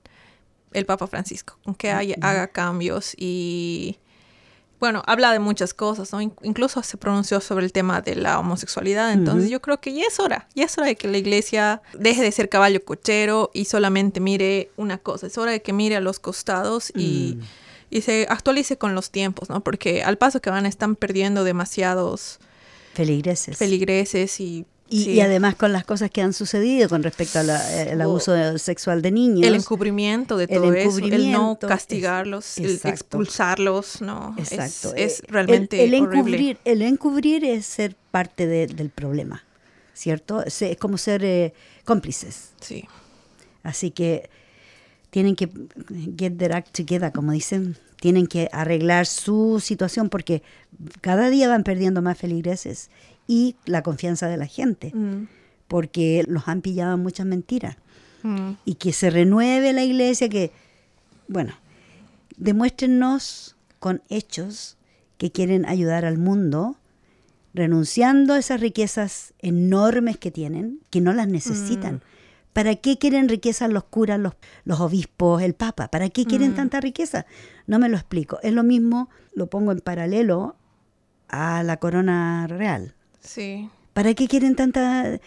el 0.72 0.84
Papa 0.84 1.06
Francisco, 1.06 1.58
con 1.64 1.74
que 1.76 1.90
haya- 1.92 2.16
haga 2.20 2.48
cambios 2.48 3.14
y, 3.16 3.98
bueno, 4.80 5.02
habla 5.06 5.32
de 5.32 5.38
muchas 5.38 5.74
cosas, 5.74 6.12
¿no? 6.12 6.20
In- 6.20 6.34
incluso 6.42 6.82
se 6.82 6.96
pronunció 6.96 7.40
sobre 7.40 7.64
el 7.64 7.72
tema 7.72 8.00
de 8.02 8.16
la 8.16 8.38
homosexualidad, 8.40 9.12
entonces 9.12 9.48
yo 9.48 9.62
creo 9.62 9.80
que 9.80 9.92
ya 9.94 10.02
es 10.04 10.18
hora, 10.18 10.48
ya 10.54 10.64
es 10.64 10.76
hora 10.76 10.88
de 10.88 10.96
que 10.96 11.06
la 11.08 11.18
iglesia 11.18 11.82
deje 11.96 12.22
de 12.22 12.32
ser 12.32 12.48
caballo 12.48 12.84
cochero 12.84 13.50
y 13.54 13.64
solamente 13.66 14.18
mire 14.20 14.70
una 14.76 14.98
cosa, 14.98 15.28
es 15.28 15.38
hora 15.38 15.52
de 15.52 15.62
que 15.62 15.72
mire 15.72 15.96
a 15.96 16.00
los 16.00 16.18
costados 16.18 16.92
y, 16.96 17.38
y 17.92 18.00
se 18.02 18.26
actualice 18.28 18.76
con 18.78 18.94
los 18.94 19.10
tiempos, 19.10 19.48
¿no? 19.50 19.60
Porque 19.62 20.02
al 20.02 20.16
paso 20.18 20.40
que 20.40 20.50
van 20.50 20.66
están 20.66 20.96
perdiendo 20.96 21.44
demasiados 21.44 22.38
Feligreses. 22.94 23.56
feligreses 23.56 24.40
y... 24.40 24.64
Y, 24.88 25.04
sí. 25.04 25.10
y 25.12 25.20
además 25.22 25.54
con 25.54 25.72
las 25.72 25.84
cosas 25.86 26.10
que 26.10 26.20
han 26.20 26.34
sucedido 26.34 26.86
con 26.90 27.02
respecto 27.02 27.38
al 27.38 27.48
Oh. 27.48 28.02
abuso 28.02 28.58
sexual 28.58 29.00
de 29.00 29.10
niños. 29.10 29.46
El 29.48 29.54
encubrimiento 29.54 30.36
de 30.36 30.44
El 30.44 30.50
todo 30.50 30.64
eso, 30.74 30.98
el 30.98 31.00
no 31.00 31.06
encubrimiento, 31.06 31.66
castigarlos, 31.66 32.58
el 32.58 32.78
expulsarlos, 32.84 34.02
no, 34.02 34.34
Exacto. 34.38 34.92
es, 34.94 35.20
Eh, 35.20 35.24
realmente 35.28 35.82
el, 35.84 35.94
el 35.94 36.02
horrible. 36.02 36.18
encubrir, 36.18 36.58
el 36.66 36.82
encubrir 36.82 37.44
es 37.46 37.64
ser 37.64 37.96
parte 38.10 38.46
de- 38.46 38.66
del 38.66 38.90
problema, 38.90 39.42
¿cierto? 39.94 40.44
Es, 40.44 40.60
es 40.60 40.76
como 40.76 40.98
ser 40.98 41.24
eh, 41.24 41.54
cómplices. 41.86 42.50
Sí, 42.60 42.84
Así 43.62 43.92
que 43.92 44.28
tienen 45.12 45.36
que 45.36 45.48
get 46.16 46.38
their 46.38 46.54
act 46.54 46.74
together, 46.74 47.12
como 47.12 47.32
dicen, 47.32 47.76
tienen 48.00 48.26
que 48.26 48.48
arreglar 48.50 49.04
su 49.04 49.60
situación 49.60 50.08
porque 50.08 50.42
cada 51.02 51.28
día 51.28 51.48
van 51.48 51.64
perdiendo 51.64 52.00
más 52.00 52.16
feligreses 52.16 52.88
y 53.28 53.54
la 53.66 53.82
confianza 53.82 54.26
de 54.28 54.38
la 54.38 54.46
gente, 54.46 54.90
Mm, 54.94 55.28
porque 55.68 56.24
los 56.26 56.48
han 56.48 56.62
pillado 56.62 56.96
muchas 56.96 57.26
mentiras. 57.26 57.76
mm, 58.22 58.52
Y 58.64 58.74
que 58.76 58.92
se 58.94 59.10
renueve 59.10 59.72
la 59.74 59.84
iglesia, 59.84 60.28
que, 60.30 60.50
bueno, 61.28 61.52
demuéstrenos 62.38 63.56
con 63.78 64.02
hechos 64.08 64.76
que 65.18 65.30
quieren 65.30 65.66
ayudar 65.66 66.04
al 66.04 66.18
mundo, 66.18 66.76
renunciando 67.54 68.32
a 68.34 68.38
esas 68.38 68.60
riquezas 68.60 69.34
enormes 69.40 70.16
que 70.16 70.30
tienen, 70.30 70.80
que 70.90 71.00
no 71.00 71.12
las 71.12 71.28
necesitan. 71.28 72.00
¿Para 72.52 72.74
qué 72.76 72.98
quieren 72.98 73.28
riquezas 73.28 73.70
los 73.70 73.84
curas, 73.84 74.18
los, 74.20 74.34
los 74.64 74.78
obispos, 74.80 75.40
el 75.42 75.54
papa? 75.54 75.88
¿Para 75.88 76.10
qué 76.10 76.24
quieren 76.26 76.54
tanta 76.54 76.80
riqueza? 76.80 77.24
No 77.66 77.78
me 77.78 77.88
lo 77.88 77.96
explico. 77.96 78.38
Es 78.42 78.52
lo 78.52 78.62
mismo, 78.62 79.08
lo 79.34 79.46
pongo 79.46 79.72
en 79.72 79.80
paralelo 79.80 80.56
a 81.28 81.62
la 81.62 81.78
corona 81.78 82.46
real. 82.48 82.94
Sí. 83.20 83.70
¿Para 83.94 84.12
qué 84.14 84.28
quieren 84.28 84.54
tanta...? 84.54 85.18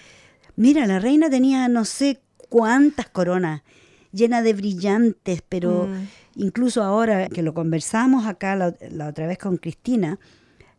Mira, 0.55 0.85
la 0.85 0.99
reina 0.99 1.29
tenía 1.29 1.67
no 1.67 1.83
sé 1.83 2.19
cuántas 2.49 3.09
coronas 3.09 3.63
llenas 4.11 4.43
de 4.43 4.53
brillantes, 4.53 5.41
pero 5.49 5.87
Mm. 5.87 6.07
incluso 6.35 6.83
ahora 6.83 7.27
que 7.27 7.41
lo 7.41 7.53
conversamos 7.53 8.25
acá 8.27 8.55
la, 8.55 8.73
la 8.91 9.07
otra 9.07 9.27
vez 9.27 9.37
con 9.39 9.57
Cristina, 9.57 10.19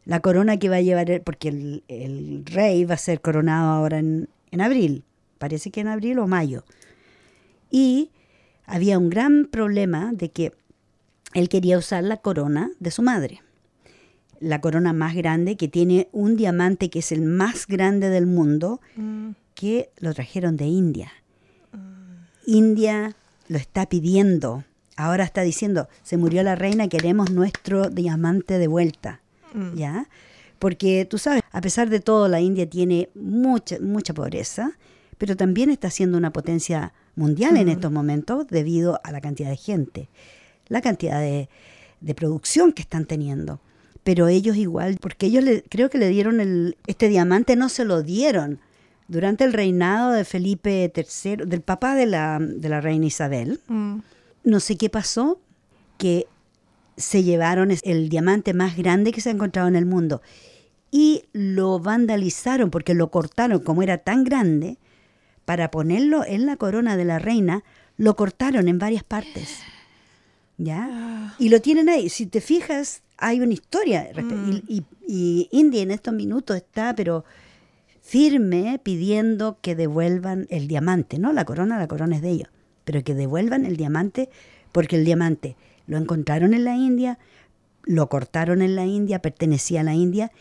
la 0.04 0.20
corona 0.20 0.56
que 0.58 0.68
va 0.68 0.76
a 0.76 0.80
llevar, 0.80 1.20
porque 1.24 1.48
el, 1.48 1.82
el 1.88 2.44
rey 2.46 2.84
va 2.84 2.94
a 2.94 2.98
ser 2.98 3.20
coronado 3.20 3.70
ahora 3.72 3.98
en, 3.98 4.28
en 4.52 4.60
abril, 4.60 5.02
parece 5.38 5.70
que 5.70 5.80
en 5.80 5.88
abril 5.88 6.18
o 6.18 6.26
mayo. 6.26 6.64
Y 7.70 8.10
había 8.64 8.98
un 8.98 9.10
gran 9.10 9.46
problema 9.46 10.12
de 10.12 10.30
que 10.30 10.52
él 11.34 11.48
quería 11.48 11.78
usar 11.78 12.04
la 12.04 12.18
corona 12.18 12.70
de 12.80 12.90
su 12.90 13.02
madre 13.02 13.42
la 14.40 14.60
corona 14.60 14.92
más 14.92 15.14
grande, 15.14 15.56
que 15.56 15.68
tiene 15.68 16.08
un 16.12 16.36
diamante 16.36 16.90
que 16.90 16.98
es 17.00 17.12
el 17.12 17.22
más 17.22 17.66
grande 17.66 18.10
del 18.10 18.26
mundo, 18.26 18.80
Mm, 18.96 19.30
que 19.54 19.90
lo 19.98 20.12
trajeron 20.12 20.56
de 20.56 20.66
India. 20.66 21.10
India 22.46 23.16
lo 23.48 23.56
está 23.56 23.86
pidiendo. 23.86 24.64
Ahora 24.96 25.24
está 25.24 25.42
diciendo, 25.42 25.88
se 26.02 26.16
murió 26.16 26.42
la 26.42 26.54
reina, 26.54 26.88
queremos 26.88 27.30
nuestro 27.30 27.88
diamante 27.90 28.58
de 28.58 28.68
vuelta. 28.68 29.20
mm, 29.54 29.74
¿Ya? 29.74 30.08
Porque 30.58 31.06
tú 31.08 31.18
sabes, 31.18 31.42
a 31.52 31.60
pesar 31.60 31.88
de 31.90 32.00
todo, 32.00 32.28
la 32.28 32.40
India 32.40 32.68
tiene 32.68 33.08
mucha, 33.14 33.78
mucha 33.80 34.14
pobreza, 34.14 34.72
pero 35.18 35.36
también 35.36 35.70
está 35.70 35.90
siendo 35.90 36.18
una 36.18 36.32
potencia 36.32 36.92
mundial 37.14 37.56
en 37.56 37.68
estos 37.68 37.90
momentos 37.92 38.46
debido 38.48 39.00
a 39.04 39.12
la 39.12 39.20
cantidad 39.20 39.48
de 39.50 39.56
gente, 39.56 40.08
la 40.68 40.80
cantidad 40.82 41.20
de, 41.20 41.48
de 42.00 42.14
producción 42.14 42.72
que 42.72 42.82
están 42.82 43.06
teniendo. 43.06 43.60
Pero 44.04 44.28
ellos 44.28 44.56
igual, 44.56 44.98
porque 45.00 45.26
ellos 45.26 45.42
le- 45.42 45.62
creo 45.68 45.90
que 45.90 45.98
le 45.98 46.08
dieron 46.08 46.40
el, 46.40 46.76
este 46.86 47.08
diamante, 47.08 47.56
no 47.56 47.68
se 47.68 47.84
lo 47.84 48.02
dieron 48.02 48.60
durante 49.08 49.44
el 49.44 49.52
reinado 49.52 50.12
de 50.12 50.24
Felipe 50.24 50.92
III, 50.94 51.36
del 51.46 51.60
papá 51.62 51.94
de 51.94 52.06
la, 52.06 52.38
de 52.40 52.68
la 52.68 52.80
reina 52.80 53.06
Isabel. 53.06 53.60
Mm, 53.68 53.98
no 54.44 54.60
sé 54.60 54.76
qué 54.76 54.90
pasó, 54.90 55.40
que 55.98 56.26
se 56.96 57.22
llevaron 57.22 57.70
el 57.82 58.08
diamante 58.08 58.52
más 58.54 58.76
grande 58.76 59.12
que 59.12 59.20
se 59.20 59.28
ha 59.30 59.32
encontrado 59.32 59.68
en 59.68 59.76
el 59.76 59.86
mundo 59.86 60.22
y 60.90 61.24
lo 61.32 61.78
vandalizaron 61.78 62.70
porque 62.70 62.94
lo 62.94 63.10
cortaron 63.10 63.58
como 63.60 63.82
era 63.82 63.98
tan 63.98 64.24
grande 64.24 64.78
para 65.46 65.70
ponerlo 65.70 66.22
en 66.26 66.44
la 66.44 66.56
corona 66.56 66.98
de 66.98 67.06
la 67.06 67.18
reina, 67.18 67.64
lo 67.96 68.14
cortaron 68.16 68.68
en 68.68 68.78
varias 68.78 69.02
partes. 69.04 69.60
¿Ya? 70.58 71.34
Y 71.38 71.48
lo 71.48 71.60
tienen 71.62 71.88
ahí. 71.88 72.08
Si 72.10 72.26
te 72.26 72.40
fijas, 72.42 73.02
hay 73.16 73.40
una 73.40 73.54
historia. 73.54 74.10
respe- 74.12 74.62
Y, 74.68 74.76
y- 74.76 74.84
y 75.08 75.48
India 75.52 75.82
en 75.82 75.90
estos 75.90 76.12
minutos 76.12 76.56
está, 76.56 76.94
pero 76.94 77.24
firme, 78.02 78.80
pidiendo 78.82 79.58
que 79.60 79.74
devuelvan 79.74 80.46
el 80.50 80.68
diamante. 80.68 81.18
No 81.18 81.32
la 81.32 81.44
corona, 81.44 81.78
la 81.78 81.88
corona 81.88 82.16
es 82.16 82.22
de 82.22 82.30
ellos. 82.30 82.48
Pero 82.84 83.02
que 83.02 83.14
devuelvan 83.14 83.64
el 83.66 83.76
diamante, 83.76 84.30
porque 84.72 84.96
el 84.96 85.04
diamante 85.04 85.56
lo 85.86 85.98
encontraron 85.98 86.54
en 86.54 86.64
la 86.64 86.76
India, 86.76 87.18
lo 87.84 88.08
cortaron 88.08 88.62
en 88.62 88.76
la 88.76 88.86
India, 88.86 89.20
pertenecía 89.20 89.80
a 89.80 89.84
la 89.84 89.94
India. 89.94 90.32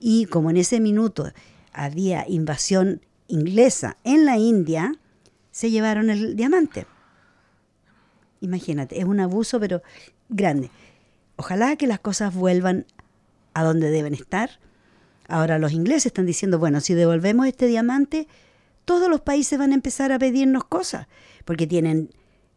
Y 0.00 0.26
como 0.26 0.50
en 0.50 0.56
ese 0.56 0.80
minuto 0.80 1.32
había 1.72 2.24
invasión 2.28 3.00
inglesa 3.28 3.96
en 4.04 4.24
la 4.24 4.36
India, 4.38 4.94
se 5.50 5.70
llevaron 5.70 6.10
el 6.10 6.36
diamante. 6.36 6.86
Imagínate, 8.40 8.98
es 8.98 9.04
un 9.04 9.20
abuso, 9.20 9.60
pero 9.60 9.82
grande. 10.28 10.70
Ojalá 11.36 11.76
que 11.76 11.86
las 11.86 12.00
cosas 12.00 12.34
vuelvan 12.34 12.86
a 13.54 13.64
donde 13.64 13.90
deben 13.90 14.14
estar. 14.14 14.58
Ahora 15.28 15.58
los 15.58 15.72
ingleses 15.72 16.06
están 16.06 16.26
diciendo, 16.26 16.58
bueno, 16.58 16.80
si 16.80 16.94
devolvemos 16.94 17.46
este 17.46 17.66
diamante, 17.66 18.28
todos 18.84 19.10
los 19.10 19.20
países 19.20 19.58
van 19.58 19.72
a 19.72 19.74
empezar 19.74 20.12
a 20.12 20.18
pedirnos 20.18 20.64
cosas, 20.64 21.06
porque 21.44 21.66
tienen 21.66 22.10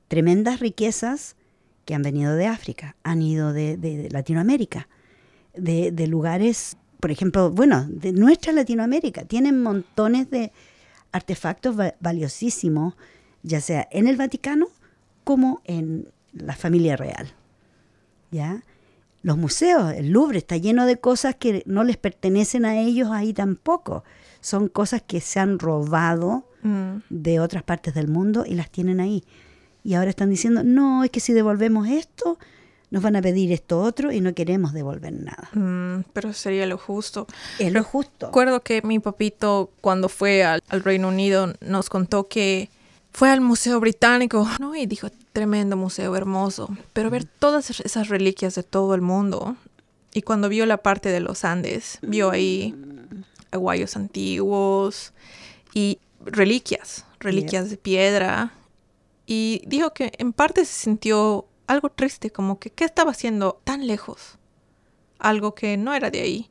tremendas 0.08 0.60
riquezas 0.60 1.36
que 1.86 1.96
han 1.96 2.04
venido 2.04 2.36
de 2.36 2.48
África, 2.48 2.96
han 3.04 3.22
ido 3.22 3.52
de, 3.54 3.78
de 3.78 4.10
Latinoamérica, 4.10 4.88
de, 5.56 5.92
de 5.92 6.08
lugares, 6.08 6.78
por 7.02 7.12
ejemplo, 7.12 7.50
bueno, 7.52 7.86
de 7.90 8.14
nuestra 8.14 8.54
Latinoamérica, 8.54 9.26
tienen 9.26 9.62
montones 9.62 10.30
de 10.30 10.54
artefactos 11.12 11.78
va- 11.78 11.96
valiosísimos, 12.00 12.94
ya 13.44 13.60
sea 13.60 13.90
en 13.92 14.08
el 14.08 14.16
Vaticano 14.16 14.68
como 15.26 15.62
en 15.66 16.08
la 16.32 16.56
familia 16.56 16.96
real. 16.96 17.34
¿Ya? 18.32 18.64
Los 19.24 19.38
museos, 19.38 19.94
el 19.94 20.12
Louvre 20.12 20.38
está 20.38 20.56
lleno 20.58 20.86
de 20.86 20.98
cosas 20.98 21.36
que 21.36 21.64
no 21.66 21.84
les 21.84 21.98
pertenecen 21.98 22.64
a 22.66 22.80
ellos 22.80 23.10
ahí 23.12 23.34
tampoco. 23.34 24.04
Son 24.40 24.70
cosas 24.70 25.02
que 25.02 25.20
se 25.22 25.40
han 25.40 25.60
robado 25.60 26.46
mm. 26.64 26.98
de 27.10 27.40
otras 27.40 27.64
partes 27.64 27.94
del 27.94 28.08
mundo 28.08 28.46
y 28.48 28.56
las 28.56 28.72
tienen 28.72 29.00
ahí. 29.00 29.24
Y 29.84 29.96
ahora 29.96 30.10
están 30.12 30.30
diciendo, 30.30 30.64
no, 30.64 31.04
es 31.04 31.10
que 31.10 31.20
si 31.20 31.34
devolvemos 31.34 31.88
esto, 31.88 32.38
nos 32.92 33.02
van 33.02 33.16
a 33.16 33.22
pedir 33.22 33.52
esto 33.52 33.80
otro 33.80 34.12
y 34.12 34.22
no 34.22 34.34
queremos 34.34 34.74
devolver 34.74 35.14
nada. 35.14 35.50
Mm, 35.54 36.04
pero 36.14 36.34
sería 36.34 36.66
lo 36.68 36.78
justo. 36.78 37.26
Es 37.58 37.72
lo 37.72 37.84
justo. 37.84 38.28
Recuerdo 38.28 38.62
que 38.62 38.82
mi 38.84 39.00
papito, 39.00 39.72
cuando 39.82 40.10
fue 40.10 40.44
al, 40.44 40.62
al 40.70 40.84
Reino 40.84 41.08
Unido, 41.08 41.54
nos 41.62 41.90
contó 41.90 42.28
que 42.28 42.70
fue 43.12 43.30
al 43.30 43.42
Museo 43.42 43.80
Británico, 43.80 44.48
¿no? 44.60 44.76
Y 44.76 44.86
dijo, 44.86 45.08
tremendo 45.34 45.78
museo, 45.78 46.16
hermoso. 46.16 46.70
Pero 46.94 47.10
ver 47.10 47.26
todas 47.26 47.70
esas 47.70 48.10
reliquias 48.10 48.56
de 48.56 48.64
todo 48.64 48.94
el 48.94 49.02
mundo. 49.02 49.56
Y 50.14 50.24
cuando 50.24 50.50
vio 50.50 50.66
la 50.66 50.78
parte 50.78 51.10
de 51.10 51.22
los 51.22 51.46
Andes, 51.46 51.98
vio 52.02 52.32
ahí 52.32 52.76
aguayos 53.52 53.96
antiguos 53.96 55.14
y 55.74 56.00
reliquias, 56.26 57.06
reliquias 57.20 57.70
de 57.70 57.78
piedra. 57.78 58.54
Y 59.26 59.62
dijo 59.66 59.94
que 59.94 60.12
en 60.18 60.34
parte 60.34 60.66
se 60.66 60.74
sintió 60.74 61.46
algo 61.72 61.90
triste, 61.90 62.32
como 62.32 62.60
que, 62.60 62.70
¿qué 62.70 62.84
estaba 62.86 63.12
haciendo 63.12 63.60
tan 63.64 63.88
lejos? 63.88 64.38
Algo 65.20 65.54
que 65.56 65.78
no 65.78 65.94
era 65.94 66.10
de 66.12 66.22
ahí. 66.22 66.50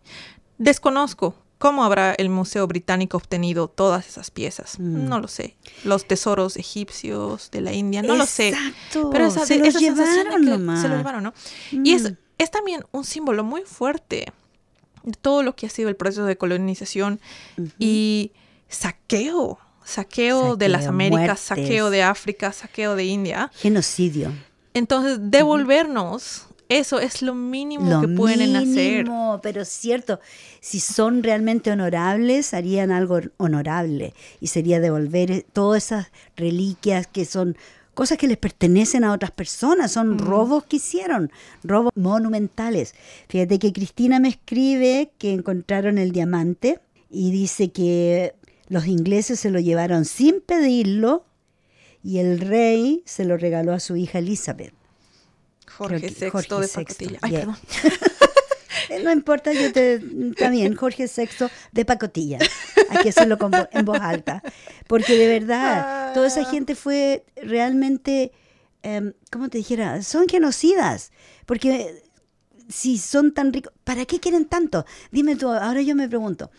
Desconozco 0.59 1.35
cómo 1.59 1.85
habrá 1.85 2.15
el 2.15 2.29
Museo 2.31 2.67
Británico 2.67 3.17
obtenido 3.19 3.69
todas 3.69 4.09
esas 4.09 4.31
piezas. 4.31 4.79
Mm. 4.79 5.09
No 5.09 5.21
lo 5.21 5.29
sé. 5.29 5.57
Los 5.85 6.07
tesoros 6.07 6.57
egipcios 6.57 7.51
de 7.51 7.61
la 7.61 7.73
India, 7.73 8.03
no 8.03 8.15
lo 8.17 8.27
sé. 8.27 8.55
Pero 9.13 9.27
esa, 9.27 9.45
se 9.47 9.59
los 9.59 9.69
esa 9.69 9.79
sensación 9.79 9.97
de 9.97 10.23
llevaron 10.25 10.45
que 10.45 10.51
nomás. 10.51 10.81
se 10.83 10.89
lo 10.89 10.97
llevaron, 10.97 11.23
¿no? 11.25 11.35
Y 11.71 11.93
es, 11.95 12.11
Mm. 12.13 12.17
es 12.39 12.51
también 12.51 12.85
un 12.93 13.05
símbolo 13.05 13.45
muy 13.45 13.63
fuerte 13.63 14.33
de 15.03 15.13
todo 15.21 15.43
lo 15.43 15.55
que 15.57 15.67
ha 15.67 15.71
sido 15.71 15.89
el 15.89 15.97
proceso 15.97 16.25
de 16.25 16.37
colonización 16.37 17.21
y 17.79 18.33
saqueo. 18.69 19.59
Saqueo 19.85 20.57
de 20.57 20.69
las 20.69 20.87
Américas, 20.87 21.21
muertes. 21.27 21.41
saqueo 21.41 21.91
de 21.91 22.03
África, 22.05 22.53
saqueo 22.53 22.95
de 22.95 23.05
India. 23.07 23.51
Genocidio. 23.57 24.31
Entonces, 24.75 25.19
devolvernos, 25.21 26.47
eso 26.69 27.01
es 27.01 27.21
lo 27.21 27.35
mínimo 27.35 27.91
Lo 27.91 28.01
que 28.01 28.09
pueden 28.09 28.55
hacer. 28.55 29.05
mínimo, 29.05 29.41
pero 29.43 29.63
es 29.63 29.69
cierto, 29.69 30.21
si 30.61 30.79
son 30.79 31.25
realmente 31.25 31.73
honorables, 31.73 32.55
harían 32.55 32.93
algo 32.93 33.21
honorable 33.39 34.15
y 34.41 34.47
sería 34.47 34.79
devolver 34.79 35.31
eh, 35.33 35.47
todas 35.53 35.87
esas 35.87 36.13
reliquias 36.37 37.09
que 37.09 37.25
son 37.25 37.57
cosas 37.95 38.19
que 38.19 38.29
les 38.29 38.39
pertenecen 38.39 39.03
a 39.03 39.13
otras 39.13 39.33
personas, 39.33 39.91
son 39.91 40.19
robos 40.19 40.65
que 40.65 40.77
hicieron, 40.77 41.33
robos 41.65 41.91
monumentales. 41.97 42.95
Fíjate 43.29 43.59
que 43.59 43.73
Cristina 43.73 44.21
me 44.21 44.29
escribe 44.29 45.11
que 45.19 45.33
encontraron 45.33 45.99
el 45.99 46.13
diamante 46.13 46.79
y 47.11 47.33
dice 47.33 47.73
que 47.73 48.35
los 48.69 48.87
ingleses 48.87 49.41
se 49.41 49.51
lo 49.51 49.59
llevaron 49.59 50.05
sin 50.05 50.41
pedirlo 50.41 51.25
y 52.03 52.19
el 52.19 52.41
rey 52.41 53.03
se 53.07 53.25
lo 53.25 53.37
regaló 53.37 53.73
a 53.73 53.81
su 53.81 53.97
hija 53.97 54.19
Elizabeth. 54.19 54.75
Jorge 55.67 56.01
que 56.01 56.09
VI 56.09 56.31
Jorge 56.31 56.55
de 56.57 56.69
Pacotilla. 56.69 57.19
Ay, 57.23 57.31
yeah. 57.31 57.41
perdón. 57.41 57.57
Eh, 58.89 59.03
No 59.05 59.13
importa, 59.13 59.53
yo 59.53 59.73
te. 59.73 59.99
Bien, 59.99 60.75
Jorge 60.75 61.07
VI 61.07 61.47
de 61.71 61.85
pacotilla. 61.85 62.39
Hay 62.89 63.03
que 63.03 63.11
hacerlo 63.11 63.39
con 63.39 63.53
en 63.73 63.85
voz 63.85 64.01
alta. 64.01 64.43
Porque 64.89 65.17
de 65.17 65.29
verdad, 65.29 66.13
toda 66.13 66.27
esa 66.27 66.45
gente 66.45 66.75
fue 66.75 67.25
realmente 67.37 68.33
em, 68.83 69.13
¿cómo 69.31 69.49
te 69.49 69.59
dijera? 69.59 70.03
Son 70.03 70.29
genocidas, 70.29 71.13
porque 71.47 72.03
si 72.69 72.99
son 72.99 73.33
tan 73.33 73.53
ricos, 73.53 73.73
¿para 73.85 74.07
qué 74.07 74.21
quieren 74.21 74.47
tanto? 74.47 74.85
Dime 75.11 75.37
tú, 75.37 75.49
ahora 75.49 75.83
yo 75.83 75.95
me 75.95 76.09
pregunto, 76.09 76.51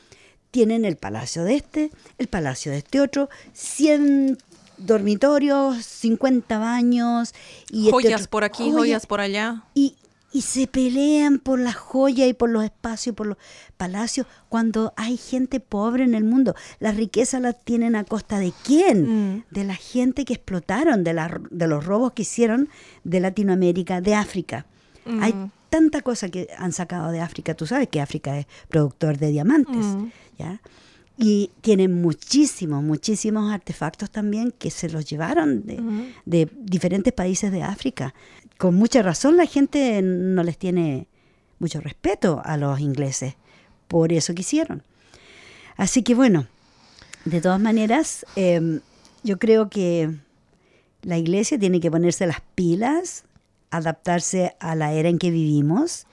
tienen 0.51 0.85
el 0.85 0.97
palacio 0.97 1.43
de 1.43 1.55
este, 1.55 1.91
el 2.17 2.27
palacio 2.27 2.71
de 2.71 2.79
este 2.79 2.99
otro, 3.01 3.29
100 3.53 4.37
dormitorios, 4.85 5.85
50 5.85 6.59
baños. 6.59 7.33
Y 7.69 7.81
este 7.81 7.91
joyas 7.91 8.27
por 8.27 8.43
aquí, 8.43 8.71
joyas 8.71 9.05
por 9.05 9.21
allá. 9.21 9.63
Y, 9.73 9.95
y 10.31 10.41
se 10.41 10.67
pelean 10.67 11.39
por 11.39 11.59
las 11.59 11.75
joyas 11.75 12.29
y 12.29 12.33
por 12.33 12.49
los 12.49 12.63
espacios, 12.63 13.15
por 13.15 13.27
los 13.27 13.37
palacios, 13.77 14.27
cuando 14.49 14.93
hay 14.95 15.17
gente 15.17 15.59
pobre 15.59 16.03
en 16.03 16.15
el 16.15 16.23
mundo. 16.23 16.55
La 16.79 16.91
riqueza 16.91 17.39
la 17.39 17.53
tienen 17.53 17.95
a 17.95 18.03
costa 18.03 18.39
de 18.39 18.53
quién? 18.63 19.35
Mm. 19.35 19.43
De 19.51 19.63
la 19.63 19.75
gente 19.75 20.23
que 20.25 20.33
explotaron, 20.33 21.03
de, 21.03 21.13
la, 21.13 21.41
de 21.49 21.67
los 21.67 21.85
robos 21.85 22.13
que 22.13 22.21
hicieron 22.21 22.69
de 23.03 23.19
Latinoamérica, 23.19 24.01
de 24.01 24.15
África. 24.15 24.65
Hay 25.19 25.33
mm. 25.33 25.51
tanta 25.69 26.01
cosa 26.01 26.29
que 26.29 26.47
han 26.57 26.71
sacado 26.71 27.11
de 27.11 27.19
África. 27.19 27.53
Tú 27.55 27.65
sabes 27.65 27.89
que 27.89 27.99
África 27.99 28.37
es 28.37 28.45
productor 28.69 29.17
de 29.17 29.31
diamantes, 29.31 29.85
mm. 29.85 30.11
¿ya? 30.37 30.61
Y 31.23 31.51
tienen 31.61 32.01
muchísimos, 32.01 32.83
muchísimos 32.83 33.51
artefactos 33.53 34.09
también 34.09 34.51
que 34.51 34.71
se 34.71 34.89
los 34.89 35.05
llevaron 35.05 35.65
de, 35.67 36.11
de, 36.25 36.49
diferentes 36.57 37.13
países 37.13 37.51
de 37.51 37.61
África. 37.61 38.15
Con 38.57 38.73
mucha 38.73 39.03
razón 39.03 39.37
la 39.37 39.45
gente 39.45 40.01
no 40.01 40.41
les 40.43 40.57
tiene 40.57 41.07
mucho 41.59 41.79
respeto 41.79 42.41
a 42.43 42.57
los 42.57 42.79
ingleses 42.79 43.35
por 43.87 44.11
eso 44.11 44.33
que 44.33 44.41
hicieron. 44.41 44.83
Así 45.77 46.01
que 46.01 46.15
bueno, 46.15 46.47
de 47.25 47.39
todas 47.39 47.59
maneras, 47.59 48.25
em, 48.35 48.81
yo 49.23 49.37
creo 49.37 49.69
que 49.69 50.15
la 51.03 51.17
iglesia 51.17 51.59
tiene 51.59 51.79
que 51.79 51.91
ponerse 51.91 52.25
las 52.25 52.41
pilas, 52.55 53.25
adaptarse 53.69 54.55
a 54.59 54.75
la 54.75 54.93
era 54.93 55.09
en 55.09 55.19
que 55.19 55.29
vivimos 55.29 56.07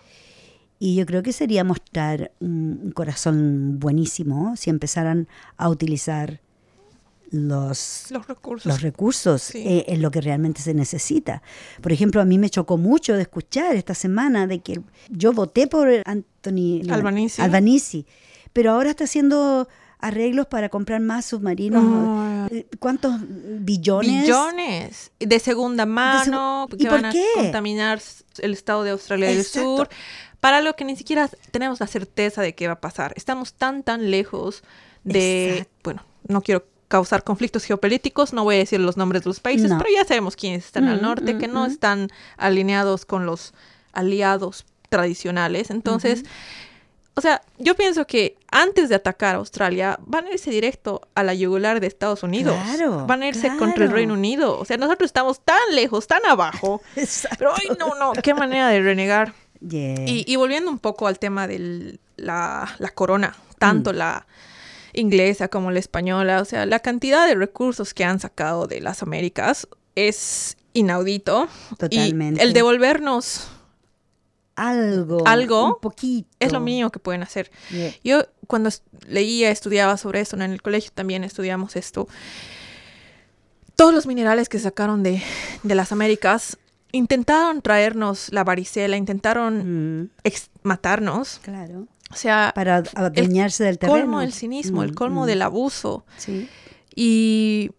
y 0.78 0.94
yo 0.94 1.06
creo 1.06 1.22
que 1.22 1.32
sería 1.32 1.64
mostrar 1.64 2.32
un, 2.40 2.92
corazón 2.94 3.78
buenísimo 3.78 4.56
si 4.56 4.70
empezaran 4.70 5.28
a 5.56 5.68
utilizar 5.68 6.40
los, 7.30 8.06
los 8.10 8.26
recursos, 8.26 8.66
los 8.66 8.80
recursos 8.80 9.54
eh, 9.54 9.84
en 9.88 10.00
lo 10.00 10.10
que 10.10 10.20
realmente 10.20 10.62
se 10.62 10.72
necesita. 10.72 11.42
Por 11.82 11.92
ejemplo, 11.92 12.20
a 12.20 12.24
mí 12.24 12.38
me 12.38 12.48
chocó 12.48 12.78
mucho 12.78 13.14
de 13.14 13.22
escuchar 13.22 13.76
esta 13.76 13.94
semana 13.94 14.46
de 14.46 14.60
que 14.60 14.80
yo 15.10 15.32
voté 15.32 15.66
por 15.66 15.88
Anthony 16.06 16.82
Albanese, 16.88 18.06
pero 18.52 18.72
ahora 18.72 18.90
está 18.90 19.04
haciendo 19.04 19.68
arreglos 19.98 20.46
para 20.46 20.68
comprar 20.68 21.00
más 21.00 21.26
submarinos. 21.26 22.50
Eh, 22.50 22.66
¿Cuántos 22.78 23.14
billones? 23.20 24.22
Billones. 24.22 25.10
De 25.18 25.38
segunda 25.38 25.86
mano 25.86 26.68
que 26.78 26.88
van 26.88 27.06
a 27.06 27.12
contaminar 27.34 28.00
el 28.38 28.52
estado 28.52 28.84
de 28.84 28.90
Australia 28.90 29.28
del 29.28 29.44
Sur 29.44 29.88
para 30.40 30.60
lo 30.60 30.76
que 30.76 30.84
ni 30.84 30.96
siquiera 30.96 31.28
tenemos 31.50 31.80
la 31.80 31.86
certeza 31.86 32.42
de 32.42 32.54
qué 32.54 32.66
va 32.66 32.74
a 32.74 32.80
pasar. 32.80 33.12
Estamos 33.16 33.54
tan, 33.54 33.82
tan 33.82 34.10
lejos 34.10 34.62
de, 35.04 35.66
bueno, 35.82 36.04
no 36.26 36.42
quiero 36.42 36.64
causar 36.88 37.22
conflictos 37.22 37.64
geopolíticos, 37.64 38.32
no 38.32 38.44
voy 38.44 38.56
a 38.56 38.58
decir 38.58 38.80
los 38.80 38.96
nombres 38.96 39.22
de 39.24 39.30
los 39.30 39.40
países, 39.40 39.70
pero 39.76 39.90
ya 39.94 40.04
sabemos 40.04 40.36
quiénes 40.36 40.64
están 40.64 40.88
al 40.88 40.98
mm, 40.98 41.02
norte, 41.02 41.34
mm, 41.34 41.38
que 41.38 41.48
no 41.48 41.64
mm. 41.64 41.70
están 41.70 42.08
alineados 42.36 43.04
con 43.04 43.26
los 43.26 43.52
aliados 43.92 44.64
tradicionales. 44.88 45.70
Entonces, 45.70 46.24
o 47.18 47.20
sea, 47.20 47.42
yo 47.58 47.74
pienso 47.74 48.06
que 48.06 48.38
antes 48.50 48.88
de 48.88 48.94
atacar 48.94 49.34
a 49.34 49.38
Australia, 49.38 49.98
van 50.06 50.26
a 50.26 50.30
irse 50.30 50.50
directo 50.50 51.02
a 51.14 51.24
la 51.24 51.34
yugular 51.34 51.80
de 51.80 51.88
Estados 51.88 52.22
Unidos. 52.22 52.56
van 53.06 53.22
a 53.22 53.28
irse 53.28 53.54
contra 53.56 53.84
el 53.84 53.90
Reino 53.90 54.14
Unido. 54.14 54.58
O 54.58 54.64
sea, 54.64 54.76
nosotros 54.76 55.08
estamos 55.08 55.40
tan 55.40 55.74
lejos, 55.74 56.06
tan 56.06 56.24
abajo. 56.24 56.80
Pero, 57.38 57.52
ay, 57.54 57.76
no, 57.78 57.96
no, 57.96 58.12
qué 58.22 58.34
manera 58.34 58.68
de 58.68 58.80
renegar. 58.80 59.34
Y, 59.60 60.36
volviendo 60.36 60.70
un 60.70 60.78
poco 60.78 61.06
al 61.06 61.18
tema 61.18 61.46
de 61.46 61.98
la, 62.16 62.68
corona, 62.94 63.36
tanto 63.58 63.92
mm. 63.92 63.96
la 63.96 64.26
inglesa 64.92 65.48
como 65.48 65.70
la 65.70 65.78
española, 65.78 66.40
o 66.40 66.44
sea, 66.44 66.66
la 66.66 66.80
cantidad 66.80 67.26
de 67.26 67.34
recursos 67.34 67.94
que 67.94 68.04
han 68.04 68.20
sacado 68.20 68.66
de 68.66 68.80
las 68.80 69.02
Américas 69.02 69.68
es 69.94 70.56
inaudito. 70.72 71.48
Totalmente. 71.76 72.42
Y 72.42 72.46
el 72.46 72.52
devolvernos 72.52 73.48
algo, 74.58 75.26
algo 75.26 75.66
un 75.66 75.80
poquito. 75.80 76.28
es 76.40 76.52
lo 76.52 76.60
mínimo 76.60 76.90
que 76.90 76.98
pueden 76.98 77.22
hacer. 77.22 77.50
Yo 78.02 78.24
cuando 78.46 78.70
leía, 79.06 79.50
estudiaba 79.50 79.96
sobre 79.96 80.20
esto, 80.20 80.36
en 80.36 80.42
el 80.42 80.62
colegio 80.62 80.90
también 80.94 81.24
estudiamos 81.24 81.76
esto. 81.76 82.08
Todos 83.76 83.94
los 83.94 84.06
minerales 84.06 84.48
que 84.48 84.58
sacaron 84.58 85.04
de, 85.04 85.22
de 85.62 85.74
las 85.76 85.92
Américas 85.92 86.58
intentaron 86.92 87.62
traernos 87.62 88.32
la 88.32 88.44
varicela, 88.44 88.96
intentaron 88.96 90.02
mm. 90.02 90.10
matarnos. 90.62 91.40
Claro. 91.42 91.86
O 92.10 92.16
sea, 92.16 92.52
para 92.54 92.82
adueñarse 92.94 93.64
del 93.64 93.78
terreno. 93.78 93.96
El 93.96 94.02
colmo 94.02 94.20
del 94.20 94.32
cinismo, 94.32 94.82
el 94.82 94.92
mm, 94.92 94.94
colmo 94.94 95.22
mm. 95.24 95.26
del 95.26 95.42
abuso. 95.42 96.04
Sí. 96.16 96.48
Y, 96.94 97.70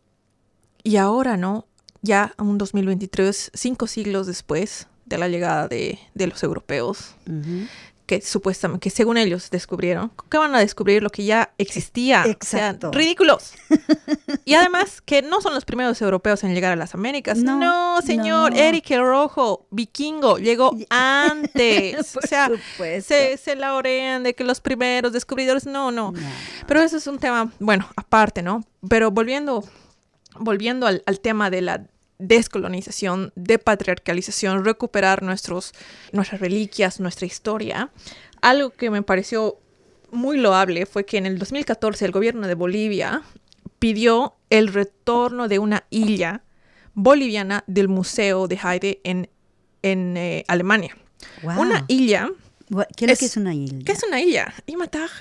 y 0.84 0.98
ahora, 0.98 1.36
¿no? 1.36 1.66
Ya 2.02 2.34
un 2.38 2.58
2023, 2.58 3.52
cinco 3.54 3.88
siglos 3.88 4.28
después 4.28 4.88
de 5.06 5.18
la 5.18 5.28
llegada 5.28 5.68
de, 5.68 6.00
de 6.14 6.28
los 6.28 6.44
europeos, 6.44 7.16
que 8.10 8.22
supuestamente, 8.22 8.82
que 8.82 8.90
según 8.90 9.18
ellos 9.18 9.52
descubrieron, 9.52 10.12
que 10.32 10.40
van 10.40 10.56
a 10.56 10.60
descubrir 10.60 11.04
lo 11.04 11.12
que 11.12 11.26
ya 11.26 11.54
existía. 11.60 12.24
Exacto. 12.26 12.90
ridículos. 12.92 13.54
y 14.46 14.56
además 14.56 15.00
que 15.02 15.22
no 15.22 15.42
son 15.42 15.54
los 15.54 15.64
primeros 15.64 16.02
europeos 16.02 16.44
en 16.44 16.56
llegar 16.56 16.72
a 16.72 16.76
las 16.76 16.96
Américas. 16.96 17.38
No, 17.38 18.02
señor, 18.02 18.58
Eric 18.58 18.90
el 18.90 19.02
Rojo, 19.02 19.68
vikingo, 19.70 20.40
llegó 20.40 20.76
antes. 20.90 22.18
o 22.24 22.26
sea, 22.26 22.50
se, 23.00 23.38
se, 23.38 23.56
laurean 23.56 24.24
de 24.24 24.34
que 24.34 24.44
los 24.44 24.60
primeros 24.60 25.14
descubridores, 25.14 25.68
no, 25.68 25.92
no, 25.92 26.12
Pero 26.66 26.82
eso 26.82 26.98
es 26.98 27.06
un 27.06 27.20
tema, 27.20 27.52
bueno, 27.60 27.88
aparte, 27.96 28.42
¿no? 28.42 28.64
Pero 28.90 29.12
volviendo, 29.12 29.64
volviendo 30.40 30.88
al, 30.88 31.04
al 31.06 31.20
tema 31.20 31.52
de 31.52 31.62
la 31.62 31.86
descolonización, 32.20 33.32
depatriarcalización, 33.36 34.64
recuperar 34.64 35.24
nuestros, 35.24 35.74
nuestras 36.12 36.42
reliquias, 36.42 37.00
nuestra 37.00 37.26
historia. 37.26 37.90
Algo 38.42 38.70
que 38.70 38.90
me 38.90 39.02
pareció 39.02 39.58
muy 40.12 40.38
loable 40.38 40.86
fue 40.86 41.06
que 41.06 41.18
en 41.18 41.26
el 41.26 41.40
2014 41.40 42.06
el 42.06 42.12
gobierno 42.12 42.48
de 42.48 42.56
Bolivia 42.56 43.24
pidió 43.80 44.36
el 44.50 44.68
retorno 44.68 45.48
de 45.48 45.60
una 45.60 45.86
isla 45.90 46.44
boliviana 46.94 47.64
del 47.68 47.88
Museo 47.88 48.48
de 48.48 48.60
Heide 48.62 49.00
en, 49.04 49.30
en 49.82 50.18
eh, 50.18 50.44
Alemania. 50.48 50.96
Una 51.44 51.86
isla 51.88 52.32
¿Qué 52.96 53.06
es, 53.06 53.20
que 53.20 53.26
es 53.26 53.38
una 53.38 53.54
isla? 53.56 53.80
¿Qué 53.84 53.92
es 53.94 54.04
una 54.04 54.22
isla? 54.22 54.54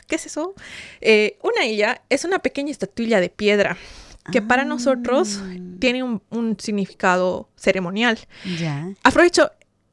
¿Qué 0.07 0.17
es 0.17 0.27
eso? 0.27 0.55
Eh, 1.01 1.39
una 1.43 1.65
isla 1.65 2.03
es 2.11 2.25
una 2.25 2.41
pequeña 2.41 2.71
estatuilla 2.71 3.21
de 3.21 3.31
piedra 3.31 3.79
que 4.33 4.43
para 4.43 4.65
nosotros 4.65 5.41
ah. 5.43 5.55
tiene 5.79 6.03
un, 6.03 6.57
significado 6.59 7.49
ceremonial. 7.57 8.19
Ya. 8.59 8.89
Aprovecho 9.03 9.51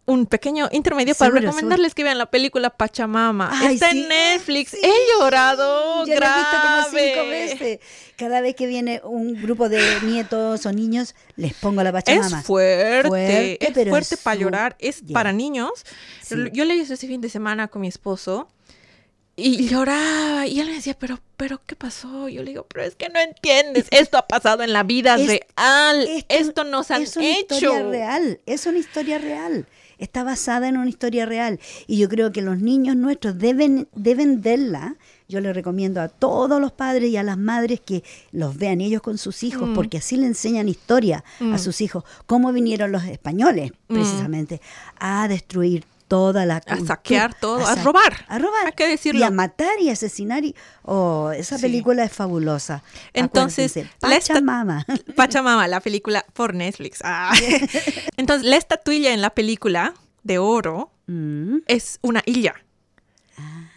un 0.08 0.28
pequeño 0.28 0.70
intermedio 0.72 1.16
para 1.16 1.32
recomendarles 1.32 1.96
que 1.96 2.04
vean 2.04 2.18
la 2.18 2.28
película 2.28 2.70
Pachamama. 2.70 3.52
Está 3.70 3.90
en 3.90 4.08
Netflix. 4.08 4.74
He 4.76 4.94
llorado 5.20 6.06
Yo 6.06 6.16
grave. 6.16 6.44
como 6.52 7.00
cinco 7.00 7.28
veces. 7.30 7.80
Cada 8.16 8.42
vez 8.42 8.56
que 8.56 8.68
viene 8.68 9.02
un 9.04 9.42
grupo 9.42 9.68
de 9.68 9.82
nietos 10.04 10.66
o 10.66 10.72
niños, 10.72 11.16
les 11.36 11.54
pongo 11.56 11.82
la 11.82 11.92
Pachamama. 11.92 12.40
Es 12.40 12.46
fuerte, 12.46 13.68
es 13.68 13.90
fuerte 13.90 14.18
para 14.18 14.36
llorar. 14.40 14.76
Es 14.80 15.02
para 15.12 15.34
niños. 15.34 15.72
Yo 16.54 16.66
leí 16.66 16.80
eso 16.80 16.94
ese 16.94 17.08
fin 17.08 17.22
de 17.22 17.30
semana 17.30 17.68
con 17.68 17.82
mi 17.82 17.88
esposo 17.88 18.48
y 19.38 19.68
lloraba 19.68 20.48
y 20.48 20.60
él 20.60 20.68
me 20.68 20.76
decía, 20.76 20.96
pero, 20.98 21.20
pero, 21.36 21.60
¿qué 21.66 21.76
pasó? 21.76 22.30
Yo 22.30 22.42
le 22.42 22.52
digo, 22.52 22.66
pero 22.70 22.86
es 22.86 22.96
que 22.96 23.10
no 23.10 23.20
entiendes, 23.20 23.88
esto 23.92 24.18
ha 24.18 24.28
pasado 24.28 24.64
en 24.64 24.72
la 24.72 24.84
vida 24.84 25.18
real, 25.18 26.08
esto, 26.30 26.64
nos 26.64 26.90
han 26.92 27.04
es 27.04 27.18
una 27.18 27.38
hecho. 27.38 27.56
Historia 27.56 27.84
real, 27.84 28.40
es 28.46 28.66
una 28.66 28.78
historia 28.80 29.18
real, 29.18 29.68
está 29.98 30.24
basada 30.24 30.70
en 30.70 30.78
una 30.78 30.90
historia 30.90 31.26
real 31.26 31.60
y 31.86 31.98
yo 31.98 32.08
creo 32.08 32.32
que 32.32 32.42
los 32.42 32.60
niños 32.60 32.96
nuestros 32.96 33.38
deben, 33.38 33.90
deben 33.94 34.42
verla. 34.42 34.96
Yo 35.28 35.42
le 35.42 35.54
recomiendo 35.54 36.02
a 36.02 36.08
todos 36.08 36.62
los 36.62 36.72
padres 36.72 37.10
y 37.10 37.18
a 37.18 37.24
las 37.24 37.38
madres 37.38 37.82
que 37.82 38.04
los 38.32 38.56
vean 38.58 38.80
ellos 38.80 39.02
con 39.02 39.18
sus 39.18 39.42
hijos, 39.42 39.70
mm. 39.70 39.74
porque 39.74 39.98
así 39.98 40.18
le 40.18 40.28
enseñan 40.28 40.70
historia 40.70 41.24
a 41.40 41.44
mm. 41.44 41.58
sus 41.58 41.82
hijos, 41.82 42.04
cómo 42.28 42.54
vinieron 42.54 42.92
los 42.92 43.04
españoles, 43.06 43.72
mm. 43.88 43.94
precisamente, 43.94 44.62
a 45.00 45.28
destruir 45.28 45.84
toda 46.08 46.46
la 46.46 46.58
A 46.58 46.78
saquear 46.80 47.34
todo, 47.34 47.66
a, 47.66 47.76
robar. 47.76 48.26
A 48.28 48.40
robar. 48.40 48.68
Hay 48.68 48.72
que 48.74 48.88
decirlo. 48.88 49.22
Y 49.22 49.24
a 49.24 49.32
matar 49.32 49.80
y 49.80 49.90
asesinar. 49.90 50.44
Y, 50.44 50.56
oh, 50.84 51.32
esa 51.32 51.58
película 51.58 52.04
es 52.04 52.12
fabulosa. 52.12 52.84
Entonces, 53.14 53.80
Pachamama. 54.00 54.86
Pachamama, 55.16 55.68
la 55.68 55.80
película 55.80 56.26
por 56.34 56.54
Netflix. 56.54 57.00
Ah. 57.04 57.34
Entonces, 58.18 58.48
la 58.48 58.58
estatuilla 58.58 59.14
en 59.14 59.22
la 59.22 59.32
película 59.32 59.94
de 60.24 60.38
oro 60.38 60.92
mm. 61.08 61.58
es 61.68 62.00
una 62.02 62.22
isla. 62.26 62.56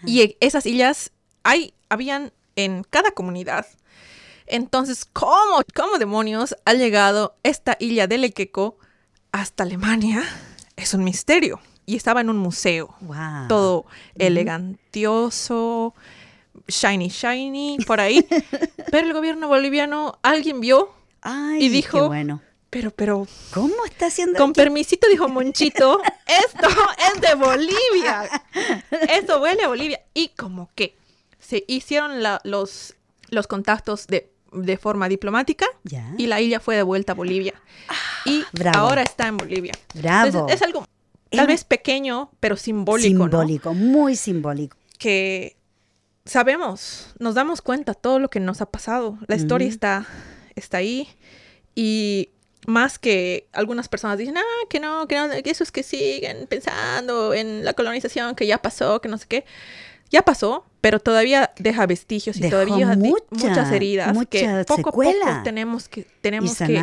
Y 0.04 0.36
esas 0.40 0.64
islas 0.66 1.10
hay, 1.42 1.74
habían 1.88 2.32
en 2.56 2.84
cada 2.84 3.10
comunidad. 3.10 3.66
Entonces, 4.46 5.04
¿cómo, 5.04 5.62
cómo 5.74 5.98
demonios 5.98 6.56
ha 6.64 6.74
llegado 6.74 7.36
esta 7.42 7.76
isla 7.80 8.06
de 8.06 8.18
Lequeco 8.18 8.78
hasta 9.32 9.64
Alemania 9.64 10.24
es 10.78 10.94
un 10.94 11.04
misterio. 11.04 11.60
Y 11.88 11.96
estaba 11.96 12.20
en 12.20 12.28
un 12.28 12.36
museo. 12.36 12.94
Wow. 13.00 13.48
Todo 13.48 13.86
elegantioso, 14.14 15.94
shiny, 16.66 17.08
shiny, 17.08 17.78
por 17.86 17.98
ahí. 17.98 18.26
Pero 18.90 19.06
el 19.06 19.12
gobierno 19.14 19.48
boliviano, 19.48 20.18
alguien 20.22 20.60
vio 20.60 20.92
Ay, 21.22 21.64
y 21.64 21.68
dijo, 21.70 21.98
qué 22.02 22.06
bueno. 22.06 22.42
pero, 22.70 22.90
pero, 22.90 23.26
¿Cómo 23.54 23.84
está 23.86 24.06
haciendo? 24.08 24.38
con 24.38 24.52
qué- 24.52 24.60
permisito, 24.62 25.08
dijo 25.08 25.28
Monchito, 25.28 26.00
esto 26.26 26.68
es 27.14 27.20
de 27.22 27.34
Bolivia. 27.36 28.28
Esto 29.10 29.40
huele 29.40 29.64
a 29.64 29.68
Bolivia. 29.68 30.00
Y 30.12 30.28
como 30.36 30.70
que 30.74 30.94
se 31.40 31.64
hicieron 31.68 32.22
la- 32.22 32.40
los, 32.44 32.94
los 33.30 33.46
contactos 33.46 34.06
de, 34.08 34.30
de 34.52 34.76
forma 34.76 35.08
diplomática 35.08 35.66
y 36.18 36.26
la 36.26 36.40
isla 36.42 36.60
fue 36.60 36.76
devuelta 36.76 37.12
a 37.12 37.16
Bolivia. 37.16 37.54
y 38.26 38.44
bravo. 38.52 38.78
ahora 38.78 39.02
está 39.02 39.26
en 39.26 39.38
Bolivia. 39.38 39.72
Bravo. 39.94 40.26
Entonces, 40.26 40.56
es 40.56 40.62
algo 40.62 40.84
tal 41.30 41.46
vez 41.46 41.64
pequeño, 41.64 42.30
pero 42.40 42.56
simbólico, 42.56 43.18
¿no? 43.18 43.24
simbólico, 43.24 43.74
muy 43.74 44.16
simbólico. 44.16 44.76
que 44.98 45.56
sabemos, 46.24 47.14
nos 47.18 47.34
damos 47.34 47.62
cuenta 47.62 47.94
todo 47.94 48.18
lo 48.18 48.28
que 48.28 48.40
nos 48.40 48.60
ha 48.60 48.66
pasado. 48.66 49.18
La 49.26 49.36
historia 49.36 49.68
está, 49.68 50.06
está 50.54 50.78
ahí 50.78 51.08
y 51.74 52.30
más 52.66 52.98
que 52.98 53.48
algunas 53.52 53.88
personas 53.88 54.18
dicen, 54.18 54.36
ah, 54.36 54.66
que 54.68 54.78
no, 54.78 55.08
que 55.08 55.16
no, 55.16 55.28
que 55.42 55.50
eso 55.50 55.64
es 55.64 55.72
que 55.72 55.82
siguen 55.82 56.46
pensando 56.46 57.32
en 57.32 57.64
la 57.64 57.72
colonización, 57.72 58.34
que 58.34 58.46
ya 58.46 58.58
pasó, 58.58 59.00
que 59.00 59.08
no 59.08 59.16
sé 59.16 59.26
qué. 59.26 59.44
Ya 60.10 60.22
pasó, 60.22 60.64
pero 60.80 61.00
todavía 61.00 61.50
deja 61.58 61.84
vestigios 61.86 62.36
y 62.38 62.40
Dejó 62.40 62.52
todavía 62.62 62.96
mucha- 62.96 63.24
muchas 63.30 63.72
heridas 63.72 64.16
que 64.30 64.40
poco 64.66 64.88
a 64.88 64.92
poco 64.92 65.02
secuela. 65.02 65.42
tenemos 65.42 65.88
que 65.88 66.06
tenemos 66.20 66.56
que 66.56 66.78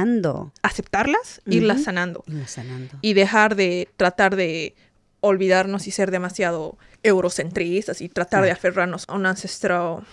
aceptarlas, 0.61 1.41
irlas 1.45 1.84
sanando 1.84 2.23
Y 2.28 2.45
sanando. 2.47 2.97
y 3.01 3.13
dejar 3.13 3.55
de 3.55 3.89
tratar 3.97 4.36
de 4.36 4.76
olvidarnos 5.21 5.88
y 5.88 5.91
ser 5.91 6.11
demasiado 6.11 6.78
eurocentristas 7.01 8.01
y 8.01 8.09
tratar 8.09 8.43
de 8.43 8.51
aferrarnos 8.51 9.05
a 9.07 9.15
un 9.15 9.26
ancestro 9.26 10.03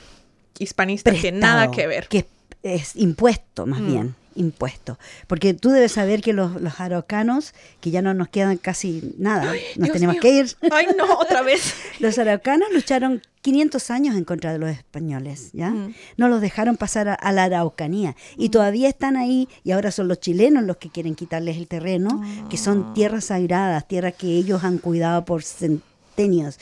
hispanista 0.59 1.13
que 1.13 1.33
nada 1.33 1.71
que 1.71 1.87
ver. 1.87 2.09
Que 2.09 2.27
es 2.63 2.97
impuesto, 2.97 3.67
más 3.67 3.81
Mm. 3.81 3.87
bien, 3.87 4.15
impuesto. 4.35 4.99
Porque 5.27 5.55
tú 5.55 5.71
debes 5.71 5.93
saber 5.93 6.21
que 6.21 6.33
los, 6.33 6.61
los 6.61 6.81
araucanos, 6.81 7.55
que 7.81 7.91
ya 7.91 8.03
no 8.03 8.15
nos 8.15 8.29
quedan 8.29 8.57
casi 8.57 9.15
nada, 9.19 9.45
nos 9.47 9.55
Dios 9.77 9.93
tenemos 9.93 10.15
mío. 10.15 10.23
que 10.23 10.31
ir. 10.31 10.57
Ay, 10.71 10.87
no, 10.97 11.05
otra 11.19 11.43
vez. 11.43 11.75
Los 12.01 12.19
araucanos 12.19 12.69
lucharon 12.73 13.23
500 13.43 13.91
años 13.91 14.17
en 14.17 14.25
contra 14.25 14.53
de 14.53 14.59
los 14.59 14.71
españoles, 14.71 15.51
¿ya? 15.53 15.71
Mm. 15.71 15.95
No 16.17 16.29
los 16.29 16.41
dejaron 16.41 16.77
pasar 16.77 17.09
a, 17.09 17.15
a 17.15 17.33
la 17.33 17.45
Araucanía. 17.45 18.15
Y 18.37 18.49
todavía 18.51 18.89
están 18.89 19.17
ahí 19.17 19.49
y 19.65 19.73
ahora 19.73 19.91
son 19.91 20.09
los 20.09 20.21
chilenos 20.21 20.63
los 20.65 20.77
que 20.77 20.91
quieren 20.91 21.15
quitarles 21.15 21.57
el 21.57 21.67
terreno, 21.69 22.23
que 22.51 22.57
Ah. 22.57 22.61
son 22.61 22.95
tierras 22.95 23.27
sagradas, 23.27 23.87
tierras 23.89 24.15
que 24.15 24.29
ellos 24.29 24.63
han 24.65 24.79
cuidado 24.79 25.25
por 25.25 25.43
centenios. 25.43 26.59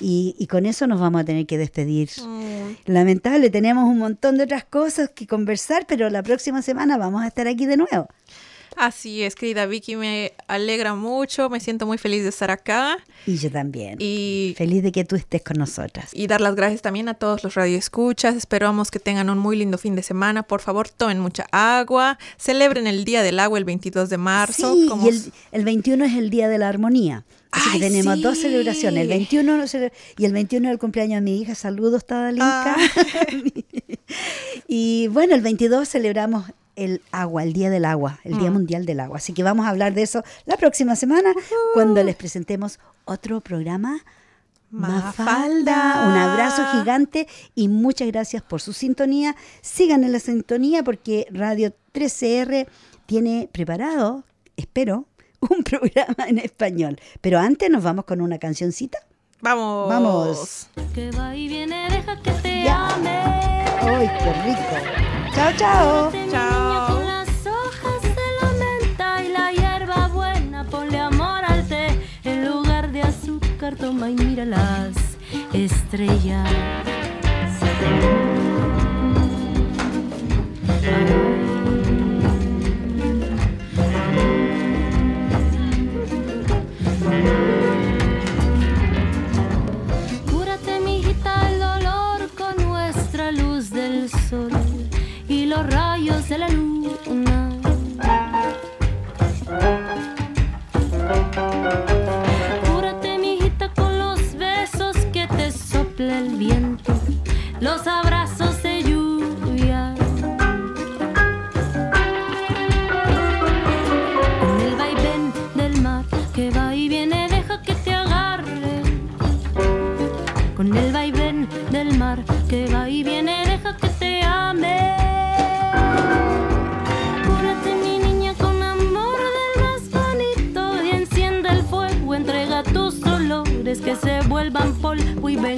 Y, 0.00 0.34
y 0.38 0.46
con 0.46 0.66
eso 0.66 0.86
nos 0.86 1.00
vamos 1.00 1.22
a 1.22 1.24
tener 1.24 1.46
que 1.46 1.58
despedir. 1.58 2.10
Mm. 2.20 2.92
Lamentable, 2.92 3.50
tenemos 3.50 3.84
un 3.84 3.98
montón 3.98 4.36
de 4.36 4.44
otras 4.44 4.64
cosas 4.64 5.10
que 5.10 5.26
conversar, 5.26 5.86
pero 5.86 6.10
la 6.10 6.22
próxima 6.22 6.62
semana 6.62 6.96
vamos 6.98 7.22
a 7.22 7.28
estar 7.28 7.46
aquí 7.46 7.66
de 7.66 7.76
nuevo. 7.76 8.08
Así 8.76 9.22
es, 9.22 9.34
querida 9.34 9.66
Vicky, 9.66 9.96
me 9.96 10.32
alegra 10.48 10.94
mucho, 10.94 11.48
me 11.50 11.60
siento 11.60 11.86
muy 11.86 11.96
feliz 11.98 12.22
de 12.24 12.28
estar 12.30 12.50
acá 12.50 12.98
Y 13.26 13.36
yo 13.36 13.50
también. 13.50 13.96
y, 14.00 14.54
Feliz 14.56 14.82
de 14.82 14.90
que 14.92 15.04
tú 15.04 15.16
estés 15.16 15.42
con 15.42 15.58
nosotras. 15.58 16.10
y 16.12 16.26
dar 16.26 16.40
las 16.40 16.54
gracias 16.54 16.82
también 16.82 17.08
a 17.08 17.14
todos 17.14 17.44
los 17.44 17.54
radioescuchas. 17.54 18.34
Esperamos 18.36 18.90
que 18.90 18.98
tengan 18.98 19.30
un 19.30 19.38
muy 19.38 19.56
lindo 19.56 19.78
fin 19.78 19.94
de 19.94 20.02
semana. 20.02 20.42
Por 20.42 20.60
favor, 20.60 20.88
tomen 20.88 21.20
mucha 21.20 21.46
agua, 21.52 22.18
celebren 22.36 22.86
el 22.86 23.04
Día 23.04 23.22
del 23.22 23.38
Agua 23.40 23.58
el 23.58 23.64
22 23.64 24.10
de 24.10 24.18
marzo. 24.18 24.74
Sí, 24.74 24.86
como 24.88 25.06
y 25.06 25.10
el, 25.10 25.22
el 25.52 25.64
21 25.64 26.04
es 26.04 26.14
el 26.14 26.30
Día 26.30 26.48
de 26.48 26.58
la 26.58 26.68
Armonía. 26.68 27.24
Así 27.52 27.68
Ay, 27.72 27.78
que 27.80 27.86
tenemos 27.88 28.20
dos 28.20 28.36
sí. 28.36 28.42
celebraciones. 28.42 29.02
El 29.02 29.08
21 29.08 29.56
no 29.56 29.62
cele- 29.64 29.92
y 30.18 30.24
el 30.24 30.32
21 30.32 30.66
es 30.68 30.72
el 30.72 30.78
cumpleaños 30.80 31.18
de 31.18 31.20
mi 31.20 31.40
hija. 31.40 31.54
Saludos, 31.54 32.04
Tadalinka. 32.04 32.74
Ah. 32.76 32.76
y 34.68 35.06
bueno, 35.08 35.34
el 35.34 35.40
22 35.42 35.88
celebramos 35.88 36.46
el 36.76 37.02
agua, 37.12 37.42
el 37.42 37.52
Día 37.52 37.70
del 37.70 37.84
Agua, 37.84 38.18
el 38.24 38.38
Día 38.38 38.50
Mm. 38.50 38.54
Mundial 38.54 38.86
del 38.86 39.00
Agua. 39.00 39.18
Así 39.18 39.32
que 39.32 39.42
vamos 39.42 39.66
a 39.66 39.70
hablar 39.70 39.94
de 39.94 40.02
eso 40.02 40.22
la 40.46 40.56
próxima 40.56 40.96
semana 40.96 41.32
cuando 41.74 42.02
les 42.02 42.16
presentemos 42.16 42.78
otro 43.04 43.40
programa. 43.40 44.00
Mafalda, 44.70 46.08
un 46.08 46.16
abrazo 46.16 46.62
gigante 46.72 47.28
y 47.54 47.68
muchas 47.68 48.08
gracias 48.08 48.42
por 48.42 48.60
su 48.60 48.72
sintonía. 48.72 49.36
Sigan 49.62 50.02
en 50.04 50.12
la 50.12 50.18
sintonía 50.18 50.82
porque 50.82 51.26
Radio 51.30 51.72
13R 51.92 52.66
tiene 53.06 53.48
preparado, 53.52 54.24
espero, 54.56 55.06
un 55.40 55.62
programa 55.62 56.26
en 56.28 56.38
español. 56.38 56.98
Pero 57.20 57.38
antes 57.38 57.70
nos 57.70 57.84
vamos 57.84 58.04
con 58.04 58.20
una 58.20 58.38
cancioncita. 58.38 58.98
Vamos. 59.40 59.88
Vamos. 59.88 60.68
Que 60.94 61.10
va 61.12 61.36
y 61.36 61.46
viene, 61.48 61.88
deja 61.90 62.20
que 62.20 62.30
te 62.32 62.68
ame. 62.68 63.20
¡Ay, 63.80 64.08
qué 64.18 64.32
rico! 64.42 65.34
¡Chao, 65.34 65.52
chao! 65.56 66.12
Chao. 66.30 66.63
Las 74.44 74.94
estrellas. 75.52 76.50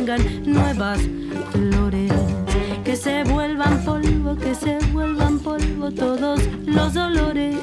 Vengan 0.06 0.52
nuevas 0.52 1.00
flores. 1.50 2.12
Que 2.84 2.94
se 2.94 3.24
vuelvan 3.24 3.84
polvo, 3.84 4.36
que 4.36 4.54
se 4.54 4.78
vuelvan 4.92 5.38
polvo 5.40 5.90
todos 5.90 6.40
los 6.64 6.94
dolores. 6.94 7.56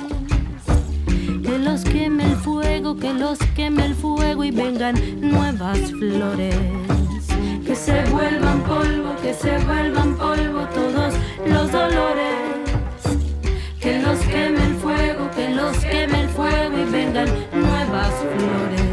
Que 1.41 1.57
los 1.59 1.83
queme 1.83 2.25
el 2.25 2.35
fuego, 2.35 2.97
que 2.97 3.13
los 3.13 3.37
queme 3.55 3.85
el 3.85 3.95
fuego 3.95 4.43
y 4.43 4.51
vengan 4.51 4.95
nuevas 5.21 5.79
flores. 5.91 6.55
Que 7.65 7.75
se 7.75 8.03
vuelvan 8.11 8.61
polvo, 8.63 9.15
que 9.21 9.33
se 9.33 9.57
vuelvan 9.59 10.15
polvo 10.15 10.67
todos 10.73 11.13
los 11.47 11.71
dolores. 11.71 12.35
Que 13.79 14.01
los 14.01 14.19
queme 14.19 14.65
el 14.65 14.75
fuego, 14.75 15.29
que 15.35 15.49
los 15.49 15.77
queme 15.77 16.21
el 16.21 16.29
fuego 16.29 16.77
y 16.77 16.91
vengan 16.91 17.29
nuevas 17.53 18.13
flores. 18.35 18.92